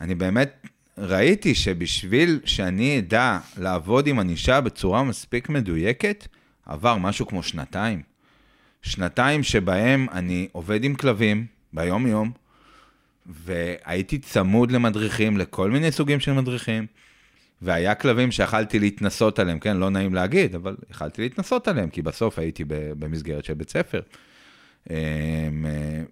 אני 0.00 0.14
באמת 0.14 0.66
ראיתי 0.98 1.54
שבשביל 1.54 2.40
שאני 2.44 2.98
אדע 2.98 3.38
לעבוד 3.58 4.06
עם 4.06 4.18
ענישה 4.18 4.60
בצורה 4.60 5.02
מספיק 5.02 5.48
מדויקת, 5.48 6.26
עבר 6.66 6.96
משהו 6.96 7.26
כמו 7.26 7.42
שנתיים. 7.42 8.02
שנתיים 8.82 9.42
שבהם 9.42 10.06
אני 10.12 10.48
עובד 10.52 10.84
עם 10.84 10.94
כלבים 10.94 11.46
ביום-יום, 11.72 12.30
והייתי 13.26 14.18
צמוד 14.18 14.72
למדריכים, 14.72 15.38
לכל 15.38 15.70
מיני 15.70 15.92
סוגים 15.92 16.20
של 16.20 16.32
מדריכים, 16.32 16.86
והיה 17.62 17.94
כלבים 17.94 18.32
שיכלתי 18.32 18.78
להתנסות 18.78 19.38
עליהם, 19.38 19.58
כן, 19.58 19.76
לא 19.76 19.90
נעים 19.90 20.14
להגיד, 20.14 20.54
אבל 20.54 20.76
יכלתי 20.90 21.22
להתנסות 21.22 21.68
עליהם, 21.68 21.90
כי 21.90 22.02
בסוף 22.02 22.38
הייתי 22.38 22.64
במסגרת 22.68 23.44
של 23.44 23.54
בית 23.54 23.70
ספר. 23.70 24.00
אמ, 24.90 24.94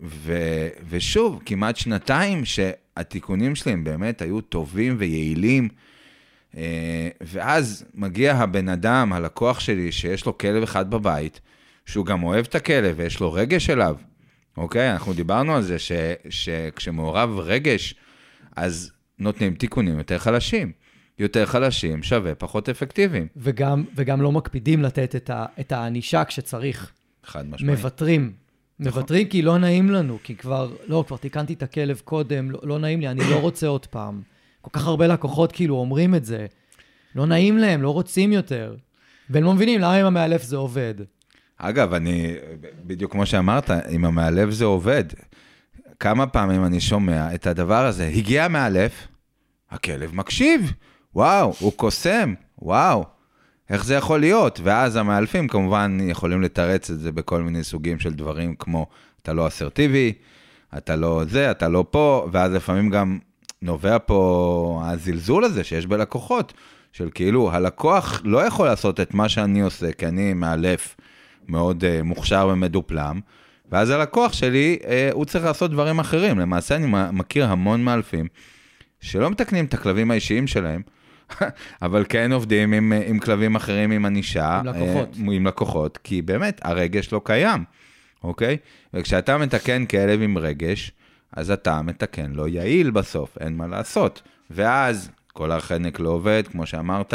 ו, 0.03 0.39
ושוב, 0.89 1.43
כמעט 1.47 1.77
שנתיים 1.77 2.45
שהתיקונים 2.45 3.55
שלהם 3.55 3.85
באמת 3.85 4.23
היו 4.23 4.41
טובים 4.41 4.97
ויעילים, 4.99 5.69
אה, 6.57 7.09
ואז 7.21 7.85
מגיע 7.95 8.35
הבן 8.35 8.69
אדם, 8.69 9.13
הלקוח 9.13 9.61
שלי, 9.61 9.93
שיש 9.93 10.27
לו 10.27 10.39
כלב 10.39 10.63
אחד 10.63 10.91
בבית, 10.91 11.41
שהוא 11.87 12.07
גם 12.07 12.23
אוהב 12.23 12.47
את 12.49 12.55
הכלב 12.55 12.95
ויש 12.99 13.21
לו 13.21 13.33
רגש 13.33 13.71
אליו, 13.71 13.97
אוקיי? 14.57 14.93
אנחנו 14.93 15.13
דיברנו 15.13 15.57
על 15.57 15.63
זה 15.63 15.79
ש, 15.79 15.93
שכשמעורב 16.29 17.39
רגש, 17.39 17.95
אז 18.57 18.93
נותנים 19.19 19.55
תיקונים 19.55 19.99
יותר 19.99 20.19
חלשים. 20.19 20.73
יותר 21.19 21.47
חלשים 21.47 22.03
שווה 22.03 22.35
פחות 22.35 22.69
אפקטיביים. 22.69 23.27
וגם, 23.37 23.85
וגם 23.97 24.23
לא 24.23 24.33
מקפידים 24.33 24.83
לתת 24.83 25.17
את, 25.17 25.31
ה, 25.31 25.47
את 25.61 25.73
הענישה 25.73 26.25
כשצריך. 26.25 26.93
חד 27.25 27.47
משמעית. 27.51 27.79
מוותרים. 27.79 28.33
נכון. 28.81 28.93
מוותרים 28.93 29.29
כי 29.29 29.43
לא 29.43 29.59
נעים 29.59 29.91
לנו, 29.91 30.19
כי 30.23 30.37
כבר, 30.37 30.73
לא, 30.87 31.05
כבר 31.07 31.17
תיקנתי 31.17 31.53
את 31.53 31.63
הכלב 31.63 32.01
קודם, 32.05 32.51
לא, 32.51 32.59
לא 32.63 32.79
נעים 32.79 33.01
לי, 33.01 33.09
אני 33.09 33.21
לא 33.31 33.37
רוצה 33.37 33.67
עוד 33.67 33.87
פעם. 33.87 34.23
כל 34.61 34.71
כך 34.73 34.87
הרבה 34.87 35.07
לקוחות 35.07 35.53
כאילו 35.53 35.77
אומרים 35.77 36.15
את 36.15 36.25
זה. 36.25 36.47
לא 37.15 37.27
נעים 37.27 37.59
להם, 37.59 37.83
לא 37.83 37.91
רוצים 37.91 38.33
יותר. 38.33 38.77
והם 39.31 39.45
לא 39.45 39.55
מבינים 39.55 39.81
למה 39.81 39.95
עם 39.95 40.07
המאלף 40.07 40.43
זה 40.43 40.57
עובד. 40.57 40.95
אגב, 41.59 41.95
אני, 41.95 42.35
בדיוק 42.87 43.13
כמו 43.13 43.27
שאמרת, 43.27 43.71
עם 43.71 44.05
המאלף 44.05 44.51
זה 44.51 44.65
עובד. 44.65 45.05
כמה 46.01 46.27
פעמים 46.27 46.65
אני 46.65 46.81
שומע 46.81 47.35
את 47.35 47.47
הדבר 47.47 47.87
הזה, 47.87 48.07
הגיע 48.07 48.49
מאלף, 48.49 49.09
הכלב 49.71 50.15
מקשיב, 50.15 50.73
וואו, 51.17 51.55
הוא 51.59 51.73
קוסם, 51.77 52.35
וואו, 52.63 53.05
איך 53.71 53.85
זה 53.85 53.95
יכול 53.95 54.21
להיות? 54.21 54.61
ואז 54.63 54.97
המאלפים 54.97 55.49
כמובן 55.49 55.99
יכולים 56.03 56.43
לתרץ 56.43 56.91
את 56.91 57.01
זה 57.01 57.13
בכל 57.13 57.43
מיני 57.43 57.65
סוגים 57.65 57.99
של 57.99 58.15
דברים, 58.15 58.55
כמו 58.59 58.87
אתה 59.23 59.33
לא 59.33 59.47
אסרטיבי, 59.47 60.13
אתה 60.79 60.97
לא 60.97 61.23
זה, 61.29 61.51
אתה 61.51 61.69
לא 61.69 61.85
פה, 61.91 62.29
ואז 62.33 62.53
לפעמים 62.53 62.91
גם 62.91 63.19
נובע 63.63 63.97
פה 64.07 64.83
הזלזול 64.85 65.45
הזה 65.45 65.65
שיש 65.65 65.87
בלקוחות, 65.87 66.53
של 66.93 67.09
כאילו, 67.15 67.53
הלקוח 67.53 68.23
לא 68.25 68.47
יכול 68.47 68.67
לעשות 68.67 69.01
את 69.01 69.15
מה 69.15 69.29
שאני 69.29 69.61
עושה, 69.61 69.93
כי 69.93 70.07
אני 70.07 70.35
מאלף 70.35 70.97
מאוד 71.49 71.85
uh, 71.85 72.03
מוכשר 72.03 72.49
ומדופלם, 72.53 73.21
ואז 73.71 73.91
הלקוח 73.91 74.33
שלי, 74.33 74.79
אה, 74.87 75.11
הוא 75.13 75.25
צריך 75.25 75.45
לעשות 75.45 75.71
דברים 75.71 75.99
אחרים. 75.99 76.39
למעשה, 76.39 76.77
אני 76.77 76.87
מכיר 77.13 77.47
המון 77.47 77.85
מאלפים 77.85 78.27
שלא 79.01 79.31
מתקנים 79.31 79.65
את 79.65 79.75
הכלבים 79.75 80.11
האישיים 80.11 80.47
שלהם, 80.47 80.83
אבל 81.83 82.05
כן 82.09 82.33
עובדים 82.33 82.73
עם, 82.73 82.93
אה, 82.93 83.03
עם 83.07 83.19
כלבים 83.19 83.57
אחרים, 83.57 83.91
עם 83.91 84.05
ענישה. 84.05 84.59
עם 84.61 84.67
לקוחות. 84.67 85.09
אה, 85.29 85.33
עם 85.35 85.47
לקוחות, 85.47 85.99
כי 86.05 86.23
באמת, 86.23 86.61
הרגש 86.65 87.13
לא 87.13 87.21
קיים, 87.25 87.65
אוקיי? 88.25 88.57
וכשאתה 88.95 89.39
מתקן 89.39 89.87
כלב 89.87 90.23
עם 90.23 90.39
רגש, 90.39 90.93
אז 91.33 91.51
אתה 91.51 91.83
מתקן 91.83 92.31
לו 92.31 92.49
יעיל 92.49 92.91
בסוף, 92.91 93.39
אין 93.41 93.57
מה 93.57 93.67
לעשות. 93.67 94.23
ואז 94.51 95.11
כל 95.33 95.53
החנק 95.53 96.01
לא 96.01 96.09
עובד, 96.09 96.43
כמו 96.53 96.67
שאמרת, 96.67 97.15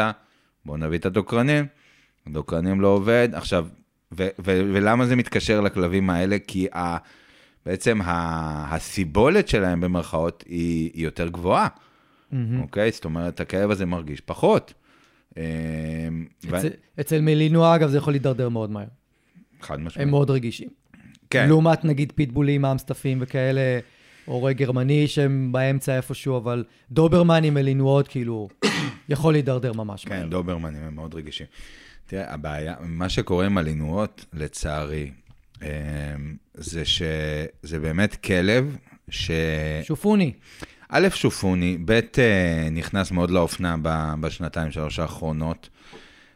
בואו 0.66 0.78
נביא 0.78 0.98
את 0.98 1.06
הדוקרנים, 1.06 1.66
הדוקרנים 2.28 2.82
לא 2.82 2.88
עובד. 2.88 3.30
עכשיו, 3.34 3.66
ו- 4.12 4.28
ו- 4.40 4.62
ולמה 4.74 5.06
זה 5.06 5.16
מתקשר 5.16 5.62
לכלבים 5.62 6.10
האלה? 6.10 6.38
כי 6.48 6.68
ה- 6.76 6.98
בעצם 7.66 8.02
ה- 8.02 8.76
הסיבולת 8.76 9.48
שלהם 9.48 9.82
במרכאות 9.82 10.44
היא, 10.48 10.92
היא 10.94 11.04
יותר 11.04 11.28
גבוהה, 11.28 11.68
מהמם. 12.32 12.62
אוקיי? 12.62 12.92
זאת 12.92 13.06
אומרת, 13.06 13.40
הכלב 13.40 13.72
הזה 13.72 13.86
מרגיש 13.86 14.22
פחות. 14.22 14.74
אה, 15.38 15.44
אצל- 16.60 16.68
אצל 17.00 17.22
מלינוע, 17.22 17.76
אגב, 17.76 17.90
זה 17.90 17.98
יכול 17.98 18.14
להידרדר 18.14 18.50
מאוד 18.50 18.72
מהר. 18.72 18.86
חד 19.62 19.76
הם 19.76 19.86
משמעית. 19.86 20.10
מאוד 20.10 20.30
רגישים. 20.32 20.70
כן, 21.30 21.48
לעומת 21.48 21.86
נגיד 21.86 22.12
פיטבולים, 22.16 22.66
אמסטפים 22.66 23.18
וכאלה, 23.22 23.80
או 24.28 24.44
רי 24.44 24.54
גרמני 24.54 25.08
שהם 25.08 25.52
באמצע 25.52 25.98
איפשהו, 25.98 26.38
אבל 26.38 26.64
דוברמנים, 26.92 27.54
מלינועות, 27.54 28.08
כאילו, 28.08 28.48
יכול 29.10 29.34
להידרדר 29.34 29.74
ממש 29.74 30.08
מהר. 30.08 30.22
כן, 30.24 30.30
דוברמנים 30.30 30.82
הם 30.84 30.96
מאוד 30.96 31.16
רגישים. 31.16 31.48
תראה, 32.06 32.34
הבעיה, 32.34 32.76
מה 32.82 33.10
שקורה 33.10 33.46
עם 33.46 33.58
הלינועות, 33.58 34.26
לצערי, 34.34 35.12
אה, 35.64 35.68
זה 36.54 36.86
שזה 36.86 37.80
באמת 37.80 38.16
כלב 38.16 38.78
ש... 39.10 39.32
שופוני. 39.84 40.34
א', 40.94 41.08
שופוני, 41.14 41.78
ב', 41.86 41.92
אה, 41.92 42.70
נכנס 42.72 43.12
מאוד 43.12 43.32
לאופנה 43.32 43.76
בשנתיים, 44.20 44.72
שלוש 44.72 45.00
האחרונות. 45.00 45.70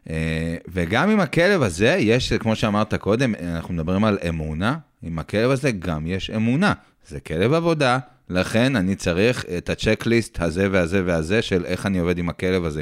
אה, 0.10 0.56
וגם 0.68 1.10
עם 1.10 1.20
הכלב 1.20 1.62
הזה, 1.62 1.96
יש, 2.00 2.34
כמו 2.34 2.56
שאמרת 2.56 2.94
קודם, 2.94 3.36
אנחנו 3.36 3.74
מדברים 3.74 4.04
על 4.04 4.18
אמונה, 4.30 4.78
עם 5.04 5.20
הכלב 5.20 5.52
הזה 5.52 5.72
גם 5.72 6.08
יש 6.08 6.30
אמונה. 6.30 6.74
זה 7.08 7.20
כלב 7.20 7.54
עבודה, 7.54 8.00
לכן 8.30 8.76
אני 8.76 8.96
צריך 8.96 9.46
את 9.58 9.70
הצ'קליסט 9.70 10.42
הזה 10.42 10.68
והזה 10.72 11.02
והזה 11.06 11.42
של 11.42 11.66
איך 11.66 11.86
אני 11.86 12.00
עובד 12.00 12.18
עם 12.18 12.30
הכלב 12.30 12.66
הזה. 12.66 12.82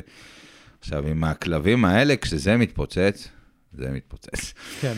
עכשיו, 0.79 1.07
עם 1.07 1.23
הכלבים 1.23 1.85
האלה, 1.85 2.15
כשזה 2.15 2.57
מתפוצץ, 2.57 3.27
זה 3.73 3.89
מתפוצץ. 3.89 4.53
כן. 4.81 4.93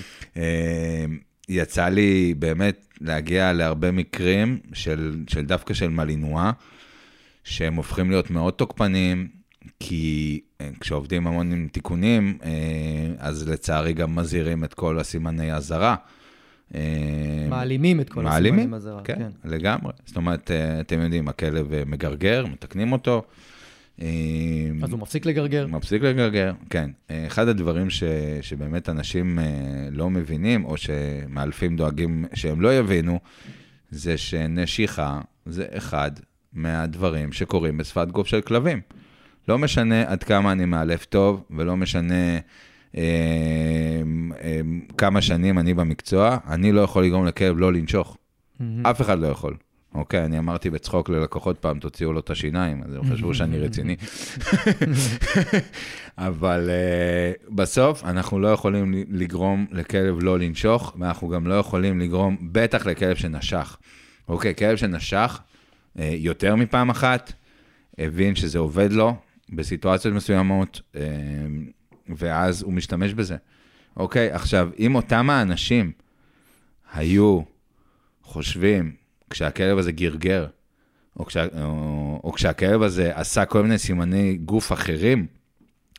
יצא 1.49 1.89
לי 1.89 2.33
באמת 2.39 2.85
להגיע 3.01 3.53
להרבה 3.53 3.91
מקרים 3.91 4.59
של, 4.73 5.23
של 5.27 5.45
דווקא 5.45 5.73
של 5.73 5.89
מלינואה, 5.89 6.51
שהם 7.43 7.75
הופכים 7.75 8.09
להיות 8.09 8.29
מאוד 8.29 8.53
תוקפניים, 8.53 9.27
כי 9.79 10.41
אה, 10.61 10.69
כשעובדים 10.79 11.27
המון 11.27 11.51
עם 11.51 11.67
תיקונים, 11.71 12.37
אה, 12.43 12.49
אז 13.17 13.49
לצערי 13.49 13.93
גם 13.93 14.15
מזהירים 14.15 14.63
את 14.63 14.73
כל 14.73 14.99
הסימני 14.99 15.53
אזהרה. 15.53 15.95
אה, 16.75 16.81
מעלימים 17.49 18.01
את 18.01 18.09
כל 18.09 18.23
מעלימים, 18.23 18.53
הסימנים 18.53 18.73
הזרה. 18.73 19.01
כן, 19.03 19.15
כן. 19.17 19.49
לגמרי. 19.49 19.93
זאת 20.05 20.17
אומרת, 20.17 20.51
אתם 20.81 20.99
יודעים, 20.99 21.27
הכלב 21.27 21.67
מגרגר, 21.85 22.45
מתקנים 22.45 22.91
אותו. 22.91 23.23
אה, 24.01 24.07
אז 24.83 24.91
הוא 24.91 24.99
מפסיק 24.99 25.25
לגרגר. 25.25 25.67
מפסיק 25.67 26.01
לגרגר, 26.01 26.53
כן. 26.69 26.89
אחד 27.27 27.47
הדברים 27.47 27.89
ש, 27.89 28.03
שבאמת 28.41 28.89
אנשים 28.89 29.39
אה, 29.39 29.45
לא 29.91 30.09
מבינים, 30.09 30.65
או 30.65 30.77
שמאלפים 30.77 31.75
דואגים 31.75 32.25
שהם 32.33 32.61
לא 32.61 32.77
יבינו, 32.77 33.19
זה 33.91 34.17
שנשיכה 34.17 35.21
זה 35.45 35.65
אחד 35.71 36.11
מהדברים 36.53 37.31
שקורים 37.31 37.77
בשפת 37.77 38.07
גוף 38.11 38.27
של 38.27 38.41
כלבים. 38.41 38.81
לא 39.47 39.57
משנה 39.57 40.01
עד 40.11 40.23
כמה 40.23 40.51
אני 40.51 40.65
מאלף 40.65 41.05
טוב, 41.05 41.43
ולא 41.49 41.77
משנה 41.77 42.37
אה, 42.97 43.01
אה, 44.43 44.61
כמה 44.97 45.21
שנים 45.21 45.59
אני 45.59 45.73
במקצוע, 45.73 46.37
אני 46.47 46.71
לא 46.71 46.81
יכול 46.81 47.05
לגרום 47.05 47.25
לכלב 47.25 47.57
לא 47.57 47.73
לנשוך. 47.73 48.17
מהמם. 48.59 48.85
אף 48.85 49.01
אחד 49.01 49.19
לא 49.19 49.27
יכול. 49.27 49.55
אוקיי, 49.95 50.25
אני 50.25 50.39
אמרתי 50.39 50.69
בצחוק 50.69 51.09
ללקוחות 51.09 51.57
פעם, 51.59 51.79
תוציאו 51.79 52.13
לו 52.13 52.19
את 52.19 52.29
השיניים, 52.29 52.83
אז 52.83 52.95
הם 52.95 53.13
חשבו 53.13 53.33
שאני 53.37 53.59
רציני. 53.59 53.95
אבל 56.17 56.69
uh, 56.69 57.53
בסוף 57.55 58.03
אנחנו 58.03 58.39
לא 58.39 58.47
יכולים 58.47 58.93
לגרום 59.09 59.65
לכלב 59.71 60.23
לא 60.23 60.39
לנשוך, 60.39 60.95
ואנחנו 60.99 61.29
גם 61.29 61.47
לא 61.47 61.53
יכולים 61.53 61.99
לגרום, 61.99 62.37
בטח 62.51 62.85
לכלב 62.85 63.15
שנשך. 63.15 63.77
אוקיי, 64.27 64.55
כלב 64.55 64.77
שנשך 64.77 65.39
uh, 65.97 66.01
יותר 66.01 66.55
מפעם 66.55 66.89
אחת, 66.89 67.33
הבין 67.97 68.35
שזה 68.35 68.59
עובד 68.59 68.91
לו 68.91 69.15
בסיטואציות 69.49 70.13
מסוימות, 70.13 70.81
uh, 70.93 70.97
ואז 72.09 72.63
הוא 72.63 72.73
משתמש 72.73 73.13
בזה. 73.13 73.35
אוקיי, 73.97 74.31
עכשיו, 74.31 74.69
אם 74.79 74.95
אותם 74.95 75.29
האנשים 75.29 75.91
היו 76.93 77.41
חושבים, 78.23 79.04
כשהכלב 79.29 79.77
הזה 79.77 79.91
גרגר, 79.91 80.47
או, 81.19 81.25
כשה, 81.25 81.45
או, 81.61 82.21
או 82.23 82.31
כשהכלב 82.31 82.81
הזה 82.81 83.11
עשה 83.15 83.45
כל 83.45 83.63
מיני 83.63 83.77
סימני 83.77 84.37
גוף 84.37 84.71
אחרים, 84.71 85.25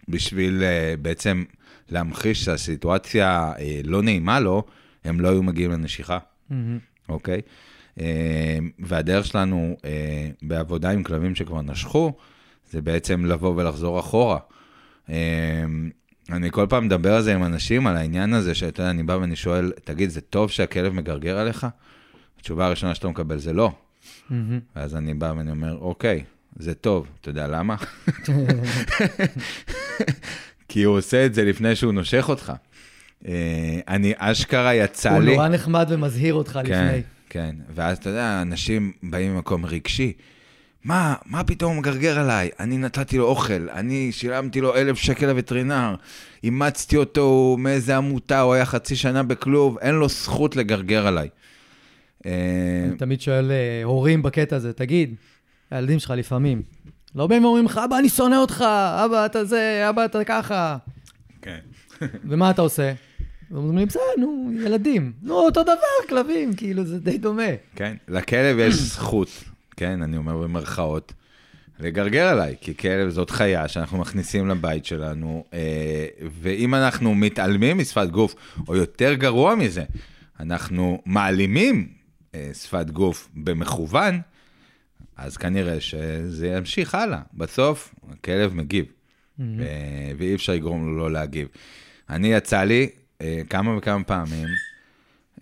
בשביל 0.08 0.62
uh, 0.62 1.00
בעצם 1.00 1.44
להמחיש 1.88 2.44
שהסיטואציה 2.44 3.52
uh, 3.56 3.60
לא 3.84 4.02
נעימה 4.02 4.40
לו, 4.40 4.64
הם 5.04 5.20
לא 5.20 5.28
היו 5.28 5.42
מגיעים 5.42 5.70
לנשיכה, 5.70 6.18
מהמם. 6.50 6.78
אוקיי? 7.08 7.40
Uh, 7.98 8.00
והדרך 8.78 9.26
שלנו 9.26 9.76
uh, 9.80 9.84
בעבודה 10.42 10.90
עם 10.90 11.02
כלבים 11.02 11.34
שכבר 11.34 11.62
נשכו, 11.62 12.12
זה 12.70 12.82
בעצם 12.82 13.24
לבוא 13.24 13.54
ולחזור 13.56 14.00
אחורה. 14.00 14.38
Uh, 15.06 15.10
אני 16.32 16.50
כל 16.50 16.66
פעם 16.68 16.84
מדבר 16.84 17.14
על 17.14 17.22
זה 17.22 17.34
עם 17.34 17.44
אנשים, 17.44 17.86
על 17.86 17.96
העניין 17.96 18.32
הזה, 18.32 18.54
שאתה 18.54 18.82
יודע, 18.82 18.90
אני 18.90 19.02
בא 19.02 19.12
ואני 19.12 19.36
שואל, 19.36 19.72
תגיד, 19.84 20.10
זה 20.10 20.20
טוב 20.20 20.50
שהכלב 20.50 20.92
מגרגר 20.92 21.38
עליך? 21.38 21.66
התשובה 22.46 22.66
הראשונה 22.66 22.94
שאתה 22.94 23.08
מקבל 23.08 23.38
זה 23.38 23.52
לא. 23.52 23.72
ואז 24.76 24.96
אני 24.96 25.14
בא 25.14 25.32
ואני 25.36 25.50
אומר, 25.50 25.78
אוקיי, 25.80 26.24
זה 26.56 26.74
טוב, 26.74 27.06
אתה 27.20 27.30
יודע 27.30 27.46
למה? 27.46 27.76
כי 30.68 30.82
הוא 30.82 30.98
עושה 30.98 31.26
את 31.26 31.34
זה 31.34 31.44
לפני 31.44 31.76
שהוא 31.76 31.92
נושך 31.92 32.28
אותך. 32.28 32.52
אה, 33.26 33.80
אני 33.88 34.12
אשכרה 34.16 34.74
יצא 34.74 35.10
הוא 35.10 35.22
לי... 35.22 35.34
נורא 35.34 35.48
נחמד 35.48 35.86
ומזהיר 35.90 36.34
אותך 36.34 36.52
כן, 36.52 36.86
לפני. 36.86 37.02
כן, 37.30 37.56
ואז 37.74 37.98
אתה 37.98 38.08
יודע, 38.08 38.42
אנשים 38.42 38.92
באים 39.02 39.34
ממקום 39.34 39.66
רגשי. 39.66 40.12
מה, 40.84 41.14
מה 41.26 41.44
פתאום 41.44 41.72
הוא 41.72 41.80
מגרגר 41.80 42.18
עליי? 42.18 42.50
אני 42.60 42.78
נתתי 42.78 43.18
לו 43.18 43.24
אוכל, 43.24 43.68
אני 43.72 44.12
שילמתי 44.12 44.60
לו 44.60 44.74
אלף 44.74 44.98
שקל 44.98 45.26
לווטרינר, 45.26 45.94
אימצתי 46.44 46.96
אותו 46.96 47.56
מאיזה 47.58 47.96
עמותה, 47.96 48.40
הוא 48.40 48.54
היה 48.54 48.64
חצי 48.64 48.96
שנה 48.96 49.22
בכלוב, 49.22 49.78
אין 49.78 49.94
לו 49.94 50.08
זכות 50.08 50.56
לגרגר 50.56 51.06
עליי. 51.06 51.28
אה, 52.26 52.32
אני 52.88 52.96
תמיד 52.96 53.20
שואל 53.20 53.50
אה, 53.50 53.80
הורים 53.84 54.22
בקטע 54.22 54.56
הזה, 54.56 54.72
תגיד, 54.72 55.14
הילדים 55.70 55.98
שלך 55.98 56.10
לפעמים, 56.10 56.62
לא 57.14 57.26
באים 57.26 57.44
ואומרים 57.44 57.64
לך, 57.64 57.80
אבא, 57.84 57.98
אני 57.98 58.08
שונא 58.08 58.34
אותך, 58.34 58.64
אבא, 59.04 59.26
אתה 59.26 59.44
זה, 59.44 59.86
אבא, 59.88 60.04
אתה 60.04 60.24
ככה. 60.24 60.76
כן. 61.42 61.58
ומה 62.28 62.50
אתה 62.50 62.62
עושה? 62.62 62.92
אומרים 63.54 63.78
לי, 63.78 63.86
בסדר, 63.86 64.02
נו, 64.18 64.50
ילדים. 64.64 65.12
נו, 65.22 65.34
אותו 65.34 65.62
דבר, 65.62 66.08
כלבים, 66.08 66.54
כאילו, 66.54 66.84
זה 66.84 67.00
די 67.00 67.18
דומה. 67.18 67.42
כן, 67.76 67.96
לכלב 68.08 68.58
יש 68.58 68.74
זכות, 68.74 69.28
כן, 69.76 70.02
אני 70.02 70.16
אומר 70.16 70.36
במרכאות, 70.36 71.12
לגרגר 71.80 72.28
עליי, 72.28 72.54
כי 72.60 72.76
כלב 72.76 73.08
זאת 73.08 73.30
חיה 73.30 73.68
שאנחנו 73.68 73.98
מכניסים 73.98 74.48
לבית 74.48 74.84
שלנו, 74.84 75.44
אה, 75.54 76.06
ואם 76.40 76.74
אנחנו 76.74 77.14
מתעלמים 77.14 77.78
משפת 77.78 78.08
גוף, 78.10 78.34
או 78.68 78.76
יותר 78.76 79.14
גרוע 79.14 79.54
מזה, 79.54 79.84
אנחנו 80.40 81.02
מעלימים 81.06 81.95
שפת 82.54 82.90
גוף 82.90 83.28
במכוון, 83.34 84.20
אז 85.16 85.36
כנראה 85.36 85.80
שזה 85.80 86.48
ימשיך 86.48 86.94
הלאה. 86.94 87.20
בסוף, 87.34 87.94
הכלב 88.12 88.54
מגיב, 88.54 88.84
ו- 89.38 89.44
ואי 90.18 90.34
אפשר 90.34 90.52
לגרום 90.52 90.86
לו 90.86 90.98
לא 90.98 91.12
להגיב. 91.12 91.48
אני, 92.10 92.28
יצא 92.28 92.62
לי 92.62 92.88
אה, 93.20 93.40
כמה 93.50 93.76
וכמה 93.76 94.04
פעמים 94.04 94.48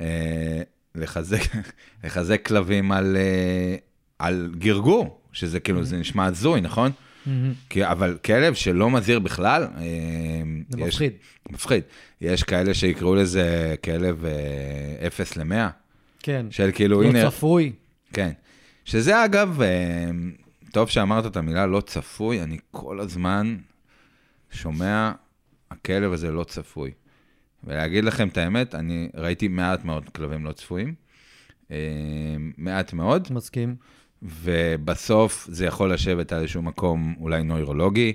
אה, 0.00 0.62
לחזק, 0.94 1.40
לחזק 2.04 2.46
כלבים 2.46 2.92
על, 2.92 3.16
אה, 3.16 3.76
על 4.18 4.54
גרגור, 4.58 5.20
שזה 5.32 5.60
כאילו, 5.60 5.84
זה 5.84 5.96
נשמע 5.96 6.24
הזוי, 6.26 6.60
נכון? 6.60 6.90
מהמם. 7.26 7.52
כי, 7.70 7.86
אבל 7.86 8.18
כלב 8.24 8.54
שלא 8.54 8.90
מזהיר 8.90 9.18
בכלל, 9.18 9.62
אה, 9.62 9.80
זה 10.68 10.80
יש- 10.80 10.86
מפחיד. 10.94 11.12
מפחיד. 11.50 11.82
יש 12.20 12.42
כאלה 12.42 12.74
שיקראו 12.74 13.14
לזה 13.14 13.74
כלב 13.84 14.24
אה, 14.24 15.06
0 15.06 15.36
ל-100, 15.36 15.54
כן. 16.24 16.46
של 16.50 16.70
כאילו, 16.74 17.02
לא 17.02 17.08
הנה, 17.08 17.30
צפוי. 17.30 17.72
כן. 18.12 18.30
שזה 18.84 19.24
אגב, 19.24 19.62
אה, 19.62 20.10
טוב 20.72 20.88
שאמרת 20.88 21.26
את 21.26 21.36
המילה 21.36 21.66
לא 21.66 21.80
צפוי, 21.80 22.42
אני 22.42 22.58
כל 22.70 23.00
הזמן 23.00 23.56
שומע, 24.50 25.12
הכלב 25.70 26.12
הזה 26.12 26.30
לא 26.30 26.44
צפוי. 26.44 26.90
ולהגיד 27.64 28.04
לכם 28.04 28.28
את 28.28 28.36
האמת, 28.36 28.74
אני 28.74 29.08
ראיתי 29.14 29.48
מעט 29.48 29.84
מאוד 29.84 30.08
כלבים 30.08 30.44
לא 30.44 30.52
צפויים. 30.52 30.94
אה, 31.70 31.76
מעט 32.56 32.92
מאוד, 32.92 33.28
מסכים. 33.30 33.76
ובסוף 34.22 35.46
זה 35.50 35.66
יכול 35.66 35.92
לשבת 35.92 36.32
על 36.32 36.40
איזשהו 36.40 36.62
מקום 36.62 37.14
אולי 37.20 37.42
נוירולוגי, 37.42 38.12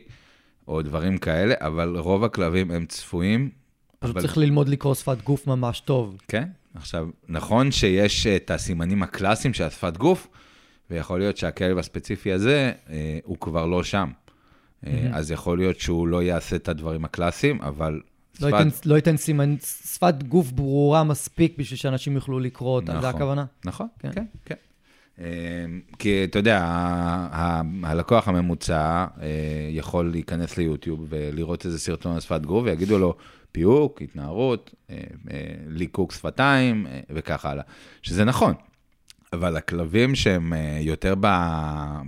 או 0.68 0.82
דברים 0.82 1.18
כאלה, 1.18 1.55
אבל 1.60 1.97
רוב 1.97 2.24
הכלבים 2.24 2.72
הם 2.72 2.86
צפויים. 2.86 3.49
פשוט 3.99 4.16
אבל... 4.16 4.22
צריך 4.22 4.38
ללמוד 4.38 4.70
לקרוא 4.70 4.93
שפת 4.93 5.18
גוף 5.24 5.47
ממש 5.47 5.80
טוב. 5.80 6.18
כן, 6.28 6.47
עכשיו, 6.76 7.08
נכון 7.28 7.72
שיש 7.72 8.28
את 8.28 8.52
הסימנים 8.52 9.04
הקלאסיים 9.04 9.54
של 9.54 9.64
השפת 9.64 9.98
גוף, 9.98 10.28
ויכול 10.90 11.20
להיות 11.20 11.38
שהכלב 11.38 11.78
הספציפי 11.78 12.32
הזה, 12.32 12.72
אה, 12.90 13.20
הוא 13.24 13.38
כבר 13.40 13.66
לא 13.66 13.84
שם. 13.84 14.10
אה. 14.88 15.10
אז 15.14 15.32
יכול 15.32 15.58
להיות 15.58 15.80
שהוא 15.80 16.08
לא 16.08 16.24
יעשה 16.24 16.56
את 16.56 16.70
הדברים 16.70 17.06
הקלאסיים, 17.06 17.62
אבל 17.62 18.02
לא 18.42 18.48
ייתן, 18.48 18.68
לא 18.86 18.96
ייתן 18.96 19.18
סימנ... 19.18 19.56
שפת 19.60 20.24
גוף 20.24 20.52
ברורה 20.52 21.04
מספיק 21.04 21.58
בשביל 21.58 21.78
שאנשים 21.78 22.16
יוכלו 22.16 22.40
לקרוא 22.40 22.76
אותה, 22.76 22.92
זה 22.92 22.98
נכון. 22.98 23.10
הכוונה? 23.10 23.46
נכון, 23.66 23.88
כן. 24.00 24.12
כן, 24.12 24.26
כן. 24.46 24.56
כי 26.00 26.24
אתה 26.24 26.40
יודע, 26.40 26.60
הלקוח 27.84 28.28
הממוצע 28.28 29.06
אה, 29.22 29.28
יכול 29.72 30.12
להיכנס 30.12 30.58
ליוטיוב 30.58 31.06
ולראות 31.10 31.66
איזה 31.66 31.80
סרטון 31.80 32.14
על 32.14 32.20
שפת 32.20 32.42
גוף, 32.42 32.64
ויגידו 32.66 33.00
לו 33.00 33.16
פיוק, 33.52 34.02
התנערות, 34.02 34.76
אה, 34.89 34.95
אה, 35.32 35.39
ליקוק 35.68 36.12
שפתיים 36.12 36.88
אה, 36.88 37.00
וכך 37.10 37.45
הלאה. 37.45 37.64
שזה 38.02 38.26
נכון, 38.26 38.54
אבל 39.34 39.58
הכלבים 39.58 40.16
שהם 40.16 40.54
יותר 40.80 41.14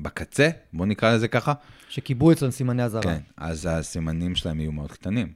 בקצה, 0.01 0.49
בואו 0.73 0.87
נקרא 0.87 1.15
לזה 1.15 1.27
ככה, 1.27 1.53
שקיבלו 1.89 2.31
אצלם 2.31 2.51
סימני 2.51 2.83
אזהרה. 2.83 3.03
כן, 3.03 3.19
אז 3.37 3.67
הסימנים 3.71 4.35
שלהם 4.35 4.59
יהיו 4.59 4.71
מאוד 4.71 4.91
קטנים. 4.91 5.27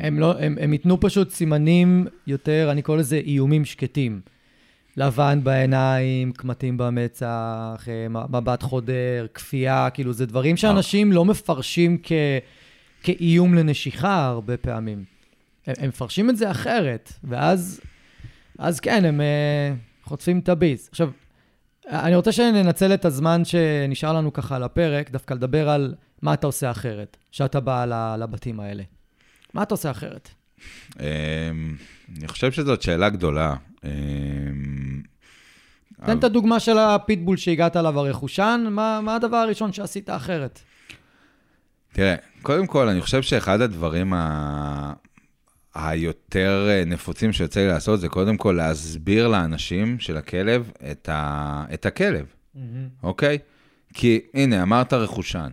הם, 0.00 0.18
לא, 0.18 0.38
הם, 0.38 0.56
הם 0.60 0.72
ייתנו 0.72 1.00
פשוט 1.00 1.30
סימנים 1.30 2.06
יותר, 2.26 2.68
אני 2.70 2.82
קורא 2.82 2.96
לזה 2.96 3.16
איומים 3.16 3.64
שקטים. 3.64 4.20
לבן 4.96 5.40
בעיניים, 5.42 6.32
קמטים 6.32 6.76
במצח, 6.76 7.88
מבט 8.10 8.62
חודר, 8.62 9.26
כפייה, 9.34 9.88
כאילו, 9.90 10.12
זה 10.12 10.26
דברים 10.26 10.56
שאנשים 10.56 11.12
לא 11.12 11.24
מפרשים 11.24 11.98
כ, 12.02 12.12
כאיום 13.02 13.54
לנשיכה 13.54 14.26
הרבה 14.26 14.56
פעמים. 14.56 15.04
הם, 15.66 15.74
הם 15.78 15.88
מפרשים 15.88 16.30
את 16.30 16.36
זה 16.36 16.50
אחרת, 16.50 17.12
ואז 17.24 17.80
אז 18.58 18.80
כן, 18.80 19.04
הם 19.04 19.20
אה, 19.20 19.74
חוטפים 20.04 20.38
את 20.38 20.48
הביס. 20.48 20.88
עכשיו, 20.88 21.10
אני 21.88 22.16
רוצה 22.16 22.32
שננצל 22.32 22.94
את 22.94 23.04
הזמן 23.04 23.44
שנשאר 23.44 24.12
לנו 24.12 24.32
ככה 24.32 24.56
על 24.56 24.62
הפרק, 24.62 25.10
דווקא 25.10 25.34
לדבר 25.34 25.68
על 25.68 25.94
מה 26.22 26.34
אתה 26.34 26.46
עושה 26.46 26.70
אחרת, 26.70 27.16
שאתה 27.30 27.60
בא 27.60 28.16
לבתים 28.18 28.60
האלה. 28.60 28.82
מה 29.54 29.62
אתה 29.62 29.74
עושה 29.74 29.90
אחרת? 29.90 30.28
אמ, 31.00 31.04
אני 32.18 32.28
חושב 32.28 32.52
שזאת 32.52 32.82
שאלה 32.82 33.08
גדולה. 33.08 33.54
אמ, 33.84 35.02
תן 36.06 36.18
את 36.18 36.24
הדוגמה 36.24 36.60
של 36.60 36.78
הפיטבול 36.78 37.36
שהגעת 37.36 37.76
אליו 37.76 37.98
הרכושן, 37.98 38.66
מה, 38.70 39.00
מה 39.00 39.14
הדבר 39.14 39.36
הראשון 39.36 39.72
שעשית 39.72 40.10
אחרת? 40.10 40.60
תראה, 41.92 42.14
קודם 42.42 42.66
כל, 42.66 42.88
אני 42.88 43.00
חושב 43.00 43.22
שאחד 43.22 43.60
הדברים 43.60 44.12
ה... 44.12 44.92
היותר 45.74 46.66
אה, 46.70 46.84
נפוצים 46.86 47.32
שיוצא 47.32 47.60
לי 47.60 47.66
לעשות, 47.68 48.00
זה 48.00 48.08
קודם 48.08 48.36
כל 48.36 48.52
להסביר 48.52 49.28
לאנשים 49.28 50.00
של 50.00 50.16
הכלב 50.16 50.70
את, 50.90 51.08
ה... 51.12 51.64
את 51.74 51.86
הכלב, 51.86 52.26
אוקיי? 53.02 53.38
כי 53.94 54.20
הנה, 54.34 54.62
אמרת 54.62 54.92
רכושן. 54.92 55.50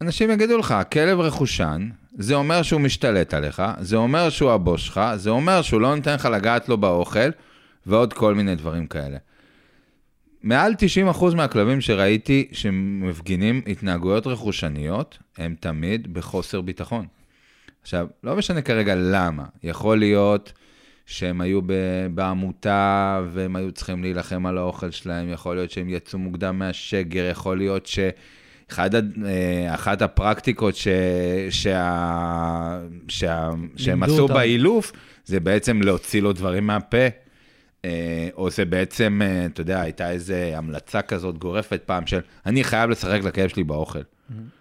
אנשים 0.00 0.30
יגידו 0.30 0.58
לך, 0.58 0.70
הכלב 0.70 1.20
רכושן, 1.20 1.88
זה 2.18 2.34
אומר 2.34 2.62
שהוא 2.62 2.80
משתלט 2.80 3.34
עליך, 3.34 3.62
זה 3.80 3.96
אומר 3.96 4.30
שהוא 4.30 4.50
הבוס 4.50 4.80
שלך, 4.80 5.00
זה 5.16 5.30
אומר 5.30 5.62
שהוא 5.62 5.80
לא 5.80 5.96
נותן 5.96 6.14
לך 6.14 6.24
לגעת 6.24 6.68
לו 6.68 6.76
באוכל, 6.76 7.30
ועוד 7.86 8.12
כל 8.12 8.34
מיני 8.34 8.54
דברים 8.54 8.86
כאלה. 8.86 9.18
מעל 10.42 10.74
90% 11.12 11.34
מהכלבים 11.34 11.80
שראיתי 11.80 12.48
שמפגינים 12.52 13.62
התנהגויות 13.66 14.26
רכושניות, 14.26 15.18
הם 15.38 15.54
תמיד 15.60 16.14
בחוסר 16.14 16.60
ביטחון. 16.60 17.06
עכשיו, 17.82 18.06
לא 18.24 18.36
משנה 18.36 18.62
כרגע 18.62 18.94
למה, 18.96 19.44
יכול 19.62 19.98
להיות 19.98 20.52
שהם 21.06 21.40
היו 21.40 21.60
בעמותה 22.14 23.20
והם 23.32 23.56
היו 23.56 23.72
צריכים 23.72 24.02
להילחם 24.02 24.46
על 24.46 24.58
האוכל 24.58 24.90
שלהם, 24.90 25.32
יכול 25.32 25.56
להיות 25.56 25.70
שהם 25.70 25.88
יצאו 25.88 26.18
מוקדם 26.18 26.58
מהשגר, 26.58 27.28
יכול 27.30 27.58
להיות 27.58 27.86
שאחת 27.86 28.90
אחת 29.68 30.02
הפרקטיקות 30.02 30.76
ש, 30.76 30.88
שה, 31.50 32.80
שה, 33.08 33.50
שהם 33.76 34.02
עשו 34.02 34.20
אותם. 34.20 34.34
באילוף, 34.34 34.92
זה 35.24 35.40
בעצם 35.40 35.82
להוציא 35.82 36.22
לו 36.22 36.32
דברים 36.32 36.66
מהפה. 36.66 37.25
אה, 37.86 38.28
או 38.36 38.50
זה 38.50 38.64
בעצם, 38.64 39.20
אה, 39.24 39.46
אתה 39.46 39.60
יודע, 39.60 39.80
הייתה 39.80 40.10
איזו 40.10 40.34
המלצה 40.34 41.02
כזאת 41.02 41.38
גורפת 41.38 41.82
פעם 41.86 42.06
של, 42.06 42.20
אני 42.46 42.64
חייב 42.64 42.90
לשחק 42.90 43.20
לכלב 43.24 43.48
שלי 43.48 43.64
באוכל. 43.64 43.98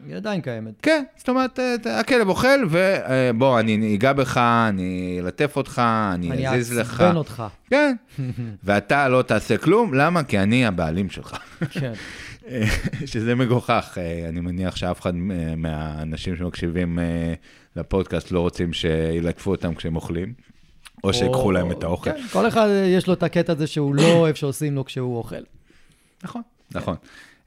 היא 0.07 0.15
עדיין 0.15 0.41
קיימת. 0.41 0.73
כן, 0.81 1.03
זאת 1.17 1.29
אומרת, 1.29 1.59
אה, 1.59 1.99
הכלב 1.99 2.27
אוכל, 2.29 2.65
ובוא, 2.69 3.59
אני 3.59 3.95
אגע 3.95 4.13
בך, 4.13 4.37
אני 4.69 5.19
אלטף 5.23 5.55
אותך, 5.55 5.81
אני 6.13 6.31
אני 6.31 6.49
אזיז 6.49 6.77
לך. 6.77 7.01
אעצבן 7.01 7.15
אותך. 7.15 7.43
כן, 7.69 7.95
ואתה 8.63 9.07
לא 9.07 9.21
תעשה 9.21 9.57
כלום, 9.57 9.93
למה? 9.93 10.23
כי 10.23 10.39
אני 10.39 10.65
הבעלים 10.65 11.09
שלך. 11.09 11.37
כן. 11.69 11.93
שזה 13.05 13.35
מגוחך, 13.35 13.97
אני 14.29 14.39
מניח 14.39 14.75
שאף 14.75 15.01
אחד 15.01 15.15
מהאנשים 15.57 16.35
שמקשיבים 16.35 16.99
לפודקאסט 17.75 18.31
לא 18.31 18.39
רוצים 18.39 18.73
שילטפו 18.73 19.51
אותם 19.51 19.75
כשהם 19.75 19.95
אוכלים, 19.95 20.33
או 21.03 21.13
שיקחו 21.13 21.51
להם 21.51 21.71
את 21.71 21.83
האוכל. 21.83 22.11
כן, 22.11 22.21
כל 22.31 22.47
אחד 22.47 22.67
יש 22.85 23.07
לו 23.07 23.13
את 23.13 23.23
הקטע 23.23 23.53
הזה 23.53 23.67
שהוא 23.67 23.95
לא 23.95 24.11
אוהב 24.19 24.35
שעושים 24.35 24.75
לו 24.75 24.85
כשהוא 24.85 25.17
אוכל. 25.17 25.35
נכון, 26.23 26.41
נכון. 26.75 26.95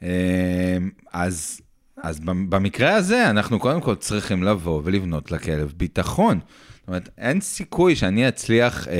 אה, 0.03 0.77
אז, 1.13 1.61
אז 2.03 2.21
במ- 2.21 2.51
במקרה 2.51 2.95
הזה, 2.95 3.31
אנחנו 3.31 3.59
קודם 3.59 3.81
כל 3.81 3.95
צריכים 3.95 4.43
לבוא 4.43 4.81
ולבנות 4.85 5.31
לכלב 5.33 5.73
ביטחון. 5.77 6.39
זאת 6.81 6.89
אומרת, 6.89 7.09
אין 7.19 7.41
סיכוי 7.41 7.97
שאני 7.97 8.29
אצליח 8.29 8.89
אה, 8.89 8.95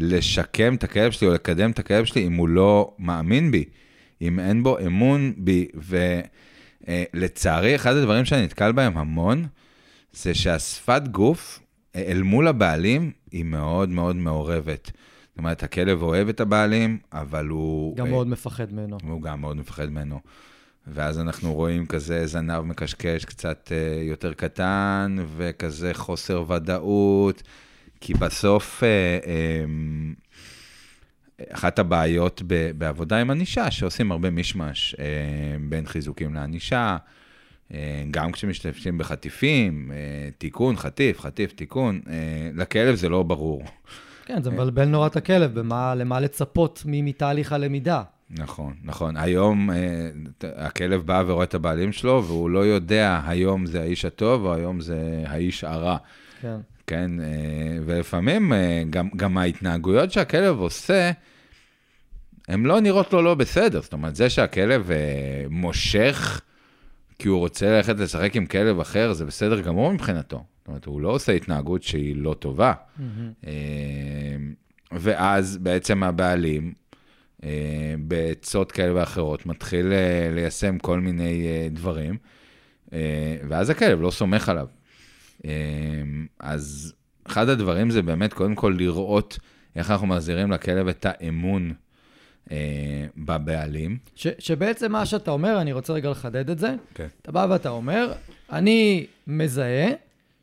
לשקם 0.00 0.74
את 0.74 0.84
הכלב 0.84 1.10
שלי 1.12 1.28
או 1.28 1.32
לקדם 1.32 1.70
את 1.70 1.78
הכלב 1.78 2.04
שלי 2.04 2.26
אם 2.26 2.34
הוא 2.34 2.48
לא 2.48 2.94
מאמין 2.98 3.50
בי, 3.50 3.64
אם 4.22 4.40
אין 4.40 4.62
בו 4.62 4.78
אמון 4.86 5.32
בי. 5.36 5.68
ולצערי, 7.14 7.74
אחד 7.74 7.96
הדברים 7.96 8.24
שאני 8.24 8.42
נתקל 8.42 8.72
בהם 8.72 8.98
המון, 8.98 9.46
זה 10.12 10.34
שהשפת 10.34 11.02
גוף 11.10 11.60
אה, 11.96 12.02
אל 12.06 12.22
מול 12.22 12.48
הבעלים 12.48 13.10
היא 13.32 13.44
מאוד 13.44 13.88
מאוד 13.88 14.16
מעורבת. 14.16 14.90
זאת 15.28 15.38
אומרת, 15.38 15.62
הכלב 15.62 16.02
אוהב 16.02 16.28
את 16.28 16.40
הבעלים, 16.40 16.98
אבל 17.12 17.48
הוא... 17.48 17.96
גם 17.96 18.06
אה, 18.06 18.10
מאוד 18.10 18.26
מפחד 18.26 18.72
ממנו. 18.72 18.98
הוא 19.02 19.22
גם 19.22 19.40
מאוד 19.40 19.56
מפחד 19.56 19.88
ממנו. 19.88 20.20
ואז 20.86 21.18
אנחנו 21.20 21.54
רואים 21.54 21.86
כזה 21.86 22.26
זנב 22.26 22.60
מקשקש 22.60 23.24
קצת 23.24 23.72
אה, 23.72 24.02
יותר 24.02 24.32
קטן, 24.32 25.16
וכזה 25.36 25.94
חוסר 25.94 26.44
ודאות, 26.48 27.42
כי 28.00 28.14
בסוף 28.14 28.84
אה, 28.84 28.88
אה, 29.26 29.64
אחת 31.50 31.78
הבעיות 31.78 32.42
בעבודה 32.78 33.20
עם 33.20 33.30
ענישה, 33.30 33.70
שעושים 33.70 34.12
הרבה 34.12 34.30
מישמש 34.30 34.94
בין 35.68 35.86
חיזוקים 35.86 36.34
לענישה, 36.34 36.96
גם 38.10 38.32
כשמשתמשים 38.32 38.98
בחטיפים, 38.98 39.90
אה, 39.94 40.28
תיקון, 40.38 40.76
חטיף, 40.76 41.20
חטיף, 41.20 41.52
תיקון, 41.52 42.00
אה, 42.08 42.50
לכלב 42.54 42.94
זה 42.94 43.08
לא 43.08 43.22
ברור. 43.22 43.62
כן, 44.26 44.42
זה 44.42 44.50
מבלבל 44.50 44.84
נורא 44.84 45.06
את 45.06 45.16
הכלב, 45.16 45.58
במה, 45.58 45.94
למה 45.94 46.20
לצפות 46.20 46.82
מתהליך 46.86 47.52
הלמידה. 47.52 48.02
נכון, 48.30 48.74
נכון. 48.84 49.16
היום 49.16 49.70
אה, 49.70 50.10
הכלב 50.56 51.06
בא 51.06 51.22
ורואה 51.26 51.44
את 51.44 51.54
הבעלים 51.54 51.92
שלו, 51.92 52.24
והוא 52.26 52.50
לא 52.50 52.66
יודע 52.66 53.20
היום 53.26 53.66
זה 53.66 53.80
האיש 53.80 54.04
הטוב 54.04 54.44
או 54.44 54.54
היום 54.54 54.80
זה 54.80 55.24
האיש 55.26 55.64
הרע. 55.64 55.96
כן. 56.40 56.56
כן, 56.86 57.20
אה, 57.20 57.26
ולפעמים 57.86 58.52
אה, 58.52 58.82
גם, 58.90 59.08
גם 59.16 59.38
ההתנהגויות 59.38 60.12
שהכלב 60.12 60.58
עושה, 60.58 61.10
הן 62.48 62.62
לא 62.62 62.80
נראות 62.80 63.12
לו 63.12 63.22
לא 63.22 63.34
בסדר. 63.34 63.82
זאת 63.82 63.92
אומרת, 63.92 64.16
זה 64.16 64.30
שהכלב 64.30 64.90
אה, 64.90 64.96
מושך 65.50 66.40
כי 67.20 67.28
הוא 67.28 67.38
רוצה 67.38 67.70
ללכת 67.70 67.98
לשחק 67.98 68.36
עם 68.36 68.46
כלב 68.46 68.80
אחר, 68.80 69.12
זה 69.12 69.24
בסדר 69.24 69.60
גמור 69.60 69.92
מבחינתו. 69.92 70.44
זאת 70.58 70.68
אומרת, 70.68 70.84
הוא 70.84 71.00
לא 71.00 71.08
עושה 71.08 71.32
התנהגות 71.32 71.82
שהיא 71.82 72.16
לא 72.16 72.34
טובה. 72.38 72.72
אה, 73.46 73.52
ואז 74.92 75.56
בעצם 75.56 76.02
הבעלים, 76.02 76.72
אה, 77.44 77.94
בעצות 77.98 78.72
כאלה 78.72 78.94
ואחרות, 78.94 79.46
מתחיל 79.46 79.92
אה, 79.92 80.30
ליישם 80.34 80.78
כל 80.78 81.00
מיני 81.00 81.46
דברים, 81.70 82.16
ואז 83.48 83.70
הכלב 83.70 84.00
לא 84.00 84.10
סומך 84.10 84.48
עליו. 84.48 84.68
אז 86.40 86.94
אחד 87.26 87.48
הדברים 87.48 87.90
זה 87.90 88.02
באמת, 88.02 88.32
קודם 88.32 88.54
כל, 88.54 88.74
לראות 88.78 89.38
איך 89.76 89.90
אנחנו 89.90 90.06
מחזירים 90.06 90.50
לכלב 90.50 90.88
את 90.88 91.06
האמון 91.08 91.72
בבעלים. 93.16 93.98
ש, 94.14 94.26
שבעצם 94.38 94.92
מה 94.92 95.06
שאתה 95.06 95.30
אומר, 95.30 95.60
אני 95.60 95.72
רוצה 95.72 95.92
רגע 95.92 96.10
לחדד 96.10 96.50
את 96.50 96.58
זה. 96.58 96.74
כן. 96.94 97.06
אתה 97.22 97.32
בא 97.32 97.46
ואתה 97.50 97.68
אומר, 97.68 98.12
אני 98.52 99.06
מזהה 99.26 99.88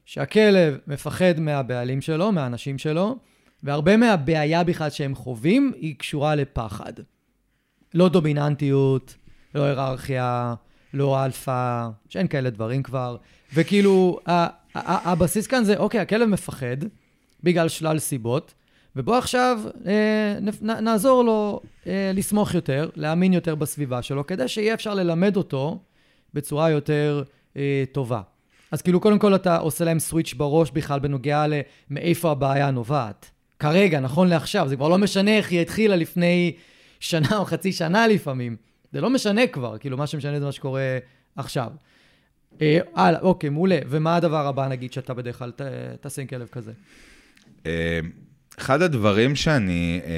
שהכלב 0.05 0.77
מפחד 0.87 1.39
מהבעלים 1.39 2.01
שלו, 2.01 2.31
מהאנשים 2.31 2.77
שלו, 2.77 3.17
והרבה 3.63 3.97
מהבעיה 3.97 4.63
בכלל 4.63 4.89
שהם 4.89 5.15
חווים 5.15 5.71
היא 5.75 5.95
קשורה 5.95 6.35
לפחד. 6.35 6.93
לא 7.93 8.09
דומיננטיות, 8.09 9.15
לא 9.55 9.63
היררכיה, 9.63 10.55
לא 10.93 11.25
אלפא, 11.25 11.87
שאין 12.09 12.27
כאלה 12.27 12.49
דברים 12.49 12.83
כבר. 12.83 13.17
וכאילו, 13.53 14.19
הבסיס 14.75 15.47
כאן 15.47 15.63
זה, 15.63 15.77
אוקיי, 15.77 15.99
הכלב 15.99 16.29
מפחד 16.29 16.77
בגלל 17.43 17.69
שלל 17.69 17.99
סיבות, 17.99 18.53
ובוא 18.97 19.17
עכשיו 19.17 19.59
אה, 19.87 20.37
נעזור 20.61 21.23
לו 21.23 21.61
אה, 21.87 22.11
לסמוך 22.13 22.53
יותר, 22.53 22.89
להאמין 22.95 23.33
יותר 23.33 23.55
בסביבה 23.55 24.01
שלו, 24.01 24.27
כדי 24.27 24.47
שיהיה 24.47 24.73
אפשר 24.73 24.93
ללמד 24.93 25.37
אותו 25.37 25.79
בצורה 26.33 26.69
יותר 26.69 27.23
אה, 27.57 27.83
טובה. 27.91 28.21
אז 28.71 28.81
כאילו, 28.81 28.99
קודם 28.99 29.19
כל 29.19 29.35
אתה 29.35 29.57
עושה 29.57 29.85
להם 29.85 29.99
switch 29.99 30.33
בראש 30.33 30.71
בכלל 30.71 30.99
בנוגע 30.99 31.45
למאיפה 31.47 32.31
הבעיה 32.31 32.71
נובעת. 32.71 33.31
כרגע, 33.59 33.99
נכון 33.99 34.27
לעכשיו, 34.27 34.67
זה 34.67 34.75
כבר 34.75 34.89
לא 34.89 34.97
משנה 34.97 35.37
איך 35.37 35.51
היא 35.51 35.61
התחילה 35.61 35.95
לפני 35.95 36.55
שנה 36.99 37.37
או 37.37 37.45
חצי 37.45 37.71
שנה 37.71 38.07
לפעמים. 38.07 38.55
זה 38.91 39.01
לא 39.01 39.09
משנה 39.09 39.47
כבר, 39.47 39.77
כאילו, 39.77 39.97
מה 39.97 40.07
שמשנה 40.07 40.39
זה 40.39 40.45
מה 40.45 40.51
שקורה 40.51 40.97
עכשיו. 41.35 41.71
אה, 42.61 42.79
הלאה, 42.95 43.21
אוקיי, 43.21 43.49
מעולה. 43.49 43.79
ומה 43.87 44.15
הדבר 44.15 44.47
הבא, 44.47 44.67
נגיד, 44.67 44.93
שאתה 44.93 45.13
בדרך 45.13 45.37
כלל 45.37 45.51
תעשה 46.01 46.21
עם 46.21 46.27
כלב 46.27 46.47
כזה? 46.47 46.71
אה, 48.59 48.63
אחד 48.63 48.81
הדברים 48.81 49.35
שאני, 49.35 50.01
אה, 50.05 50.11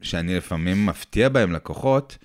שאני 0.00 0.36
לפעמים 0.36 0.86
מפתיע 0.86 1.28
בהם 1.28 1.52
לקוחות, 1.52 2.18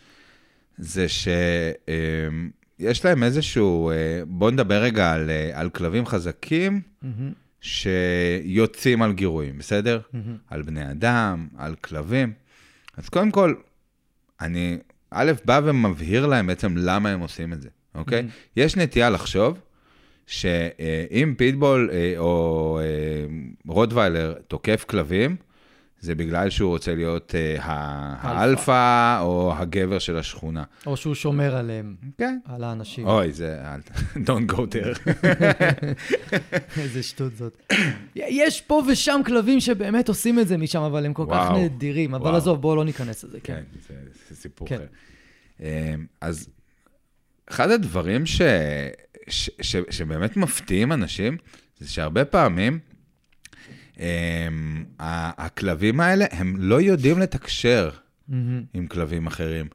זה 0.78 1.06
שיש 1.10 3.06
להם 3.06 3.24
איזשהו, 3.24 3.92
בואו 4.28 4.52
נדבר 4.52 4.82
רגע 4.82 5.12
על, 5.12 5.30
על 5.54 5.70
כלבים 5.70 6.06
חזקים, 6.06 6.82
mm-hmm. 7.04 7.08
שיוצאים 7.62 9.02
על 9.02 9.14
גירויים, 9.14 9.58
בסדר? 9.58 10.00
Mm-hmm. 10.00 10.18
על 10.48 10.62
בני 10.62 10.92
אדם, 10.92 11.48
על 11.58 11.76
כלבים. 11.76 12.34
אז 12.98 13.10
קודם 13.10 13.32
כל, 13.32 13.56
אני, 14.42 14.78
א', 15.12 15.32
בא 15.46 15.62
ומבהיר 15.64 16.26
להם 16.26 16.48
בעצם 16.48 16.78
למה 16.78 17.10
הם 17.10 17.20
עושים 17.20 17.54
את 17.54 17.62
זה, 17.62 17.70
אוקיי? 17.96 18.20
Mm-hmm. 18.20 18.50
יש 18.56 18.76
נטייה 18.76 19.10
לחשוב 19.10 19.60
שאם 20.30 21.34
פיטבול 21.38 21.90
אה, 21.94 22.14
או 22.18 22.80
אה, 22.82 23.26
רוטוויילר 23.68 24.34
תוקף 24.48 24.84
כלבים, 24.84 25.36
זה 26.02 26.16
בגלל 26.16 26.50
שהוא 26.50 26.70
רוצה 26.70 26.96
להיות 26.96 27.32
uh, 27.32 27.62
האלפא 27.62 29.22
או 29.22 29.54
הגבר 29.56 30.00
של 30.00 30.18
השכונה. 30.18 30.64
או 30.86 30.98
שהוא 30.98 31.16
שומר 31.16 31.56
עליהם. 31.56 31.96
כן. 32.18 32.40
על 32.46 32.64
האנשים. 32.64 33.08
אוי, 33.08 33.32
זה... 33.32 33.62
Don't 34.28 34.52
go 34.52 34.58
there. 34.58 35.10
איזה 36.82 37.04
שטות 37.04 37.36
זאת. 37.36 37.74
יש 38.16 38.62
פה 38.62 38.84
ושם 38.88 39.22
כלבים 39.26 39.60
שבאמת 39.60 40.08
עושים 40.10 40.40
את 40.40 40.48
זה 40.48 40.58
משם, 40.58 40.82
אבל 40.82 41.06
הם 41.06 41.14
כל 41.14 41.24
וואו, 41.24 41.50
כך 41.50 41.52
נדירים. 41.52 42.16
אבל 42.16 42.24
וואו. 42.24 42.36
עזוב, 42.36 42.62
בואו 42.62 42.76
לא 42.76 42.86
ניכנס 42.86 43.24
לזה. 43.24 43.40
כן, 43.44 43.54
כן 43.54 43.80
זה, 43.88 43.94
זה 44.30 44.36
סיפור 44.36 44.68
כן. 44.68 44.76
אחר. 44.76 45.66
אז 46.22 46.50
אחד 47.52 47.72
הדברים 47.72 48.26
ש, 48.26 48.42
ש, 49.28 49.50
ש, 49.62 49.76
שבאמת 49.90 50.38
מפתיעים 50.38 50.92
אנשים, 50.92 51.38
זה 51.80 51.90
שהרבה 51.90 52.26
פעמים, 52.26 52.80
הם, 53.98 54.86
הכלבים 55.00 56.00
האלה, 56.00 56.26
הם 56.32 56.56
לא 56.58 56.82
יודעים 56.82 57.20
לתקשר 57.20 57.90
mm-hmm. 57.90 58.34
עם 58.74 58.88
כלבים 58.88 59.28
אחרים. 59.28 59.68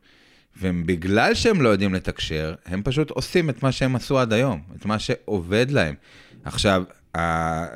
ובגלל 0.60 1.34
שהם 1.34 1.62
לא 1.62 1.68
יודעים 1.68 1.94
לתקשר, 1.94 2.54
הם 2.66 2.82
פשוט 2.82 3.10
עושים 3.10 3.50
את 3.50 3.62
מה 3.62 3.72
שהם 3.72 3.96
עשו 3.96 4.18
עד 4.18 4.32
היום, 4.32 4.62
את 4.76 4.86
מה 4.86 4.98
שעובד 4.98 5.66
להם. 5.70 5.94
עכשיו, 6.44 6.84
אה, 7.16 7.66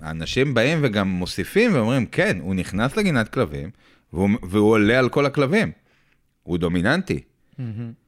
האנשים 0.00 0.54
באים 0.54 0.78
וגם 0.82 1.08
מוסיפים 1.08 1.74
ואומרים, 1.74 2.06
כן, 2.06 2.38
הוא 2.40 2.54
נכנס 2.54 2.96
לגינת 2.96 3.28
כלבים, 3.28 3.70
והוא, 4.12 4.30
והוא 4.42 4.70
עולה 4.70 4.98
על 4.98 5.08
כל 5.08 5.26
הכלבים. 5.26 5.72
הוא 6.42 6.58
דומיננטי. 6.58 7.20
Mm-hmm. 7.20 7.62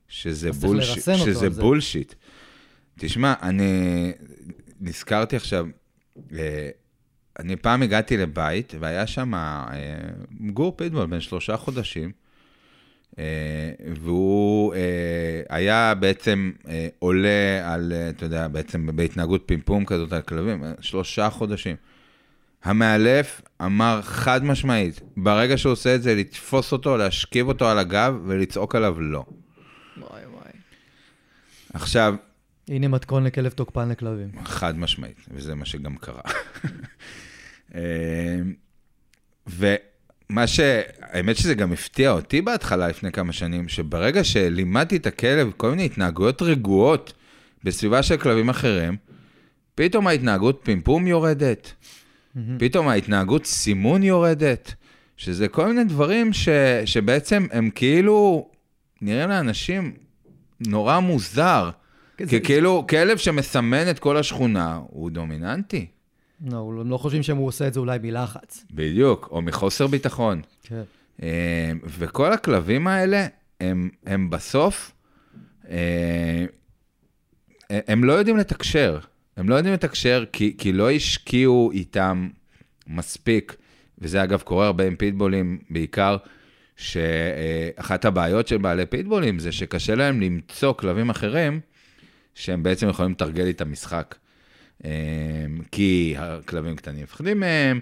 שזה, 0.08 0.52
בולש... 0.52 0.98
שזה 0.98 1.50
בולשיט. 1.50 2.14
תשמע, 2.98 3.34
אני 3.42 4.12
נזכרתי 4.80 5.36
עכשיו, 5.36 5.66
אה, 6.32 6.68
אני 7.38 7.56
פעם 7.56 7.82
הגעתי 7.82 8.16
לבית, 8.16 8.74
והיה 8.80 9.06
שם 9.06 9.34
אה, 9.34 9.64
גור 10.40 10.76
פיטבול 10.76 11.06
בן 11.06 11.20
שלושה 11.20 11.56
חודשים, 11.56 12.12
אה, 13.18 13.24
והוא 13.96 14.74
היה 15.48 15.94
בעצם 15.94 16.52
עולה 16.98 17.72
על, 17.74 17.92
אתה 18.10 18.24
יודע, 18.24 18.48
בעצם 18.48 18.88
בהתנהגות 18.94 19.42
פימפום 19.46 19.84
כזאת 19.84 20.12
על 20.12 20.22
כלבים, 20.22 20.64
שלושה 20.80 21.30
חודשים. 21.30 21.76
המאלף 22.64 23.42
אמר 23.62 24.00
חד 24.02 24.44
משמעית, 24.44 25.00
ברגע 25.16 25.58
שהוא 25.58 25.72
עושה 25.72 25.94
את 25.94 26.02
זה, 26.02 26.14
לתפוס 26.14 26.72
אותו, 26.72 26.96
להשכיב 26.96 27.48
אותו 27.48 27.68
על 27.68 27.78
הגב 27.78 28.20
ולצעוק 28.26 28.74
עליו 28.74 29.00
לא. 29.00 29.24
עכשיו, 31.76 32.14
הנה 32.68 32.88
מתכון 32.88 33.24
לכלב 33.24 33.52
תוקפן 33.52 33.88
לכלבים. 33.88 34.28
חד 34.44 34.78
משמעית, 34.78 35.16
וזה 35.30 35.54
מה 35.54 35.64
שגם 35.64 35.96
קרה. 35.96 36.20
אה, 37.74 38.40
ומה 39.46 40.46
ש... 40.46 40.60
האמת 41.00 41.36
שזה 41.36 41.54
גם 41.54 41.72
הפתיע 41.72 42.10
אותי 42.10 42.42
בהתחלה, 42.42 42.88
לפני 42.88 43.12
כמה 43.12 43.32
שנים, 43.32 43.68
שברגע 43.68 44.24
שלימדתי 44.24 44.96
את 44.96 45.06
הכלב 45.06 45.52
כל 45.56 45.70
מיני 45.70 45.84
התנהגויות 45.84 46.42
רגועות 46.42 47.12
בסביבה 47.64 48.02
של 48.02 48.16
כלבים 48.16 48.48
אחרים, 48.48 48.96
פתאום 49.74 50.06
ההתנהגות 50.06 50.60
פימפום 50.64 51.06
יורדת. 51.06 51.72
פתאום 52.58 52.88
ההתנהגות 52.88 53.46
סימון 53.46 54.02
יורדת, 54.02 54.74
שזה 55.16 55.48
כל 55.48 55.66
מיני 55.66 55.84
דברים 55.84 56.32
ש... 56.32 56.48
שבעצם 56.84 57.46
הם 57.52 57.70
כאילו 57.70 58.48
נראים 59.02 59.28
לאנשים 59.28 59.92
נורא 60.60 60.98
מוזר. 60.98 61.70
כי 62.28 62.40
כאילו 62.40 62.86
כלב 62.88 63.16
שמסמן 63.16 63.90
את 63.90 63.98
כל 63.98 64.16
השכונה 64.16 64.80
הוא 64.86 65.10
דומיננטי. 65.10 65.86
לא, 66.46 66.72
הם 66.80 66.90
לא 66.90 66.98
חושבים 66.98 67.22
שהם 67.22 67.36
עושה 67.36 67.68
את 67.68 67.74
זה 67.74 67.80
אולי 67.80 67.98
מלחץ. 68.02 68.64
בדיוק, 68.70 69.28
או 69.30 69.42
מחוסר 69.42 69.86
ביטחון. 69.86 70.42
כן. 70.62 70.82
אה, 71.22 71.72
וכל 71.84 72.32
הכלבים 72.32 72.86
האלה, 72.86 73.26
הם, 73.60 73.90
הם 74.06 74.30
בסוף, 74.30 74.92
אה, 75.68 76.44
הם 77.70 78.04
לא 78.04 78.12
יודעים 78.12 78.36
לתקשר. 78.36 78.98
הם 79.36 79.48
לא 79.48 79.54
יודעים 79.54 79.74
לתקשר 79.74 80.24
כי, 80.32 80.54
כי 80.58 80.72
לא 80.72 80.90
השקיעו 80.90 81.70
איתם 81.72 82.28
מספיק, 82.86 83.56
וזה 83.98 84.22
אגב 84.22 84.40
קורה 84.40 84.66
הרבה 84.66 84.86
עם 84.86 84.96
פיטבולים, 84.96 85.58
בעיקר 85.70 86.16
שאחת 86.76 88.04
הבעיות 88.04 88.48
של 88.48 88.58
בעלי 88.58 88.86
פיטבולים 88.86 89.38
זה 89.38 89.52
שקשה 89.52 89.94
להם 89.94 90.20
למצוא 90.20 90.72
כלבים 90.72 91.10
אחרים 91.10 91.60
שהם 92.34 92.62
בעצם 92.62 92.88
יכולים 92.88 93.12
לתרגל 93.12 93.50
את 93.50 93.60
המשחק. 93.60 94.14
אמ, 94.84 94.90
כי 95.72 96.14
הכלבים 96.18 96.76
קטנים 96.76 97.02
מפחדים 97.02 97.40
מהם, 97.40 97.80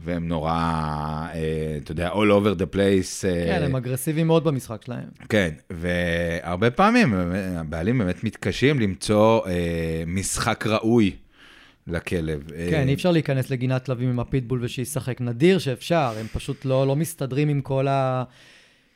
והם 0.00 0.28
נורא, 0.28 0.52
אה, 0.52 1.78
אתה 1.82 1.92
יודע, 1.92 2.10
all 2.10 2.14
over 2.14 2.60
the 2.60 2.74
place. 2.74 3.26
אה, 3.26 3.44
כן, 3.46 3.62
הם 3.62 3.76
אגרסיביים 3.76 4.26
מאוד 4.26 4.44
במשחק 4.44 4.82
שלהם. 4.84 5.08
כן, 5.28 5.50
והרבה 5.70 6.70
פעמים 6.70 7.14
הבעלים 7.56 7.98
באמת 7.98 8.24
מתקשים 8.24 8.80
למצוא 8.80 9.46
אה, 9.46 10.02
משחק 10.06 10.66
ראוי 10.66 11.16
לכלב. 11.86 12.42
כן, 12.70 12.88
אי 12.88 12.94
אפשר 12.94 13.10
להיכנס 13.10 13.50
לגינת 13.50 13.84
כלבים 13.86 14.08
עם 14.08 14.20
הפיטבול 14.20 14.58
ושישחק. 14.62 15.20
נדיר 15.20 15.58
שאפשר, 15.58 16.14
הם 16.20 16.26
פשוט 16.26 16.64
לא, 16.64 16.86
לא 16.86 16.96
מסתדרים 16.96 17.48
עם 17.48 17.60
כל 17.60 17.88
ה... 17.88 18.24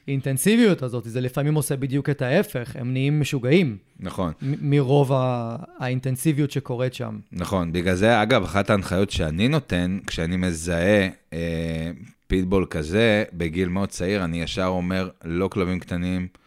האינטנסיביות 0.09 0.82
הזאת, 0.82 1.05
זה 1.07 1.20
לפעמים 1.20 1.55
עושה 1.55 1.76
בדיוק 1.76 2.11
את 2.11 2.22
ההפך, 2.22 2.76
הם 2.76 2.93
נהיים 2.93 3.20
משוגעים. 3.20 3.76
נכון. 4.01 4.32
מרוב 4.43 5.12
האינטנסיביות 5.78 6.51
שקורית 6.51 6.95
שם. 6.95 7.18
נכון, 7.32 7.72
בגלל 7.72 7.95
זה, 7.95 8.22
אגב, 8.22 8.43
אחת 8.43 8.70
ההנחיות 8.70 9.11
שאני 9.11 9.49
נותן, 9.49 9.99
כשאני 10.07 10.36
מזהה 10.36 11.09
אה, 11.32 11.91
פיטבול 12.26 12.66
כזה, 12.70 13.24
בגיל 13.32 13.68
מאוד 13.68 13.88
צעיר, 13.88 14.24
אני 14.24 14.43
ישר 14.43 14.66
אומר, 14.66 15.09
לא 15.24 15.49
כלבים 15.49 15.80
קטנים, 15.80 16.20
אה, 16.22 16.39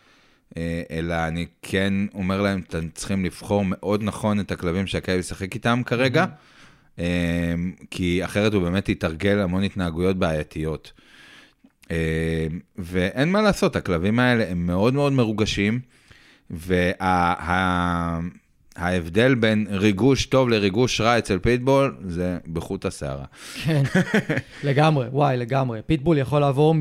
אלא 0.91 1.14
אני 1.28 1.45
כן 1.62 1.93
אומר 2.14 2.41
להם, 2.41 2.62
אתם 2.68 2.89
צריכים 2.89 3.26
לבחור 3.26 3.64
מאוד 3.66 4.04
נכון 4.04 4.39
את 4.39 4.51
הכלבים 4.51 4.88
שהכלב 4.88 5.20
ישחק 5.20 5.54
איתם 5.54 5.82
כרגע, 5.86 6.24
mm-hmm. 6.24 6.99
אה, 6.99 7.54
כי 7.91 8.26
אחרת 8.26 8.54
הוא 8.54 8.64
באמת 8.64 8.89
יתרגל 8.89 9.39
המון 9.39 9.64
התנהגויות 9.64 10.18
בעייתיות. 10.18 10.91
אה, 11.91 12.47
ואין 12.78 13.32
מה 13.32 13.41
לעשות, 13.41 13.76
הכלבים 13.76 14.20
האלה 14.20 14.49
הם 14.49 14.66
מאוד 14.66 14.93
מאוד 14.93 15.14
מרוגשים, 15.14 15.80
וההבדל 16.49 17.49
וה, 19.30 19.36
בין 19.39 19.68
ריגוש 19.70 20.26
טוב 20.26 20.49
לריגוש 20.49 21.01
רע 21.01 21.18
אצל 21.18 21.39
פיטבול 21.39 21.95
זה 22.08 22.38
בחוט 22.54 22.86
השערה. 22.86 23.26
כן, 23.64 23.84
לגמרי, 24.70 25.08
וואי, 25.08 25.38
לגמרי. 25.38 25.80
פיטבול 25.86 26.18
יכול 26.18 26.39
לעבור 26.41 26.76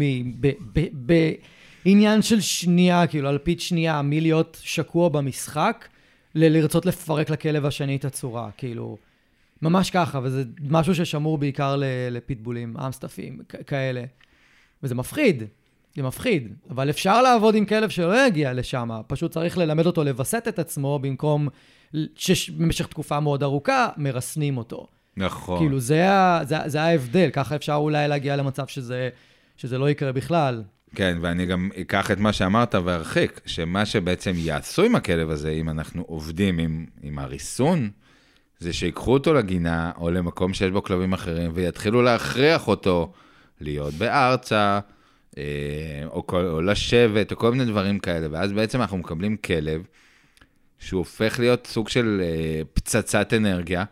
בעניין 1.84 2.22
של 2.22 2.40
שנייה, 2.40 3.06
כאילו, 3.06 3.28
על 3.28 3.38
פית 3.38 3.60
שנייה, 3.60 4.02
מלהיות 4.02 4.58
שקוע 4.62 5.08
במשחק, 5.08 5.88
ל- 6.34 6.56
לרצות 6.58 6.86
לפרק 6.86 7.30
לכלב 7.30 7.66
השני 7.66 7.96
את 7.96 8.04
הצורה, 8.04 8.50
כאילו, 8.56 8.96
ממש 9.62 9.90
ככה, 9.90 10.20
וזה 10.22 10.42
משהו 10.70 10.94
ששמור 10.94 11.38
בעיקר 11.38 11.76
לפיטבולים, 12.10 12.74
אמסטפים, 12.86 13.38
כאלה. 13.66 14.04
וזה 14.82 14.94
מפחיד, 14.94 15.42
זה 15.96 16.02
מפחיד, 16.02 16.52
אבל 16.70 16.90
אפשר 16.90 17.22
לעבוד 17.22 17.54
עם 17.54 17.64
כלב 17.64 17.88
שלא 17.90 18.26
יגיע 18.26 18.52
לשם, 18.52 18.90
פשוט 19.06 19.32
צריך 19.32 19.58
ללמד 19.58 19.86
אותו 19.86 20.04
לווסת 20.04 20.44
את 20.48 20.58
עצמו 20.58 20.98
במקום 20.98 21.48
שבמשך 22.14 22.86
תקופה 22.86 23.20
מאוד 23.20 23.42
ארוכה 23.42 23.88
מרסנים 23.96 24.56
אותו. 24.56 24.86
נכון. 25.16 25.58
כאילו, 25.58 25.80
זה, 25.80 26.10
ה- 26.10 26.40
זה, 26.44 26.56
זה 26.66 26.82
ההבדל, 26.82 27.30
ככה 27.32 27.56
אפשר 27.56 27.74
אולי 27.74 28.08
להגיע 28.08 28.36
למצב 28.36 28.66
שזה, 28.66 29.08
שזה 29.56 29.78
לא 29.78 29.90
יקרה 29.90 30.12
בכלל. 30.12 30.62
כן, 30.94 31.18
ואני 31.20 31.46
גם 31.46 31.70
אקח 31.80 32.10
את 32.10 32.18
מה 32.18 32.32
שאמרת 32.32 32.74
וארחיק, 32.74 33.40
שמה 33.46 33.86
שבעצם 33.86 34.32
יעשו 34.34 34.82
עם 34.82 34.94
הכלב 34.94 35.30
הזה, 35.30 35.50
אם 35.50 35.68
אנחנו 35.68 36.02
עובדים 36.06 36.58
עם, 36.58 36.86
עם 37.02 37.18
הריסון, 37.18 37.90
זה 38.58 38.72
שיקחו 38.72 39.12
אותו 39.12 39.34
לגינה 39.34 39.92
או 39.96 40.10
למקום 40.10 40.54
שיש 40.54 40.70
בו 40.70 40.82
כלבים 40.82 41.12
אחרים 41.12 41.50
ויתחילו 41.54 42.02
להכריח 42.02 42.68
אותו 42.68 43.12
להיות 43.60 43.94
בארצה, 43.94 44.80
אה, 45.38 45.42
או, 46.06 46.26
כל, 46.26 46.46
או 46.46 46.62
לשבת, 46.62 47.32
או 47.32 47.36
כל 47.36 47.52
מיני 47.52 47.64
דברים 47.64 47.98
כאלה, 47.98 48.26
ואז 48.30 48.52
בעצם 48.52 48.80
אנחנו 48.80 48.98
מקבלים 48.98 49.36
כלב 49.36 49.82
שהוא 50.78 50.98
הופך 50.98 51.38
להיות 51.38 51.66
סוג 51.66 51.88
של 51.88 52.20
אה, 52.24 52.62
פצצת 52.72 53.32
אנרגיה 53.34 53.84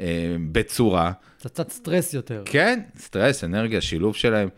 אה, 0.00 0.36
בצורה. 0.52 1.12
פצצת 1.38 1.70
סטרס 1.70 2.14
יותר. 2.14 2.42
כן, 2.46 2.80
סטרס, 2.98 3.44
אנרגיה, 3.44 3.80
שילוב 3.80 4.14
שלהם. 4.14 4.48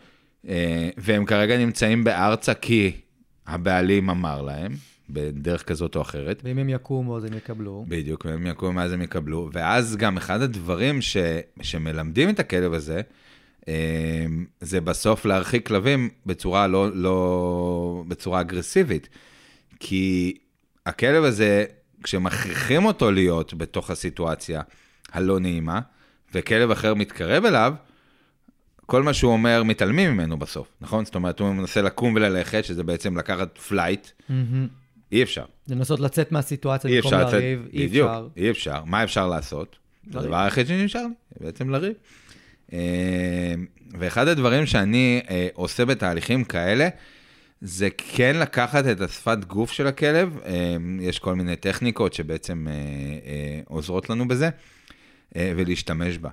אה, 0.47 0.89
והם 0.97 1.25
כרגע 1.25 1.57
נמצאים 1.57 2.03
בארצה 2.03 2.53
כי 2.53 2.91
הבעלים 3.47 4.09
אמר 4.09 4.41
להם, 4.41 4.71
בדרך 5.09 5.63
כזאת 5.63 5.95
או 5.95 6.01
אחרת. 6.01 6.41
ואם 6.43 6.57
הם 6.57 6.69
יקומו 6.69 7.17
אז 7.17 7.23
הם 7.23 7.33
יקבלו. 7.33 7.85
בדיוק, 7.87 8.25
והם 8.25 8.47
יקומו, 8.47 8.81
אז 8.81 8.91
הם 8.91 9.01
יקבלו. 9.01 9.49
ואז 9.53 9.95
גם 9.95 10.17
אחד 10.17 10.41
הדברים 10.41 11.01
ש, 11.01 11.17
שמלמדים 11.61 12.29
את 12.29 12.39
הכלב 12.39 12.73
הזה, 12.73 13.01
אה, 13.67 14.25
זה 14.61 14.81
בסוף 14.81 15.25
להרחיק 15.25 15.67
כלבים 15.67 16.09
בצורה 16.25 16.67
לא, 16.67 16.91
לא, 16.93 18.03
בצורה 18.07 18.41
אגרסיבית. 18.41 19.09
כי 19.79 20.37
הכלב 20.85 21.23
הזה, 21.23 21.65
כשמכריחים 22.03 22.85
אותו 22.85 23.11
להיות 23.11 23.53
בתוך 23.53 23.89
הסיטואציה 23.89 24.61
הלא 25.11 25.39
נעימה, 25.39 25.79
וכלב 26.33 26.71
אחר 26.71 26.93
מתקרב 26.93 27.45
אליו, 27.45 27.73
כל 28.93 29.03
מה 29.03 29.13
שהוא 29.13 29.33
אומר, 29.33 29.63
מתעלמים 29.63 30.13
ממנו 30.13 30.37
בסוף, 30.37 30.67
נכון? 30.81 31.05
זאת 31.05 31.15
אומרת, 31.15 31.39
הוא 31.39 31.53
מנסה 31.53 31.81
לקום 31.81 32.15
וללכת, 32.15 32.65
שזה 32.65 32.83
בעצם 32.83 33.17
לקחת 33.17 33.57
flight, 33.57 34.07
מהמם. 34.29 34.67
אי 35.11 35.23
אפשר. 35.23 35.45
לנסות 35.67 35.99
לצאת 35.99 36.31
מהסיטואציה 36.31 36.91
במקום 36.91 37.13
לריב, 37.13 37.67
אי 37.73 37.87
בדיוק, 37.87 38.09
אפשר. 38.09 38.27
אי 38.37 38.49
אפשר. 38.49 38.83
מה 38.85 39.03
אפשר 39.03 39.27
לעשות? 39.27 39.75
לריב. 40.07 40.25
הדבר 40.25 40.37
היחיד 40.37 40.67
שנשאר 40.67 41.01
לי, 41.01 41.45
בעצם 41.45 41.69
לריב. 41.69 41.93
אה, 42.73 43.53
ואחד 43.99 44.27
הדברים 44.27 44.65
שאני 44.65 45.21
אה, 45.29 45.47
עושה 45.53 45.85
בתהליכים 45.85 46.43
כאלה, 46.43 46.89
זה 47.61 47.89
כן 47.97 48.35
לקחת 48.35 48.87
את 48.87 49.01
השפת 49.01 49.37
גוף 49.47 49.71
של 49.71 49.87
הכלב, 49.87 50.37
אה, 50.45 50.75
יש 51.01 51.19
כל 51.19 51.35
מיני 51.35 51.55
טכניקות 51.55 52.13
שבעצם 52.13 52.67
עוזרות 53.65 54.09
לנו 54.09 54.27
בזה, 54.27 54.49
ולהשתמש 55.35 56.17
בה. 56.17 56.29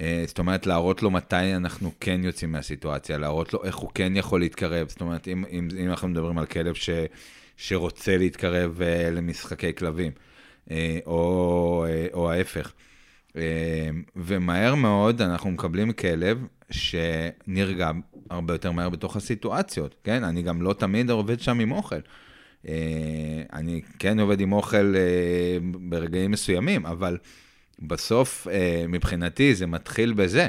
אה, 0.00 0.24
זאת 0.26 0.38
אומרת, 0.38 0.66
להראות 0.66 1.02
לו 1.02 1.10
מתי 1.10 1.54
אנחנו 1.56 1.92
כן 2.00 2.20
יוצאים 2.24 2.52
מהסיטואציה, 2.52 3.18
להראות 3.18 3.52
לו 3.52 3.64
איך 3.64 3.76
הוא 3.76 3.90
כן 3.94 4.16
יכול 4.16 4.40
להתקרב. 4.40 4.88
זאת 4.88 5.00
אומרת, 5.00 5.28
אם, 5.28 5.44
אם, 5.50 5.68
אם 5.78 5.90
אנחנו 5.90 6.08
מדברים 6.08 6.38
על 6.38 6.46
כלב 6.46 6.74
ש, 6.74 6.90
שרוצה 7.56 8.16
להתקרב 8.16 8.82
אה, 8.82 9.10
למשחקי 9.10 9.74
כלבים, 9.74 10.12
אה, 10.70 10.98
או, 11.06 11.84
אה, 11.88 12.06
או 12.12 12.30
ההפך. 12.30 12.72
אה, 13.36 13.90
ומהר 14.16 14.74
מאוד 14.74 15.22
אנחנו 15.22 15.50
מקבלים 15.50 15.92
כלב 15.92 16.46
שנרגע 16.70 17.90
הרבה 18.30 18.54
יותר 18.54 18.72
מהר 18.72 18.88
בתוך 18.88 19.16
הסיטואציות, 19.16 19.94
כן? 20.04 20.24
אני 20.24 20.42
גם 20.42 20.62
לא 20.62 20.72
תמיד 20.72 21.10
עובד 21.10 21.40
שם 21.40 21.60
עם 21.60 21.72
אוכל. 21.72 22.00
אה, 22.68 23.42
אני 23.52 23.80
כן 23.98 24.20
עובד 24.20 24.40
עם 24.40 24.52
אוכל 24.52 24.94
אה, 24.96 25.58
ברגעים 25.88 26.30
מסוימים, 26.30 26.86
אבל 26.86 27.18
בסוף, 27.82 28.48
אה, 28.50 28.84
מבחינתי, 28.88 29.54
זה 29.54 29.66
מתחיל 29.66 30.12
בזה, 30.12 30.48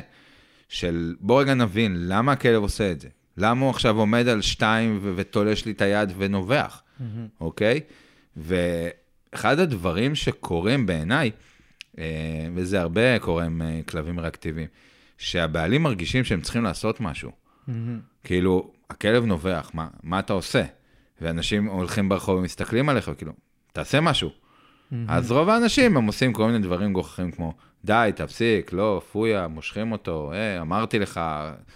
של 0.69 1.15
בוא 1.19 1.41
רגע 1.41 1.53
נבין 1.53 1.95
למה 1.99 2.31
הכלב 2.31 2.61
עושה 2.61 2.91
את 2.91 3.01
זה. 3.01 3.07
למה 3.37 3.61
הוא 3.61 3.69
עכשיו 3.69 3.97
עומד 3.97 4.27
על 4.27 4.41
שתיים 4.41 4.99
ו- 5.01 5.13
ותולש 5.15 5.65
לי 5.65 5.71
את 5.71 5.81
היד 5.81 6.13
ונובח, 6.17 6.81
מהמם. 6.99 7.27
אוקיי? 7.41 7.79
ואחד 8.37 9.59
הדברים 9.59 10.15
שקורים 10.15 10.85
בעיניי, 10.85 11.31
אה, 11.97 12.03
וזה 12.55 12.81
הרבה 12.81 13.19
קורה 13.19 13.45
עם 13.45 13.61
אה, 13.61 13.79
כלבים 13.87 14.19
ריאקטיביים, 14.19 14.67
שהבעלים 15.17 15.83
מרגישים 15.83 16.23
שהם 16.23 16.41
צריכים 16.41 16.63
לעשות 16.63 16.99
משהו. 16.99 17.31
מהמם. 17.67 17.99
כאילו, 18.23 18.71
הכלב 18.89 19.25
נובח, 19.25 19.71
מה, 19.73 19.87
מה 20.03 20.19
אתה 20.19 20.33
עושה? 20.33 20.63
ואנשים 21.21 21.65
הולכים 21.65 22.09
ברחוב 22.09 22.39
ומסתכלים 22.39 22.89
עליך, 22.89 23.11
כאילו, 23.17 23.33
תעשה 23.73 24.01
משהו. 24.01 24.42
אז 25.07 25.31
רוב 25.31 25.49
האנשים 25.49 25.97
הם 25.97 26.07
עושים 26.07 26.33
כל 26.33 26.45
מיני 26.45 26.59
דברים 26.59 26.93
גוחכים 26.93 27.31
כמו, 27.31 27.53
די, 27.85 28.11
תפסיק, 28.15 28.73
לא, 28.73 29.01
פויה, 29.11 29.47
מושכים 29.47 29.91
אותו, 29.91 30.31
אה, 30.33 30.61
אמרתי 30.61 30.99
לך, 30.99 31.19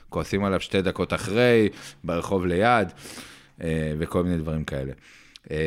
כועסים 0.10 0.44
עליו 0.44 0.60
שתי 0.60 0.82
דקות 0.82 1.14
אחרי, 1.14 1.70
ברחוב 2.04 2.46
ליד, 2.46 2.88
אה, 3.62 3.94
וכל 4.00 4.24
מיני 4.24 4.38
דברים 4.38 4.64
כאלה. 4.64 4.92
אה, 5.52 5.58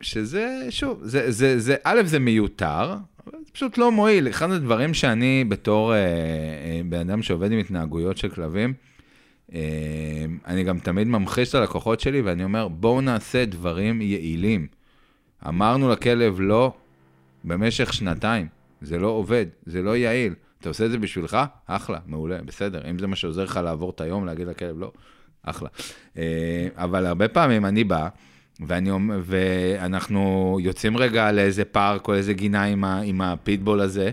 שזה, 0.00 0.66
שוב, 0.70 1.00
זה, 1.02 1.30
זה, 1.30 1.58
זה, 1.58 1.76
א', 1.84 2.00
זה 2.04 2.18
מיותר, 2.18 2.96
זה 3.26 3.52
פשוט 3.52 3.78
לא 3.78 3.92
מועיל. 3.92 4.28
אחד 4.28 4.50
הדברים 4.50 4.94
שאני, 4.94 5.44
בתור 5.48 5.94
אה, 5.94 5.98
אה, 5.98 6.80
בן 6.88 7.10
אדם 7.10 7.22
שעובד 7.22 7.52
עם 7.52 7.58
התנהגויות 7.58 8.16
של 8.16 8.28
כלבים, 8.28 8.74
אה, 9.54 9.60
אני 10.46 10.64
גם 10.64 10.78
תמיד 10.78 11.06
ממחיש 11.06 11.48
את 11.48 11.54
הלקוחות 11.54 12.00
שלי, 12.00 12.20
ואני 12.20 12.44
אומר, 12.44 12.68
בואו 12.68 13.00
נעשה 13.00 13.44
דברים 13.44 14.02
יעילים. 14.02 14.77
אמרנו 15.48 15.88
לכלב 15.88 16.40
לא 16.40 16.72
במשך 17.44 17.92
שנתיים, 17.92 18.46
זה 18.80 18.98
לא 18.98 19.06
עובד, 19.06 19.46
זה 19.66 19.82
לא 19.82 19.96
יעיל. 19.96 20.34
אתה 20.60 20.68
עושה 20.68 20.86
את 20.86 20.90
זה 20.90 20.98
בשבילך? 20.98 21.38
אחלה, 21.66 21.98
מעולה, 22.06 22.38
בסדר. 22.42 22.90
אם 22.90 22.98
זה 22.98 23.06
מה 23.06 23.16
שעוזר 23.16 23.44
לך 23.44 23.60
לעבור 23.64 23.90
את 23.90 24.00
היום, 24.00 24.26
להגיד 24.26 24.46
לכלב 24.46 24.78
לא, 24.78 24.92
אחלה. 25.42 25.68
אה, 26.16 26.68
אבל 26.74 27.06
הרבה 27.06 27.28
פעמים 27.28 27.66
אני 27.66 27.84
בא, 27.84 28.08
ואני, 28.66 28.90
ואנחנו 29.22 30.56
יוצאים 30.60 30.96
רגע 30.96 31.32
לאיזה 31.32 31.64
פארק 31.64 32.08
או 32.08 32.14
איזה 32.14 32.32
גינה 32.32 32.64
עם, 32.64 32.84
ה, 32.84 33.00
עם 33.00 33.20
הפיטבול 33.20 33.80
הזה, 33.80 34.10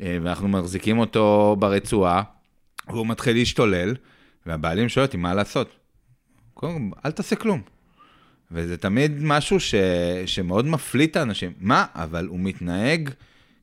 אה, 0.00 0.18
ואנחנו 0.22 0.48
מחזיקים 0.48 0.98
אותו 0.98 1.56
ברצועה, 1.58 2.22
והוא 2.88 3.06
מתחיל 3.06 3.36
להשתולל, 3.36 3.94
והבעלים 4.46 4.88
שואל 4.88 5.06
אותי 5.06 5.16
מה 5.16 5.34
לעשות. 5.34 5.68
קודם 6.54 6.90
כל, 6.90 6.98
אל 7.04 7.10
תעשה 7.10 7.36
כלום. 7.36 7.73
וזה 8.54 8.76
תמיד 8.76 9.12
משהו 9.22 9.60
ש... 9.60 9.74
שמאוד 10.26 10.66
מפליא 10.66 11.06
את 11.06 11.16
האנשים. 11.16 11.52
מה? 11.58 11.86
אבל 11.94 12.26
הוא 12.26 12.40
מתנהג 12.40 13.10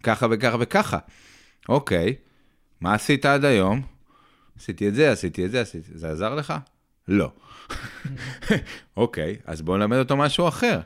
ככה 0.04 0.28
וככה 0.32 0.58
וככה. 0.60 0.98
אוקיי, 1.70 2.16
מה 2.82 2.94
עשית 2.94 3.26
עד 3.26 3.46
היום? 3.46 3.82
עשיתי 4.58 4.88
את 4.88 4.96
זה, 4.96 5.12
עשיתי 5.12 5.46
את 5.46 5.52
זה, 5.52 5.62
עשיתי... 5.62 5.92
זה 5.94 6.12
עזר 6.12 6.36
לך? 6.36 6.54
לא. 7.08 7.32
אוקיי, 8.98 9.38
אז 9.46 9.62
בואו 9.62 9.78
נלמד 9.78 9.98
אותו 9.98 10.18
משהו 10.18 10.48
אחר. 10.48 10.80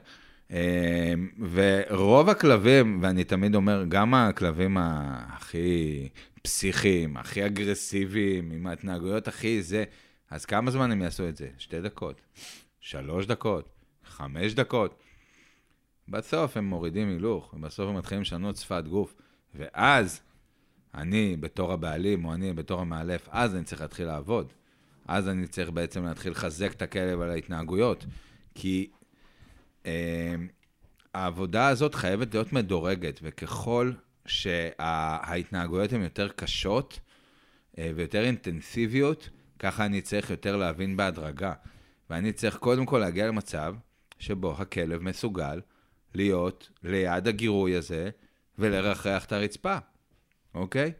אה, 0.51 1.14
ורוב 1.51 2.30
הכלבים, 2.30 2.99
ואני 3.01 3.24
תמיד 3.24 3.56
אומר, 3.56 3.84
גם 3.88 4.14
הכלבים 4.14 4.78
הכי 4.80 6.10
פסיכיים, 6.41 7.18
הכי 7.18 7.45
אגרסיביים, 7.45 8.51
עם 8.51 8.68
ההתנהגויות 8.68 9.28
הכי 9.28 9.62
זה, 9.62 9.84
אז 10.32 10.45
כמה 10.45 10.72
זמן 10.72 10.91
הם 10.91 11.01
יעשו 11.01 11.30
את 11.30 11.38
זה? 11.38 11.47
שתי 11.58 11.82
דקות, 11.82 12.22
שלוש 12.80 13.26
דקות, 13.26 13.74
חמש 14.16 14.53
דקות. 14.53 14.99
בסוף 16.07 16.57
הם 16.57 16.66
מורידים 16.66 17.09
הילוך, 17.09 17.53
ובסוף 17.53 17.89
הם 17.89 17.97
מתחילים 17.97 18.22
לשנות 18.22 18.55
שפת 18.55 18.84
גוף, 18.88 19.16
ואז 19.55 20.22
אני 20.93 21.38
בתור 21.39 21.74
הבעלים, 21.74 22.26
או 22.26 22.34
אני 22.34 22.53
בתור 22.53 22.82
המאלף, 22.82 23.30
אז 23.32 23.55
אני 23.55 23.63
צריך 23.63 23.82
להתחיל 23.82 24.05
לעבוד. 24.05 24.53
אז 25.07 25.30
אני 25.30 25.47
צריך 25.47 25.70
בעצם 25.70 26.05
להתחיל 26.05 26.32
לחזק 26.32 26.72
את 26.72 26.82
הכלב 26.82 27.22
על 27.22 27.30
ההתנהגויות. 27.30 28.05
כי 28.55 28.89
אה, 29.86 30.36
העבודה 31.13 31.68
הזאת 31.68 31.95
חייבת 31.95 32.34
להיות 32.34 32.53
מדורגת, 32.53 33.20
וככל 33.24 33.91
שההתנהגויות 34.26 35.93
הן 35.93 36.01
יותר 36.01 36.28
קשות 36.28 36.99
אה, 37.78 37.91
ויותר 37.95 38.24
אינטנסיביות, 38.24 39.30
ככה 39.59 39.86
אני 39.86 40.01
צריך 40.01 40.30
יותר 40.30 40.55
להבין 40.55 40.97
בהדרגה. 40.97 41.53
ואני 42.09 42.34
צריך 42.34 42.57
קודם 42.57 42.86
כל 42.86 42.97
להגיע 42.97 43.28
למצב 43.28 43.76
שבו 44.20 44.55
הכלב 44.57 45.01
מסוגל 45.01 45.61
להיות 46.13 46.70
ליד 46.84 47.28
הגירוי 47.28 47.76
הזה 47.76 48.09
ולרחח 48.59 49.26
את 49.26 49.32
הרצפה, 49.32 49.78
אוקיי? 50.53 50.91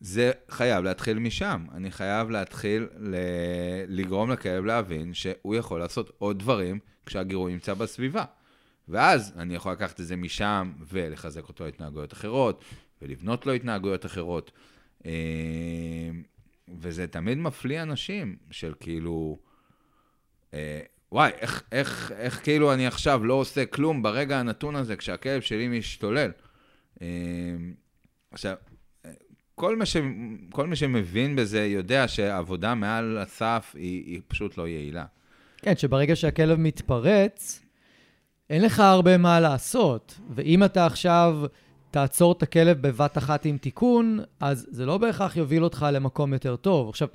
זה 0.00 0.32
חייב 0.48 0.84
להתחיל 0.84 1.18
משם. 1.18 1.66
אני 1.74 1.90
חייב 1.90 2.30
להתחיל 2.30 2.88
ל... 2.98 3.16
לגרום 3.88 4.30
לכלב 4.30 4.64
להבין 4.64 5.14
שהוא 5.14 5.54
יכול 5.54 5.80
לעשות 5.80 6.10
עוד 6.18 6.38
דברים 6.38 6.78
כשהגירוי 7.06 7.52
נמצא 7.52 7.74
בסביבה. 7.74 8.24
ואז 8.88 9.32
אני 9.36 9.54
יכול 9.54 9.72
לקחת 9.72 10.00
את 10.00 10.06
זה 10.06 10.16
משם 10.16 10.72
ולחזק 10.88 11.48
אותו 11.48 11.64
להתנהגויות 11.64 12.12
אחרות, 12.12 12.64
ולבנות 13.02 13.46
לו 13.46 13.52
התנהגויות 13.52 14.06
אחרות. 14.06 14.52
אה, 15.06 15.10
וזה 16.78 17.06
תמיד 17.06 17.38
מפליא 17.38 17.82
אנשים 17.82 18.36
של 18.50 18.74
כאילו, 18.80 19.38
אה, 20.54 20.80
וואי, 21.12 21.30
איך, 21.40 21.62
איך, 21.72 22.12
איך 22.18 22.42
כאילו 22.42 22.72
אני 22.72 22.86
עכשיו 22.86 23.24
לא 23.24 23.34
עושה 23.34 23.66
כלום 23.66 24.02
ברגע 24.02 24.38
הנתון 24.38 24.76
הזה 24.76 24.96
כשהכלב 24.96 25.40
שלי 25.40 25.68
משתולל. 25.68 26.30
אה, 27.02 27.06
עכשיו, 28.30 28.56
כל, 29.54 29.76
מה 29.76 29.86
ש, 29.86 29.96
כל 30.50 30.66
מי 30.66 30.76
שמבין 30.76 31.36
בזה 31.36 31.66
יודע 31.66 32.08
שעבודה 32.08 32.74
מעל 32.74 33.18
הסף 33.18 33.72
היא, 33.78 34.04
היא 34.06 34.20
פשוט 34.28 34.58
לא 34.58 34.68
יעילה. 34.68 35.04
כן, 35.56 35.76
שברגע 35.76 36.16
שהכלב 36.16 36.58
מתפרץ, 36.58 37.62
אין 38.50 38.62
לך 38.62 38.80
הרבה 38.80 39.18
מה 39.18 39.40
לעשות. 39.40 40.18
ואם 40.34 40.64
אתה 40.64 40.86
עכשיו 40.86 41.44
תעצור 41.90 42.32
את 42.32 42.42
הכלב 42.42 42.86
בבת 42.88 43.18
אחת 43.18 43.44
עם 43.44 43.58
תיקון, 43.58 44.20
אז 44.40 44.66
זה 44.70 44.86
לא 44.86 44.98
בהכרח 44.98 45.36
יוביל 45.36 45.64
אותך 45.64 45.86
למקום 45.92 46.32
יותר 46.32 46.56
טוב. 46.56 46.88
עכשיו, 46.88 47.08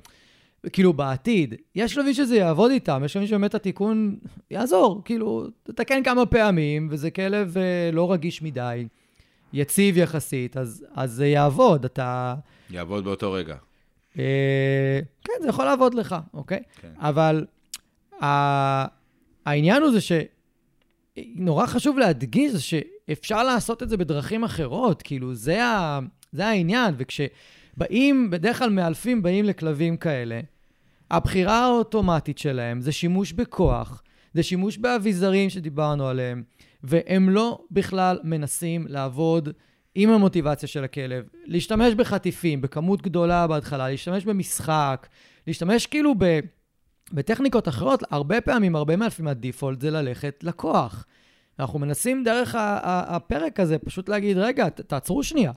כאילו 0.72 0.92
בעתיד, 0.92 1.54
יש 1.74 1.94
שלבים 1.94 2.14
שזה 2.14 2.36
יעבוד 2.36 2.70
איתם, 2.70 3.02
יש 3.04 3.12
שלבים 3.12 3.28
שבאמת 3.28 3.54
התיקון 3.54 4.16
יעזור, 4.50 5.02
כאילו, 5.04 5.46
תתקן 5.62 6.02
כמה 6.02 6.26
פעמים, 6.26 6.88
וזה 6.90 7.10
כלב 7.10 7.56
אה, 7.58 7.90
לא 7.92 8.12
רגיש 8.12 8.42
מדי, 8.42 8.86
יציב 9.52 9.96
יחסית, 9.96 10.56
אז, 10.56 10.86
אז 10.94 11.12
זה 11.12 11.26
יעבוד, 11.26 11.84
אתה... 11.84 12.34
יעבוד 12.70 13.04
באותו 13.04 13.32
רגע. 13.32 13.56
אה, 14.18 15.00
כן, 15.24 15.32
זה 15.42 15.48
יכול 15.48 15.64
לעבוד 15.64 15.94
לך, 15.94 16.16
אוקיי? 16.34 16.60
כן. 16.80 16.88
אבל 16.98 17.46
ה- 18.22 18.84
העניין 19.46 19.82
הוא 19.82 19.90
זה 19.90 19.98
שנורא 20.00 21.66
חשוב 21.66 21.98
להדגיש 21.98 22.52
שאפשר 22.74 23.42
לעשות 23.42 23.82
את 23.82 23.88
זה 23.88 23.96
בדרכים 23.96 24.44
אחרות, 24.44 25.02
כאילו, 25.02 25.34
זה, 25.34 25.64
ה- 25.64 25.98
זה 26.32 26.46
העניין, 26.46 26.94
וכשבאים, 27.78 28.30
בדרך 28.30 28.58
כלל 28.58 28.70
מאלפים 28.70 29.22
באים 29.22 29.44
לכלבים 29.44 29.96
כאלה, 29.96 30.40
הבחירה 31.10 31.64
האוטומטית 31.64 32.38
שלהם 32.38 32.80
זה 32.80 32.92
שימוש 32.92 33.32
בכוח, 33.32 34.02
זה 34.34 34.42
שימוש 34.42 34.78
באביזרים 34.78 35.50
שדיברנו 35.50 36.08
עליהם, 36.08 36.42
והם 36.82 37.30
לא 37.30 37.64
בכלל 37.70 38.18
מנסים 38.24 38.86
לעבוד 38.88 39.48
עם 39.94 40.10
המוטיבציה 40.10 40.68
של 40.68 40.84
הכלב, 40.84 41.28
להשתמש 41.44 41.94
בחטיפים, 41.94 42.60
בכמות 42.60 43.02
גדולה 43.02 43.46
בהתחלה, 43.46 43.90
להשתמש 43.90 44.24
במשחק, 44.24 45.06
להשתמש 45.46 45.86
כאילו 45.86 46.14
ב... 46.18 46.40
בטכניקות 47.12 47.68
אחרות, 47.68 48.02
הרבה 48.10 48.40
פעמים, 48.40 48.76
הרבה 48.76 48.96
מאלפים 48.96 49.24
מהדיפולט 49.24 49.80
זה 49.80 49.90
ללכת 49.90 50.40
לכוח. 50.42 51.06
אנחנו 51.58 51.78
מנסים 51.78 52.24
דרך 52.24 52.54
הפרק 52.82 53.60
הזה 53.60 53.78
פשוט 53.78 54.08
להגיד, 54.08 54.38
רגע, 54.38 54.68
תעצרו 54.68 55.22
שנייה. 55.22 55.52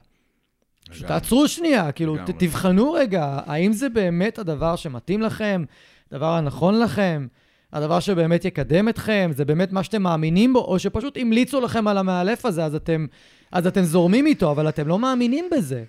פשוט. 0.92 1.08
תעצרו 1.08 1.48
שנייה, 1.48 1.92
כאילו, 1.92 2.16
ת- 2.16 2.20
לגמרי. 2.20 2.34
תבחנו 2.48 2.92
רגע, 2.92 3.40
האם 3.46 3.74
זה 3.74 3.90
באמת 3.90 4.40
הדבר 4.40 4.76
שמתאים 4.76 5.22
לכם, 5.22 5.64
הדבר 6.12 6.34
הנכון 6.34 6.80
לכם, 6.80 7.28
הדבר 7.74 8.00
שבאמת 8.00 8.46
יקדם 8.46 8.90
אתכם, 8.90 9.32
זה 9.34 9.46
באמת 9.46 9.72
מה 9.72 9.84
שאתם 9.84 10.02
מאמינים 10.02 10.54
בו, 10.54 10.60
או 10.60 10.80
שפשוט 10.80 11.18
המליצו 11.18 11.62
לכם 11.62 11.88
על 11.88 11.98
המאלף 11.98 12.46
הזה, 12.46 12.66
אז 12.66 12.76
אתם, 12.76 13.06
אז 13.52 13.68
אתם 13.68 13.82
זורמים 13.84 14.26
איתו, 14.26 14.52
אבל 14.52 14.70
אתם 14.70 14.88
לא 14.88 15.00
מאמינים 15.00 15.46
בזה. 15.52 15.84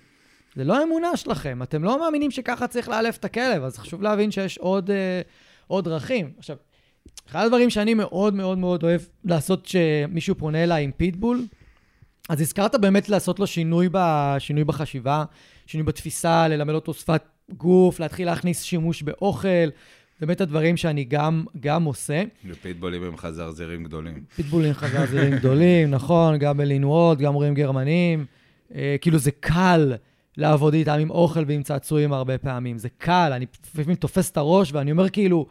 זה 0.55 0.63
לא 0.63 0.79
האמונה 0.79 1.17
שלכם, 1.17 1.63
אתם 1.63 1.83
לא 1.83 1.99
מאמינים 1.99 2.31
שככה 2.31 2.67
צריך 2.67 2.89
לאלף 2.89 3.17
את 3.17 3.25
הכלב, 3.25 3.63
אז 3.63 3.77
חשוב 3.77 4.01
להבין 4.01 4.31
שיש 4.31 4.57
עוד, 4.57 4.91
אה, 4.91 5.21
עוד 5.67 5.85
דרכים. 5.85 6.31
עכשיו, 6.37 6.57
אחד 7.29 7.45
הדברים 7.45 7.69
שאני 7.69 7.93
מאוד 7.93 8.33
מאוד 8.33 8.57
מאוד 8.57 8.83
אוהב 8.83 9.01
לעשות 9.25 9.65
כשמישהו 9.65 10.35
פונה 10.35 10.63
אליי 10.63 10.83
עם 10.83 10.91
פיטבול, 10.97 11.45
אז 12.29 12.41
הזכרת 12.41 12.75
באמת 12.75 13.09
לעשות 13.09 13.39
לו 13.39 13.47
שינוי, 13.47 13.89
ב, 13.91 13.97
שינוי 14.39 14.63
בחשיבה, 14.63 15.23
שינוי 15.65 15.85
בתפיסה, 15.85 16.47
ללמד 16.47 16.73
אותו 16.73 16.93
שפת 16.93 17.23
גוף, 17.57 17.99
להתחיל 17.99 18.25
להכניס 18.25 18.63
שימוש 18.63 19.01
באוכל, 19.01 19.69
באמת 20.21 20.41
הדברים 20.41 20.77
שאני 20.77 21.03
גם, 21.03 21.45
גם 21.59 21.83
עושה. 21.83 22.23
ופיטבולים 22.45 23.03
הם 23.03 23.17
חזרזרים 23.17 23.83
גדולים. 23.83 24.23
פיטבולים 24.35 24.73
חזרזירים 24.73 25.35
גדולים, 25.39 25.91
נכון, 25.91 26.37
גם 26.37 26.57
בלינואות, 26.57 27.19
גם 27.19 27.33
רואים 27.33 27.53
גרמנים. 27.53 28.25
אה, 28.75 28.95
כאילו 29.01 29.17
זה 29.17 29.31
קל 29.31 29.93
לעבוד 30.37 30.73
איתם 30.73 30.97
עם 30.99 31.09
אוכל 31.09 31.43
ועם 31.47 31.63
צעצועים 31.63 32.13
הרבה 32.13 32.37
פעמים. 32.37 32.77
זה 32.77 32.89
קל, 32.97 33.31
אני 33.35 33.45
לפעמים 33.75 33.95
תופס 33.95 34.31
את 34.31 34.37
הראש 34.37 34.73
ואני 34.73 34.91
אומר 34.91 35.09
כאילו, 35.09 35.45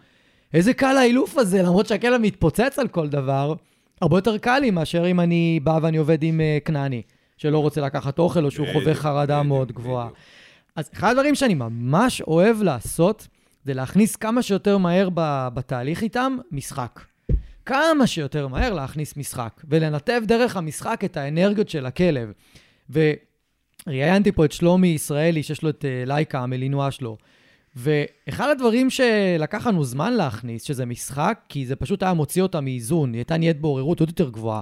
איזה 0.54 0.74
קל 0.74 0.96
האילוף 0.96 1.38
הזה, 1.38 1.62
למרות 1.62 1.86
שהכלב 1.86 2.20
מתפוצץ 2.20 2.78
על 2.78 2.88
כל 2.88 3.08
דבר, 3.08 3.54
הרבה 4.02 4.16
יותר 4.16 4.38
קל 4.38 4.58
לי 4.58 4.70
מאשר 4.70 5.10
אם 5.10 5.20
אני 5.20 5.60
בא 5.62 5.78
ואני 5.82 5.96
עובד 5.96 6.22
עם 6.22 6.40
אה, 6.40 6.58
כנעני, 6.64 7.02
שלא 7.36 7.58
רוצה 7.58 7.80
לקחת 7.80 8.18
אוכל 8.18 8.44
או 8.44 8.50
שהוא 8.50 8.66
חווה 8.66 8.80
בדיוק, 8.80 8.96
חרדה 8.96 9.42
מאוד 9.42 9.72
גבוהה. 9.72 10.08
אז 10.76 10.90
אחד 10.94 11.10
הדברים 11.10 11.34
שאני 11.34 11.54
ממש 11.54 12.20
אוהב 12.20 12.62
לעשות, 12.62 13.28
זה 13.64 13.74
להכניס 13.74 14.16
כמה 14.16 14.42
שיותר 14.42 14.78
מהר 14.78 15.08
בתהליך 15.54 16.02
איתם 16.02 16.36
משחק. 16.52 17.00
כמה 17.66 18.06
שיותר 18.06 18.48
מהר 18.48 18.72
להכניס 18.72 19.16
משחק, 19.16 19.62
ולנתב 19.68 20.22
דרך 20.26 20.56
המשחק 20.56 21.00
את 21.04 21.16
האנרגיות 21.16 21.68
של 21.68 21.86
הכלב. 21.86 22.32
וראיינתי 22.90 24.32
פה 24.32 24.44
את 24.44 24.52
שלומי 24.52 24.88
ישראלי, 24.88 25.42
שיש 25.42 25.62
לו 25.62 25.70
את 25.70 25.84
אה, 25.84 26.02
לייקה, 26.06 26.40
המלינואה 26.40 26.90
שלו. 26.90 27.16
ואחד 27.76 28.50
הדברים 28.50 28.90
שלקח 28.90 29.66
לנו 29.66 29.84
זמן 29.84 30.12
להכניס, 30.12 30.62
שזה 30.62 30.86
משחק, 30.86 31.40
כי 31.48 31.66
זה 31.66 31.76
פשוט 31.76 32.02
היה 32.02 32.12
מוציא 32.12 32.42
אותה 32.42 32.60
מאיזון, 32.60 33.12
היא 33.12 33.18
הייתה 33.18 33.36
נהיית 33.36 33.60
בעוררות 33.60 34.00
עוד 34.00 34.08
יותר 34.08 34.30
גבוהה. 34.30 34.60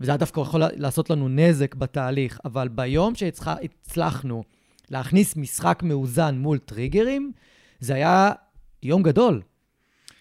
וזה 0.00 0.10
היה 0.10 0.18
דווקא 0.18 0.40
יכול 0.40 0.62
לעשות 0.76 1.10
לנו 1.10 1.28
נזק 1.28 1.74
בתהליך, 1.74 2.40
אבל 2.44 2.68
ביום 2.68 3.14
שהצלחנו 3.14 4.42
להכניס 4.90 5.36
משחק 5.36 5.82
מאוזן 5.82 6.38
מול 6.38 6.58
טריגרים, 6.58 7.32
זה 7.80 7.94
היה 7.94 8.32
יום 8.82 9.02
גדול. 9.02 9.42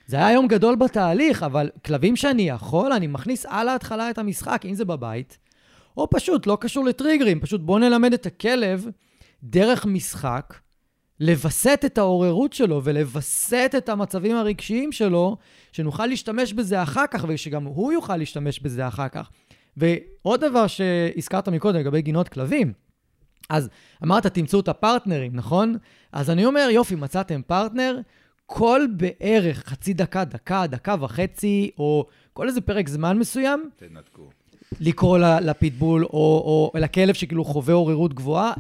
זה 0.08 0.18
היה 0.18 0.32
יום 0.32 0.48
גדול 0.48 0.76
בתהליך, 0.76 1.44
אבל 1.44 1.70
כלבים 1.86 2.16
שאני 2.16 2.50
יכול, 2.50 2.94
אני 2.94 3.08
מכניס 3.08 3.46
על 3.46 3.70
ההתחלה 3.70 4.10
את 4.10 4.18
המשחק, 4.18 4.62
אם 4.66 4.74
זה 4.74 4.86
בבית, 4.86 5.38
או 5.98 6.10
פשוט 6.10 6.48
לא 6.48 6.58
קשור 6.62 6.86
לטריגרים, 6.86 7.40
פשוט 7.40 7.62
בוא 7.62 7.80
נלמד 7.80 8.14
את 8.14 8.26
הכלב 8.26 8.88
דרך 9.44 9.86
משחק, 9.86 10.54
לווסת 11.20 11.82
את 11.86 11.98
העוררות 11.98 12.54
שלו 12.54 12.82
ולווסת 12.84 13.72
את 13.78 13.90
המצבים 13.90 14.36
הרגשיים 14.36 14.92
שלו, 14.92 15.38
שנוכל 15.72 16.06
להשתמש 16.06 16.54
בזה 16.54 16.84
אחר 16.84 17.08
כך, 17.12 17.26
ושגם 17.28 17.64
הוא 17.64 17.92
יוכל 17.94 18.18
להשתמש 18.18 18.60
בזה 18.60 18.88
אחר 18.88 19.08
כך. 19.08 19.30
ועוד 19.78 20.46
דבר 20.46 20.68
שהזכרת 20.68 21.50
מקודם 21.50 21.80
לגבי 21.80 22.02
גינות 22.02 22.30
כלבים, 22.30 22.74
אז 23.50 23.70
אמרת, 24.04 24.28
תמצאו 24.28 24.60
את 24.60 24.68
הפרטנרים, 24.68 25.36
נכון? 25.36 25.76
אז 26.12 26.30
אני 26.30 26.46
אומר, 26.46 26.68
יופי, 26.72 26.96
מצאתם 26.96 27.42
פרטנר, 27.48 28.00
כל 28.46 28.82
בערך 28.98 29.64
חצי 29.66 29.94
דקה, 29.94 30.26
דקה, 30.26 30.68
דקה 30.68 30.96
וחצי, 31.00 31.72
או 31.78 32.06
כל 32.34 32.48
איזה 32.48 32.62
פרק 32.62 32.90
זמן 32.90 33.18
מסוים, 33.20 33.70
תנתקו. 33.76 34.30
לקרוא 34.80 35.18
לפיטבול, 35.18 36.06
או, 36.06 36.10
או 36.74 36.80
לכלב 36.80 37.14
שכאילו 37.14 37.46
חווה 37.46 37.74
עוררות 37.74 38.14
גבוהה, 38.14 38.54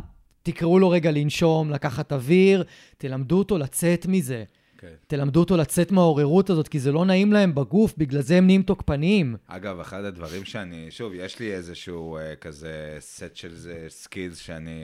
תקראו 0.51 0.79
לו 0.79 0.89
רגע 0.89 1.11
לנשום, 1.11 1.71
לקחת 1.71 2.13
אוויר, 2.13 2.63
תלמדו 2.97 3.37
אותו 3.37 3.57
לצאת 3.57 4.05
מזה. 4.05 4.43
כן. 4.77 4.93
תלמדו 5.07 5.39
אותו 5.39 5.57
לצאת 5.57 5.91
מהעוררות 5.91 6.49
הזאת, 6.49 6.67
כי 6.67 6.79
זה 6.79 6.91
לא 6.91 7.05
נעים 7.05 7.33
להם 7.33 7.55
בגוף, 7.55 7.93
בגלל 7.97 8.21
זה 8.21 8.37
הם 8.37 8.45
נהיים 8.45 8.63
תוקפניים. 8.63 9.35
אגב, 9.47 9.79
אחד 9.79 10.03
הדברים 10.03 10.45
שאני, 10.45 10.91
שוב, 10.91 11.13
יש 11.15 11.39
לי 11.39 11.53
איזשהו 11.53 12.17
אה, 12.17 12.35
כזה 12.35 12.97
סט 12.99 13.35
של 13.35 13.55
זה 13.55 13.85
skills 13.89 14.37
שאני 14.37 14.81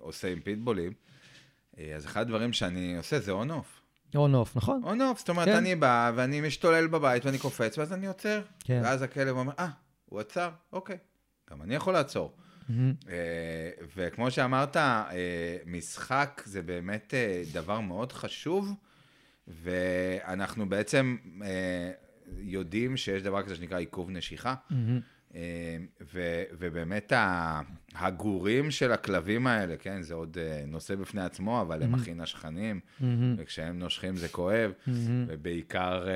עושה 0.00 0.32
עם 0.32 0.40
פיטבולים, 0.40 0.92
אה, 1.78 1.92
אז 1.96 2.06
אחד 2.06 2.20
הדברים 2.20 2.52
שאני 2.52 2.96
עושה 2.96 3.20
זה 3.20 3.30
on-off. 3.30 3.80
on-off, 4.14 4.56
נכון? 4.56 4.80
on-off, 4.84 5.18
זאת 5.18 5.28
אומרת, 5.28 5.48
כן. 5.48 5.56
אני 5.56 5.74
בא 5.74 6.12
ואני 6.14 6.40
משתולל 6.40 6.86
בבית 6.86 7.24
ואני 7.24 7.38
קופץ, 7.38 7.78
ואז 7.78 7.92
אני 7.92 8.06
עוצר. 8.06 8.40
כן. 8.60 8.80
ואז 8.84 9.02
הכלב 9.02 9.36
אומר, 9.36 9.52
אה, 9.58 9.68
הוא 10.06 10.20
עצר, 10.20 10.50
אוקיי, 10.72 10.96
גם 11.50 11.62
אני 11.62 11.74
יכול 11.74 11.94
לעצור. 11.94 12.32
אה, 13.08 13.14
וכמו 13.96 14.30
שאמרת, 14.30 14.76
אה, 14.76 15.56
משחק 15.66 16.42
זה 16.44 16.62
באמת 16.62 17.14
אה, 17.14 17.42
דבר 17.52 17.80
מאוד 17.80 18.12
חשוב, 18.12 18.74
ואנחנו 19.48 20.68
בעצם 20.68 21.16
יודעים 22.38 22.96
שיש 22.96 23.22
דבר 23.22 23.42
כזה 23.42 23.56
שנקרא 23.56 23.78
עיכוב 23.78 24.10
נשיכה. 24.10 24.54
ו- 26.14 26.42
ובאמת 26.58 27.12
הגורים 27.94 28.70
של 28.70 28.92
הכלבים 28.92 29.46
האלה, 29.46 29.76
כן, 29.76 30.02
זה 30.02 30.14
עוד 30.14 30.36
נושא 30.66 30.94
בפני 30.94 31.20
עצמו, 31.20 31.60
אבל 31.60 31.82
הם 31.82 31.94
הכי 31.94 32.14
נשכנים, 32.14 32.80
מהמם. 33.00 33.34
וכשהם 33.38 33.78
נושכים 33.78 34.16
זה 34.16 34.28
כואב, 34.28 34.72
מהמם. 34.86 35.24
ובעיקר 35.28 36.06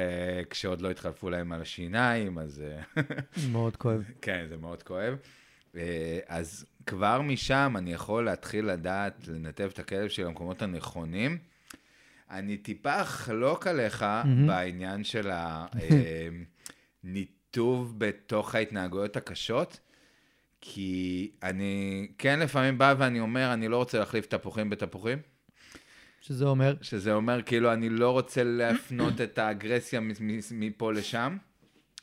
כשעוד 0.50 0.80
לא 0.80 0.90
התחלפו 0.90 1.30
להם 1.30 1.52
על 1.52 1.60
השיניים, 1.60 2.38
אז 2.38 2.64
מאוד 3.50 3.76
כואב. 3.76 4.02
כן, 4.22 4.46
זה 4.48 4.56
מאוד 4.56 4.82
כואב. 4.82 5.16
אה, 5.76 6.18
אז 6.26 6.66
כבר 6.86 7.20
משם 7.20 7.74
אני 7.78 7.92
יכול 7.92 8.24
להתחיל 8.24 8.64
לדעת 8.66 9.28
לנתב 9.28 9.70
את 9.72 9.78
הכלב 9.78 10.08
שלי 10.08 10.24
למקומות 10.24 10.62
הנכונים. 10.62 11.38
אני 12.30 12.56
טיפה 12.56 13.02
אחלוק 13.02 13.66
עליך 13.66 14.02
מהמם. 14.02 14.46
בעניין 14.46 15.04
של 15.04 15.30
ה... 15.30 15.66
אה, 15.80 16.28
בתוך 17.98 18.54
ההתנהגויות 18.54 19.16
הקשות, 19.16 19.80
כי 20.60 21.30
אני 21.42 22.08
כן 22.18 22.40
לפעמים 22.40 22.78
בא 22.78 22.94
ואני 22.98 23.20
אומר, 23.20 23.52
אני 23.52 23.68
לא 23.68 23.76
רוצה 23.76 23.98
להחליף 23.98 24.26
תפוחים 24.26 24.70
בתפוחים. 24.70 25.18
שזה 26.20 26.44
אומר? 26.44 26.74
שזה 26.82 27.12
אומר, 27.12 27.42
כאילו, 27.42 27.72
אני 27.72 27.88
לא 27.88 28.10
רוצה 28.10 28.44
להפנות 28.44 29.20
את 29.20 29.38
האגרסיה 29.38 30.00
מפה 30.50 30.92
לשם. 30.92 31.36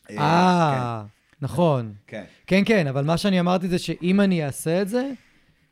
אה, 0.10 1.04
נכון. 1.42 1.94
כן. 2.08 2.24
כן, 2.48 2.62
כן, 2.66 2.88
אבל 2.88 3.06
מה 3.06 3.18
שאני 3.18 3.40
אמרתי 3.40 3.68
זה 3.68 3.80
שאם 3.80 4.22
אני 4.22 4.46
אעשה 4.46 4.82
את 4.82 4.88
זה, 4.90 5.12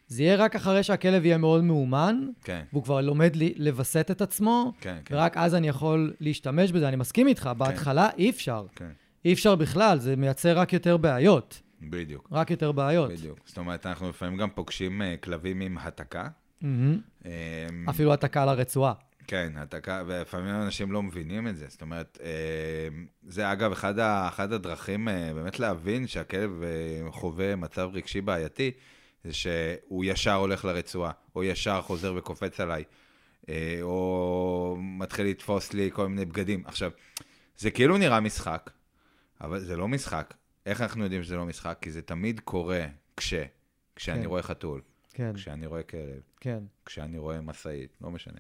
זה 0.08 0.24
יהיה 0.24 0.36
רק 0.36 0.56
אחרי 0.56 0.84
שהכלב 0.84 1.26
יהיה 1.26 1.38
מאוד 1.38 1.64
מאומן, 1.64 2.28
כן. 2.44 2.64
והוא 2.74 2.84
כבר 2.84 3.02
לומד 3.02 3.36
לי, 3.36 3.54
לווסת 3.58 4.12
את 4.12 4.22
עצמו, 4.22 4.74
כן, 4.82 4.98
כן. 5.06 5.16
ורק 5.16 5.38
אז 5.38 5.56
אני 5.56 5.68
יכול 5.68 6.14
להשתמש 6.20 6.72
בזה. 6.72 6.88
אני 6.88 6.96
מסכים 6.96 7.28
איתך, 7.28 7.50
בהתחלה 7.58 8.10
אי 8.18 8.30
אפשר. 8.30 8.66
כן. 8.76 8.90
אי 9.26 9.34
אפשר 9.34 9.56
בכלל, 9.56 10.00
זה 10.00 10.16
מייצר 10.16 10.58
רק 10.58 10.74
יותר 10.74 10.98
בעיות. 10.98 11.62
בדיוק. 11.82 12.30
רק 12.32 12.52
יותר 12.52 12.72
בעיות. 12.72 13.12
בדיוק. 13.12 13.40
זאת 13.46 13.58
אומרת, 13.58 13.86
אנחנו 13.86 14.10
לפעמים 14.10 14.38
גם 14.38 14.50
פוגשים 14.50 15.02
אה, 15.02 15.16
כלבים 15.18 15.62
עם 15.62 15.78
התקה. 15.78 16.28
אה, 16.64 17.68
אפילו 17.90 18.14
התקה 18.14 18.46
לרצועה. 18.46 18.94
כן, 19.28 19.54
התקה, 19.56 20.04
ולפעמים 20.08 20.56
אנשים 20.56 20.92
לא 20.92 21.04
מבינים 21.04 21.48
את 21.48 21.58
זה. 21.58 21.66
זאת 21.70 21.82
אומרת, 21.82 22.18
אה, 22.24 22.88
זה 23.28 23.52
אגב 23.52 23.72
אחד, 23.72 24.00
ה, 24.00 24.28
אחד 24.28 24.54
הדרכים 24.54 25.10
אה, 25.10 25.34
באמת 25.34 25.60
להבין 25.60 26.08
שהכלב 26.08 26.64
אה, 26.64 27.12
חווה 27.12 27.56
מצב 27.56 27.90
רגשי 27.94 28.22
בעייתי, 28.22 28.72
זה 29.24 29.34
שהוא 29.34 30.06
ישר 30.06 30.34
הולך 30.34 30.66
לרצועה, 30.66 31.12
או 31.36 31.44
ישר 31.44 31.82
חוזר 31.82 32.14
וקופץ 32.18 32.60
עליי, 32.60 32.84
או 33.82 34.78
מתחיל 34.80 35.28
לתפוס 35.28 35.74
לי 35.74 35.90
כל 35.94 36.08
מיני 36.08 36.26
בגדים. 36.26 36.64
עכשיו, 36.66 36.92
זה 37.58 37.72
כאילו 37.72 37.98
נראה 37.98 38.20
משחק, 38.20 38.70
אבל 39.42 39.60
זה 39.60 39.78
לא 39.78 39.88
משחק. 39.88 40.34
איך 40.66 40.82
אנחנו 40.82 41.04
יודעים 41.04 41.24
שזה 41.24 41.36
לא 41.36 41.46
משחק? 41.46 41.78
כי 41.82 41.92
זה 41.92 42.02
תמיד 42.02 42.40
קורה 42.40 42.86
כש, 43.18 43.34
כשאני 43.96 44.22
כן. 44.22 44.28
רואה 44.28 44.42
חתול, 44.44 44.82
כן, 45.14 45.34
כשאני 45.34 45.66
רואה 45.66 45.84
כלב, 45.84 46.22
כן. 46.40 46.60
כשאני 46.86 47.18
רואה 47.18 47.42
משאית, 47.42 47.98
לא 48.02 48.12
משנה, 48.12 48.40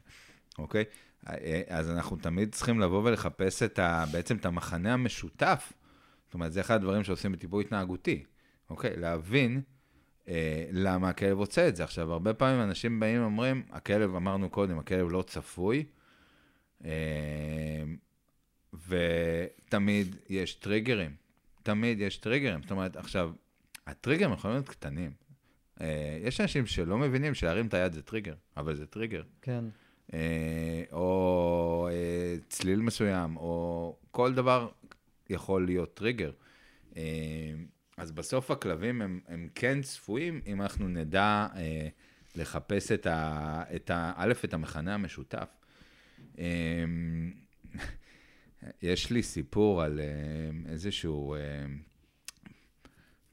אוקיי? 0.57 0.84
אה, 1.27 1.61
אז 1.67 1.91
אנחנו 1.91 2.17
תמיד 2.17 2.55
צריכים 2.55 2.79
לבוא 2.79 3.03
ולחפש 3.03 3.63
את 3.63 3.79
ה, 3.79 4.05
בעצם 4.11 4.38
את 4.38 4.45
המחנה 4.45 4.93
המשותף. 4.93 5.73
זאת 6.25 6.34
אומרת, 6.34 6.53
זה 6.53 6.61
אחד 6.61 6.75
הדברים 6.75 7.03
שעושים 7.03 7.31
בטיפול 7.31 7.61
התנהגותי, 7.61 8.23
אוקיי? 8.69 8.97
להבין 8.97 9.61
אה, 10.27 10.65
למה 10.71 11.09
הכלב 11.09 11.38
רוצה 11.38 11.67
את 11.67 11.75
זה. 11.75 11.84
עכשיו, 11.84 12.11
הרבה 12.11 12.34
פעמים 12.34 12.61
אנשים 12.61 12.99
באים 12.99 13.21
ואומרים, 13.21 13.63
הכלב, 13.71 14.15
אמרנו 14.15 14.49
קודם, 14.49 14.79
הכלב 14.79 15.11
לא 15.11 15.21
צפוי, 15.21 15.85
אה, 16.85 16.91
ותמיד 18.88 20.15
יש 20.29 20.53
טריגרים. 20.53 21.15
תמיד 21.63 21.99
יש 21.99 22.17
טריגרים. 22.17 22.61
זאת 22.61 22.71
אומרת, 22.71 22.95
עכשיו, 22.95 23.31
הטריגרים 23.88 24.34
יכולים 24.34 24.55
להיות 24.55 24.69
קטנים. 24.69 25.11
אה, 25.81 26.17
יש 26.21 26.41
אנשים 26.41 26.65
שלא 26.65 26.97
מבינים 26.97 27.34
שלהרים 27.34 27.67
את 27.67 27.73
היד 27.73 27.93
זה 27.93 28.01
טריגר, 28.01 28.35
אבל 28.57 28.75
זה 28.75 28.88
טריגר. 28.88 29.23
כן. 29.41 29.65
אה, 30.13 30.84
או 30.91 31.89
אה, 31.91 32.35
צליל 32.49 32.81
מסוים, 32.81 33.38
או 33.38 33.95
כל 34.11 34.34
דבר 34.34 34.69
יכול 35.29 35.65
להיות 35.65 35.93
טריגר. 35.93 36.31
אה, 36.97 37.03
אז 37.97 38.11
בסוף 38.11 38.51
הכלבים 38.51 39.01
הם, 39.01 39.19
הם 39.27 39.49
כן 39.55 39.81
צפויים 39.81 40.41
אם 40.47 40.61
אנחנו 40.61 40.88
נדע 40.88 41.47
לחפש 42.35 42.91
את 42.91 43.05
ה... 43.05 43.63
את 43.75 43.89
ה... 43.89 44.13
א', 44.15 44.34
את 44.43 44.53
המכנה 44.53 44.93
המשותף. 44.93 45.49
יש 48.81 49.11
לי 49.11 49.23
סיפור 49.23 49.84
על 49.84 49.99
איזשהו 50.65 51.35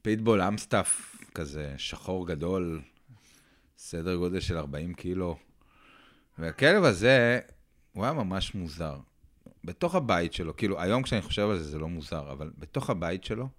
פיטבול 0.01 0.41
אמסטאף 0.41 1.15
כזה, 1.33 1.73
שחור 1.77 2.27
גדול, 2.27 2.81
סדר 3.77 4.15
גודל 4.15 4.39
של 4.39 4.57
40 4.57 4.93
קילו. 4.93 5.37
והכלב 6.37 6.83
הזה, 6.83 7.39
הוא 7.91 8.03
היה 8.03 8.13
ממש 8.13 8.55
מוזר. 8.55 8.99
בתוך 9.63 9.95
הבית 9.95 10.33
שלו, 10.33 10.57
כאילו, 10.57 10.81
היום 10.81 11.03
כשאני 11.03 11.21
חושב 11.21 11.49
על 11.49 11.57
זה, 11.57 11.63
זה 11.63 11.79
לא 11.79 11.87
מוזר, 11.87 12.31
אבל 12.31 12.51
בתוך 12.57 12.89
הבית 12.89 13.23
שלו, 13.23 13.49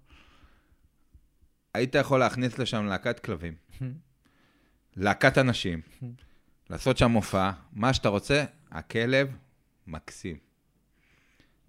היית 1.73 1.95
יכול 1.95 2.19
להכניס 2.19 2.59
לשם 2.59 2.85
להקת 2.85 3.19
כלבים, 3.19 3.53
להקת 4.95 5.37
אנשים, 5.37 5.81
לעשות 6.69 6.97
שם 6.97 7.11
מופע, 7.11 7.51
מה 7.73 7.93
שאתה 7.93 8.09
רוצה, 8.09 8.45
הכלב 8.71 9.35
מקסים. 9.87 10.37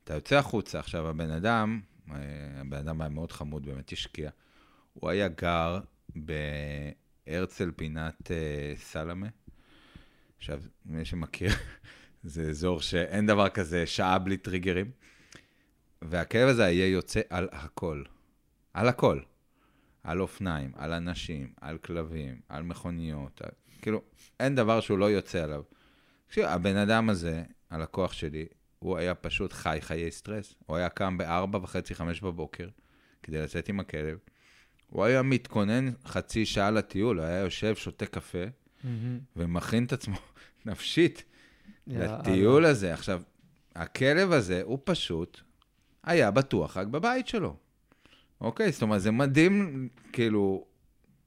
אתה 0.05 0.15
יוצא 0.15 0.39
החוצה, 0.39 0.79
עכשיו 0.79 1.09
הבן 1.09 1.31
אדם, 1.31 1.81
אה, 2.11 2.17
הבן 2.61 2.77
אדם 2.77 3.01
היה 3.01 3.11
מאוד 3.11 3.33
חמוד, 3.33 3.67
באמת 3.67 3.93
השקיע. 3.93 4.31
הוא 4.95 5.11
היה 5.11 5.29
גר 5.29 5.81
בהרצל 6.17 7.71
פינת 7.77 8.31
אה, 8.31 8.73
סלמה. 8.77 9.27
עכשיו, 10.39 10.61
מי 10.87 11.05
שמכיר, 11.05 11.51
זה 12.25 12.43
אזור 12.43 12.81
שאין 12.81 13.27
דבר 13.27 13.49
כזה 13.49 13.87
שעה 13.87 14.19
בלי 14.19 14.37
טריגרים. 14.37 14.91
והכלב 16.03 16.49
הזה 16.49 16.63
יהיה 16.63 16.87
יוצא 16.87 17.21
על 17.31 17.49
הכל. 17.53 18.03
על 18.75 18.89
הכל. 18.89 19.21
על 20.03 20.21
אופניים, 20.21 20.73
על 20.77 20.93
אנשים, 20.93 21.53
על 21.61 21.79
כלבים, 21.79 22.41
על 22.49 22.63
מכוניות. 22.63 23.43
על... 23.43 23.51
כאילו, 23.83 24.03
אין 24.41 24.55
דבר 24.55 24.81
שהוא 24.81 24.99
לא 24.99 25.11
יוצא 25.11 25.43
עליו. 25.45 25.63
תקשיב, 26.27 26.45
הבן 26.45 26.77
אדם 26.77 27.11
הזה, 27.11 27.43
הלקוח 27.71 28.13
שלי, 28.13 28.47
הוא 28.79 28.97
היה 28.97 29.15
פשוט 29.15 29.53
חי 29.53 29.79
חיי 29.81 30.11
סטרס. 30.11 30.55
הוא 30.67 30.77
היה 30.77 30.89
קם 30.89 31.19
בארבע 31.19 31.59
וחצי, 31.63 31.95
חמש 31.95 32.21
בבוקר, 32.21 32.69
כדי 33.23 33.43
לצאת 33.43 33.69
עם 33.69 33.81
הכלב. 33.81 34.19
הוא 34.87 35.05
היה 35.05 35.23
מתכונן 35.23 35.91
חצי 36.07 36.47
שעה 36.47 36.71
לטיול, 36.71 37.19
הוא 37.19 37.27
היה 37.27 37.39
יושב, 37.39 37.75
שותה 37.77 38.07
קפה. 38.07 38.45
ומכין 39.37 39.85
את 39.85 39.93
עצמו 39.93 40.17
נפשית. 40.67 41.25
לטיול 41.87 42.65
הזה. 42.65 42.95
עכשיו, 42.95 43.23
הכלב 43.75 44.33
הזה, 44.33 44.61
הוא 44.65 44.79
פשוט 44.85 45.41
היה 46.05 46.31
בטוח 46.31 46.77
רק 46.77 46.87
בבית 46.87 47.29
שלו. 47.29 47.57
אוקיי? 48.41 48.73
זאת 48.73 48.83
אומרת, 48.83 49.03
זה 49.03 49.11
מדהים, 49.11 49.89
כאילו, 50.13 50.65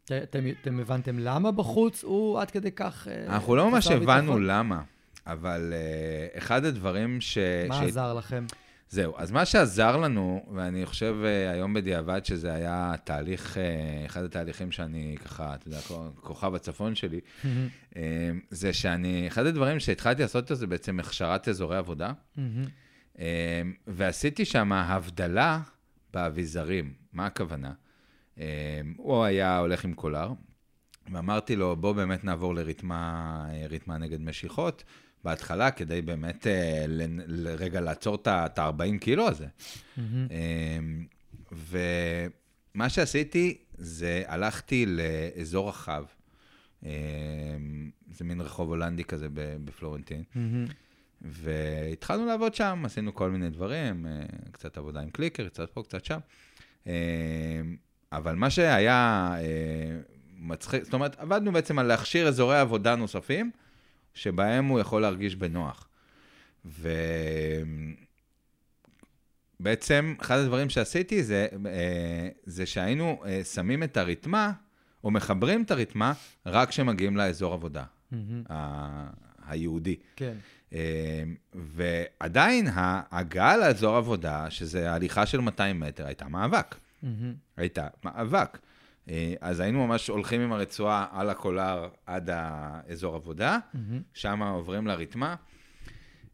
אתם, 0.05 0.39
אתם 0.61 0.79
הבנתם 0.79 1.19
למה 1.19 1.51
בחוץ 1.51 2.03
הוא 2.03 2.39
עד 2.39 2.51
כדי 2.51 2.71
כך... 2.71 3.07
אה, 3.07 3.25
אנחנו 3.25 3.55
לא 3.55 3.71
ממש 3.71 3.87
הבנו? 3.87 4.39
למה, 4.39 4.81
אבל 5.27 5.73
uh, 5.73 6.37
אחד 6.37 6.65
הדברים 6.65 7.21
ש... 7.21 7.37
מה 7.69 7.75
ש... 7.75 7.81
עזר 7.81 8.13
לכם? 8.13 8.45
זהו, 8.91 9.13
אז 9.17 9.31
מה 9.31 9.45
שעזר 9.45 9.97
לנו, 9.97 10.45
ואני 10.55 10.85
חושב 10.85 11.15
uh, 11.21 11.53
היום 11.53 11.73
בדיעבד 11.73 12.25
שזה 12.25 12.53
היה 12.53 12.93
תהליך, 13.03 13.57
uh, 13.57 14.05
אחד 14.05 14.23
התהליכים 14.23 14.71
שאני 14.71 15.15
ככה, 15.23 15.55
אתה 15.55 15.67
יודע, 15.67 15.79
כוכב 16.15 16.55
הצפון 16.55 16.95
שלי, 16.95 17.19
uh, 17.43 17.97
זה 18.49 18.73
שאני, 18.73 19.27
אחד 19.27 19.45
הדברים 19.45 19.79
שהתחלתי 19.79 20.21
לעשות 20.21 20.43
איתו 20.43 20.55
זה 20.55 20.67
בעצם 20.67 20.99
הכשרת 20.99 21.47
אזורי 21.47 21.77
עבודה, 21.77 22.13
ועשיתי 23.87 24.45
שם 24.45 24.71
הבדלה 24.71 25.61
באביזרים. 26.13 26.93
מה 27.13 27.25
הכוונה? 27.25 27.71
הוא 28.97 29.23
היה 29.23 29.57
הולך 29.57 29.85
עם 29.85 29.93
קולר, 29.93 30.31
ואמרתי 31.11 31.55
לו, 31.55 31.75
בוא 31.75 31.93
באמת 31.93 32.23
נעבור 32.23 32.59
אה, 32.59 32.63
ריתמה 33.67 33.97
נגד 33.99 34.21
משיכות, 34.21 34.83
בהתחלה, 35.23 35.71
כדי 35.71 36.01
באמת 36.01 36.47
אה, 36.47 36.85
לרגע 37.27 37.81
לעצור 37.81 38.15
את 38.25 38.57
ה-40 38.57 38.97
קילו 38.99 39.27
הזה. 39.27 39.47
מהמם. 39.97 40.27
אמ, 40.31 41.05
ומה 41.51 42.89
שעשיתי 42.89 43.57
זה 43.77 44.23
הלכתי 44.27 44.85
לאזור 44.85 45.69
רחב. 45.69 46.03
אמ, 46.83 46.89
זה 48.11 48.25
מין 48.25 48.41
רחוב 48.41 48.69
הולנדי 48.69 49.03
כזה 49.03 49.27
בפלורנטין. 49.33 50.23
מהמם. 50.35 50.65
והתחלנו 51.21 52.25
לעבוד 52.25 52.55
שם, 52.55 52.81
עשינו 52.85 53.15
כל 53.15 53.29
מיני 53.29 53.49
דברים, 53.49 54.05
אה, 54.05 54.11
קצת 54.51 54.77
עבודה 54.77 55.01
עם 55.01 55.09
קליקר, 55.09 55.47
קצת 55.47 55.69
פה, 55.69 55.83
קצת 55.83 56.05
שם. 56.05 56.19
אמ, 56.87 56.91
אבל 58.11 58.35
מה 58.35 58.49
שהיה 58.49 59.29
אה, 59.37 59.99
מצחיק, 60.37 60.83
זאת 60.83 60.93
אומרת, 60.93 61.19
עבדנו 61.19 61.51
בעצם 61.51 61.79
על 61.79 61.85
להכשיר 61.85 62.27
אזורי 62.27 62.59
עבודה 62.59 62.95
נוספים, 62.95 63.51
שבהם 64.13 64.65
הוא 64.65 64.79
יכול 64.79 65.01
להרגיש 65.01 65.35
בנוח. 65.35 65.87
ובעצם, 69.59 70.15
אחד 70.21 70.37
הדברים 70.37 70.69
שעשיתי 70.69 71.23
זה, 71.23 71.47
אה, 71.65 72.29
זה 72.45 72.65
שהיינו 72.65 73.23
אה, 73.25 73.43
שמים 73.43 73.83
את 73.83 73.97
הרתמה, 73.97 74.51
או 75.03 75.11
מחברים 75.11 75.61
את 75.63 75.71
הרתמה, 75.71 76.13
רק 76.45 76.69
כשמגיעים 76.69 77.17
לאזור 77.17 77.53
עבודה. 77.53 77.83
ה- 78.49 79.09
היהודי. 79.47 79.95
כן. 80.15 80.33
אה, 80.73 81.23
ועדיין 81.53 82.67
ההגעה 82.73 83.57
לאזור 83.57 83.95
עבודה, 83.95 84.49
שזה 84.49 84.91
הליכה 84.91 85.25
של 85.25 85.41
200 85.41 85.79
מטר, 85.79 86.05
הייתה 86.05 86.27
מאבק. 86.27 86.75
מהמם. 87.03 87.33
הייתה 87.57 87.87
מאבק. 88.03 88.57
אה, 89.09 89.33
אז 89.41 89.59
היינו 89.59 89.87
ממש 89.87 90.07
הולכים 90.07 90.41
עם 90.41 90.53
הרצועה 90.53 91.07
על 91.11 91.29
הקולר 91.29 91.89
עד 92.05 92.29
האזור 92.33 93.15
עבודה, 93.15 93.59
מהמם. 93.73 94.01
שם 94.13 94.43
עוברים 94.43 94.87
לרתמה. 94.87 95.35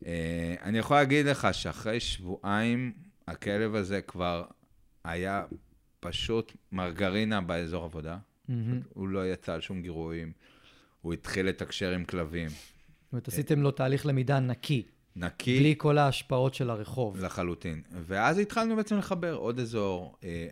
אה, 0.06 0.56
אני 0.64 0.78
יכול 0.78 0.98
להגיד 0.98 1.26
לך 1.26 1.48
שאחרי 1.52 2.00
שבועיים, 2.00 2.94
הכלב 3.28 3.76
הזה 3.76 4.02
כבר 4.02 4.46
היה 5.04 5.46
פשוט 6.00 6.54
מרגרינה 6.72 7.42
באזור 7.42 7.84
עבודה. 7.84 8.18
מהמם. 8.48 8.82
הוא 8.94 9.08
לא 9.08 9.28
יצא 9.28 9.54
על 9.54 9.62
שום 9.62 9.82
גירויים. 9.82 10.32
הוא 11.02 11.14
התחיל 11.14 11.46
לתקשר 11.46 11.92
עם 11.92 12.06
כלבים. 12.06 12.50
זאת 12.50 13.12
אומרת, 13.12 13.28
עשיתם 13.28 13.62
לו 13.62 13.72
תהליך 13.72 14.06
למידה 14.06 14.40
נקי, 14.40 14.84
נקי 15.16 15.60
בלי 15.60 15.76
כל 15.78 15.98
ההשפעות 15.98 16.54
של 16.54 16.70
הרחוב. 16.70 17.18
לחלוטין. 17.18 17.82
ואז 17.92 18.38
התחלנו 18.40 18.76
בעצם 18.76 18.98
לחבר 18.98 19.34
עוד 19.34 19.60
אזור, 19.60 20.16
אה, 20.24 20.48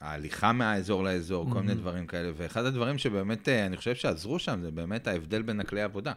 ההליכה 0.00 0.52
מהאזור 0.52 1.04
לאזור, 1.04 1.50
כל 1.52 1.60
מיני 1.60 1.74
דברים 1.74 2.06
כאלה. 2.06 2.30
ואחד 2.36 2.64
הדברים 2.64 2.98
שבאמת, 2.98 3.48
אה, 3.48 3.66
אני 3.66 3.76
חושב 3.76 3.94
שעזרו 3.94 4.38
שם, 4.38 4.60
זה 4.62 4.70
באמת 4.70 5.06
ההבדל 5.06 5.42
בין 5.42 5.60
הכלי 5.60 5.82
עבודה. 5.82 6.12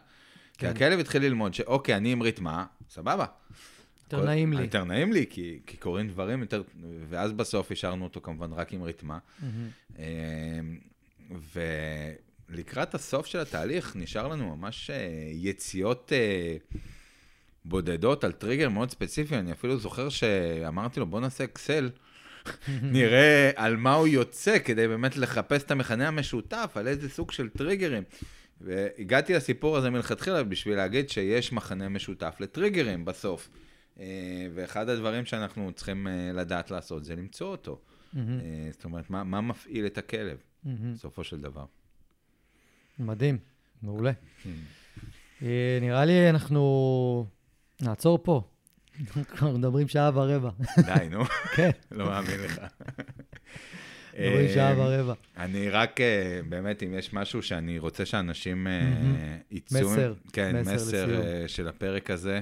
כי 0.52 0.58
כן. 0.58 0.66
הכלב 0.66 0.98
התחיל 0.98 1.22
ללמוד 1.22 1.54
שאוקיי, 1.54 1.96
אני 1.96 2.12
עם 2.12 2.22
ריתמה, 2.22 2.64
סבבה. 2.90 3.24
יותר 4.04 4.20
כל- 4.20 4.26
נעים 4.26 4.52
לי. 4.52 4.62
יותר 4.62 4.84
נעים 4.84 5.12
לי, 5.12 5.26
כי, 5.30 5.58
כי 5.66 5.76
קורים 5.76 6.08
דברים 6.08 6.40
יותר... 6.40 6.62
ואז 7.08 7.32
בסוף 7.32 7.72
השארנו 7.72 8.04
אותו 8.04 8.20
כמובן 8.20 8.52
רק 8.52 8.72
עם 8.72 8.82
ריתמה. 8.82 9.18
מהמם. 9.42 9.68
אמ, 9.98 10.78
ולקראת 12.50 12.94
הסוף 12.94 13.26
של 13.26 13.38
התהליך 13.38 13.96
נשאר 13.96 14.28
לנו 14.28 14.56
ממש 14.56 14.90
אה, 14.90 14.96
יציאות 15.32 16.12
אה, 16.14 16.56
בודדות 17.64 18.24
על 18.24 18.32
טריגר 18.32 18.68
מאוד 18.68 18.90
ספציפי. 18.90 19.36
אני 19.36 19.52
אפילו 19.52 19.76
זוכר 19.78 20.08
שאמרתי 20.08 21.00
לו, 21.00 21.06
בוא 21.06 21.20
נעשה 21.20 21.44
אקסל, 21.44 21.90
נראה 22.82 23.50
על 23.56 23.76
מה 23.76 23.94
הוא 23.94 24.08
יוצא, 24.08 24.58
כדי 24.58 24.88
באמת 24.88 25.16
לחפש 25.16 25.62
את 25.62 25.70
המכנה 25.70 26.08
המשותף, 26.08 26.72
על 26.74 26.88
איזה 26.88 27.08
סוג 27.08 27.30
של 27.30 27.48
טריגרים. 27.48 28.02
והגעתי 28.60 29.34
לסיפור 29.34 29.76
הזה 29.76 29.90
מלכתחילה 29.90 30.42
בשביל 30.42 30.76
להגיד 30.76 31.10
שיש 31.10 31.52
מכנה 31.52 31.88
משותף 31.88 32.36
לטריגרים 32.40 33.04
בסוף. 33.04 33.48
אה, 34.00 34.06
ואחד 34.54 34.88
הדברים 34.88 35.24
שאנחנו 35.24 35.72
צריכים 35.72 36.06
אה, 36.06 36.30
לדעת 36.34 36.70
לעשות 36.70 37.04
זה 37.04 37.16
למצוא 37.16 37.46
אותו. 37.46 37.80
אה, 38.16 38.22
זאת 38.70 38.84
אומרת, 38.84 39.10
מה, 39.10 39.24
מה 39.24 39.40
מפעיל 39.40 39.86
את 39.86 39.98
הכלב. 39.98 40.36
בסופו 40.64 41.24
של 41.24 41.40
דבר. 41.40 41.64
מדהים, 42.98 43.38
מעולה. 43.82 44.12
אה, 45.42 45.78
נראה 45.80 46.04
לי 46.04 46.30
אנחנו 46.30 47.26
נעצור 47.80 48.18
פה. 48.22 48.42
כבר 49.28 49.50
מדברים 49.50 49.88
שעה 49.88 50.10
ורבע. 50.14 50.50
די, 50.78 51.08
נו, 51.10 51.24
כן, 51.54 51.70
לא 51.90 52.06
מאמין 52.06 52.40
לך. 52.40 52.60
מדברים 54.18 54.48
שעה 54.54 54.70
אה, 54.70 54.78
ורבע. 54.78 55.14
אני 55.36 55.70
רק, 55.70 56.00
אה, 56.00 56.40
באמת, 56.48 56.82
אם 56.82 56.94
יש 56.98 57.12
משהו 57.12 57.42
שאני 57.42 57.78
רוצה 57.78 58.06
שאנשים 58.06 58.66
אה. 58.66 58.82
יצאו... 59.50 59.90
מסר, 59.90 60.14
כן, 60.32 60.60
מסר 60.60 61.06
של 61.46 61.68
הפרק 61.68 62.10
הזה, 62.10 62.40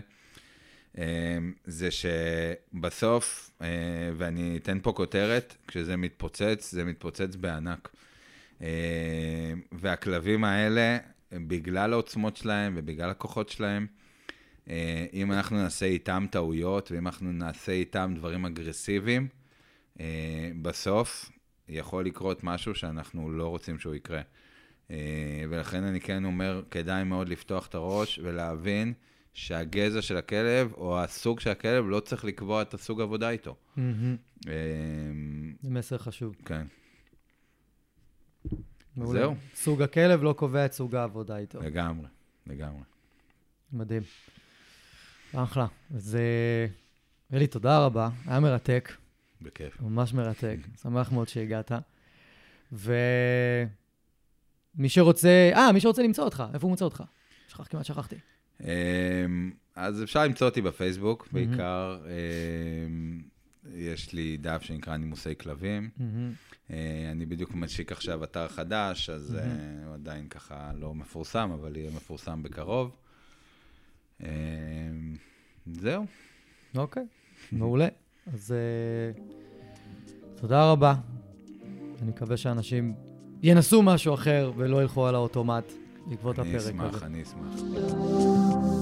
זה 1.64 1.88
שבסוף, 1.90 3.50
ואני 4.16 4.58
אתן 4.62 4.78
פה 4.82 4.92
כותרת, 4.92 5.54
כשזה 5.68 5.96
מתפוצץ, 5.96 6.70
זה 6.72 6.84
מתפוצץ 6.84 7.36
בענק. 7.36 7.88
והכלבים 9.72 10.44
האלה, 10.44 10.98
בגלל 11.32 11.92
העוצמות 11.92 12.36
שלהם 12.36 12.74
ובגלל 12.76 13.10
הכוחות 13.10 13.48
שלהם, 13.48 13.86
אם 15.12 15.32
אנחנו 15.32 15.56
נעשה 15.56 15.86
איתם 15.86 16.26
טעויות, 16.30 16.92
ואם 16.92 17.06
אנחנו 17.06 17.32
נעשה 17.32 17.72
איתם 17.72 18.12
דברים 18.16 18.44
אגרסיביים, 18.44 19.28
אה, 20.00 20.50
בסוף 20.62 21.30
יכול 21.68 22.06
לקרות 22.06 22.44
משהו 22.44 22.74
שאנחנו 22.74 23.32
לא 23.32 23.48
רוצים 23.48 23.78
שהוא 23.78 23.94
יקרה. 23.94 24.20
אה, 24.90 25.44
ולכן 25.50 25.82
אני 25.82 26.00
כן 26.00 26.24
אומר, 26.24 26.62
כדאי 26.70 27.04
מאוד 27.04 27.28
לפתוח 27.28 27.66
את 27.66 27.74
הראש 27.74 28.20
ולהבין 28.22 28.92
שהגזע 29.34 30.02
של 30.02 30.16
הכלב, 30.16 30.72
או 30.72 31.00
הסוג 31.00 31.40
של 31.40 31.50
הכלב, 31.50 31.84
לא 31.88 32.00
צריך 32.00 32.24
לקבוע 32.24 32.62
את 32.62 32.74
הסוג 32.74 33.00
עבודה 33.00 33.30
איתו. 33.30 33.56
אה, 33.78 33.82
זה 35.62 35.70
מסר 35.70 35.98
חשוב. 35.98 36.36
כן, 36.44 36.66
מעולה. 38.96 39.20
זהו. 39.20 39.34
סוג 39.54 39.82
הכלב 39.82 40.22
לא 40.22 40.32
קובע 40.32 40.66
את 40.66 40.72
סוג 40.72 40.94
העבודה 40.94 41.36
איתו. 41.36 41.60
לגמרי, 41.60 42.06
לגמרי. 42.46 42.82
מדהים. 43.72 44.02
אחלה. 45.34 45.66
אז 45.94 46.18
אלי, 47.32 47.46
תודה 47.46 47.84
רבה. 47.84 48.08
היה 48.26 48.40
מרתק, 48.40 48.92
בכיף. 49.42 49.80
ממש 49.80 50.14
מרתק. 50.14 50.56
שמח 50.82 51.12
מאוד 51.12 51.28
שהגעת. 51.28 51.72
ומי 52.72 52.88
שרוצה, 54.88 55.50
אה, 55.54 55.72
מי 55.72 55.80
שרוצה 55.80 56.02
למצוא 56.02 56.24
אותך, 56.24 56.44
איפה 56.54 56.66
הוא 56.66 56.70
מוצא 56.70 56.84
אותך? 56.84 57.02
שכח, 57.48 57.66
כמעט 57.66 57.84
שכחתי. 57.84 58.16
אמ, 58.60 58.66
אז 59.76 60.02
אפשר 60.02 60.24
למצוא 60.24 60.48
אותי 60.48 60.62
בפייסבוק, 60.62 61.28
בעיקר. 61.32 61.98
אמ, 62.06 63.22
יש 63.74 64.12
לי 64.12 64.36
דף 64.36 64.62
שנקרא 64.62 64.96
נימוסי 64.96 65.34
כלבים. 65.38 65.90
אה, 66.70 67.08
אני 67.12 67.26
בדיוק 67.26 67.54
משיק 67.54 67.92
עכשיו 67.92 68.24
אתר 68.24 68.48
חדש, 68.48 69.10
אז 69.10 69.34
אה, 69.34 69.86
הוא 69.86 69.94
עדיין 69.94 70.28
ככה 70.28 70.72
לא 70.74 70.94
מפורסם, 70.94 71.50
אבל 71.54 71.76
יהיה 71.76 71.90
מפורסם 71.90 72.42
בקרוב. 72.42 72.96
אמ, 74.22 74.28
זהו. 75.66 76.04
אוקיי, 76.76 77.02
מעולה. 77.52 77.88
אז 78.32 78.52
אה, 78.52 79.22
תודה 80.36 80.70
רבה. 80.70 80.94
אני 82.02 82.10
מקווה 82.10 82.36
שאנשים 82.36 82.94
ינסו 83.42 83.82
משהו 83.82 84.14
אחר 84.14 84.52
ולא 84.56 84.82
ילכו 84.82 85.06
על 85.06 85.14
האוטומט 85.14 85.72
בעקבות 86.06 86.38
הפרק 86.38 86.54
אשמח, 86.54 86.94
הזה. 86.94 87.06
אני 87.06 87.22
אשמח. 87.22 87.62
אני 87.62 88.81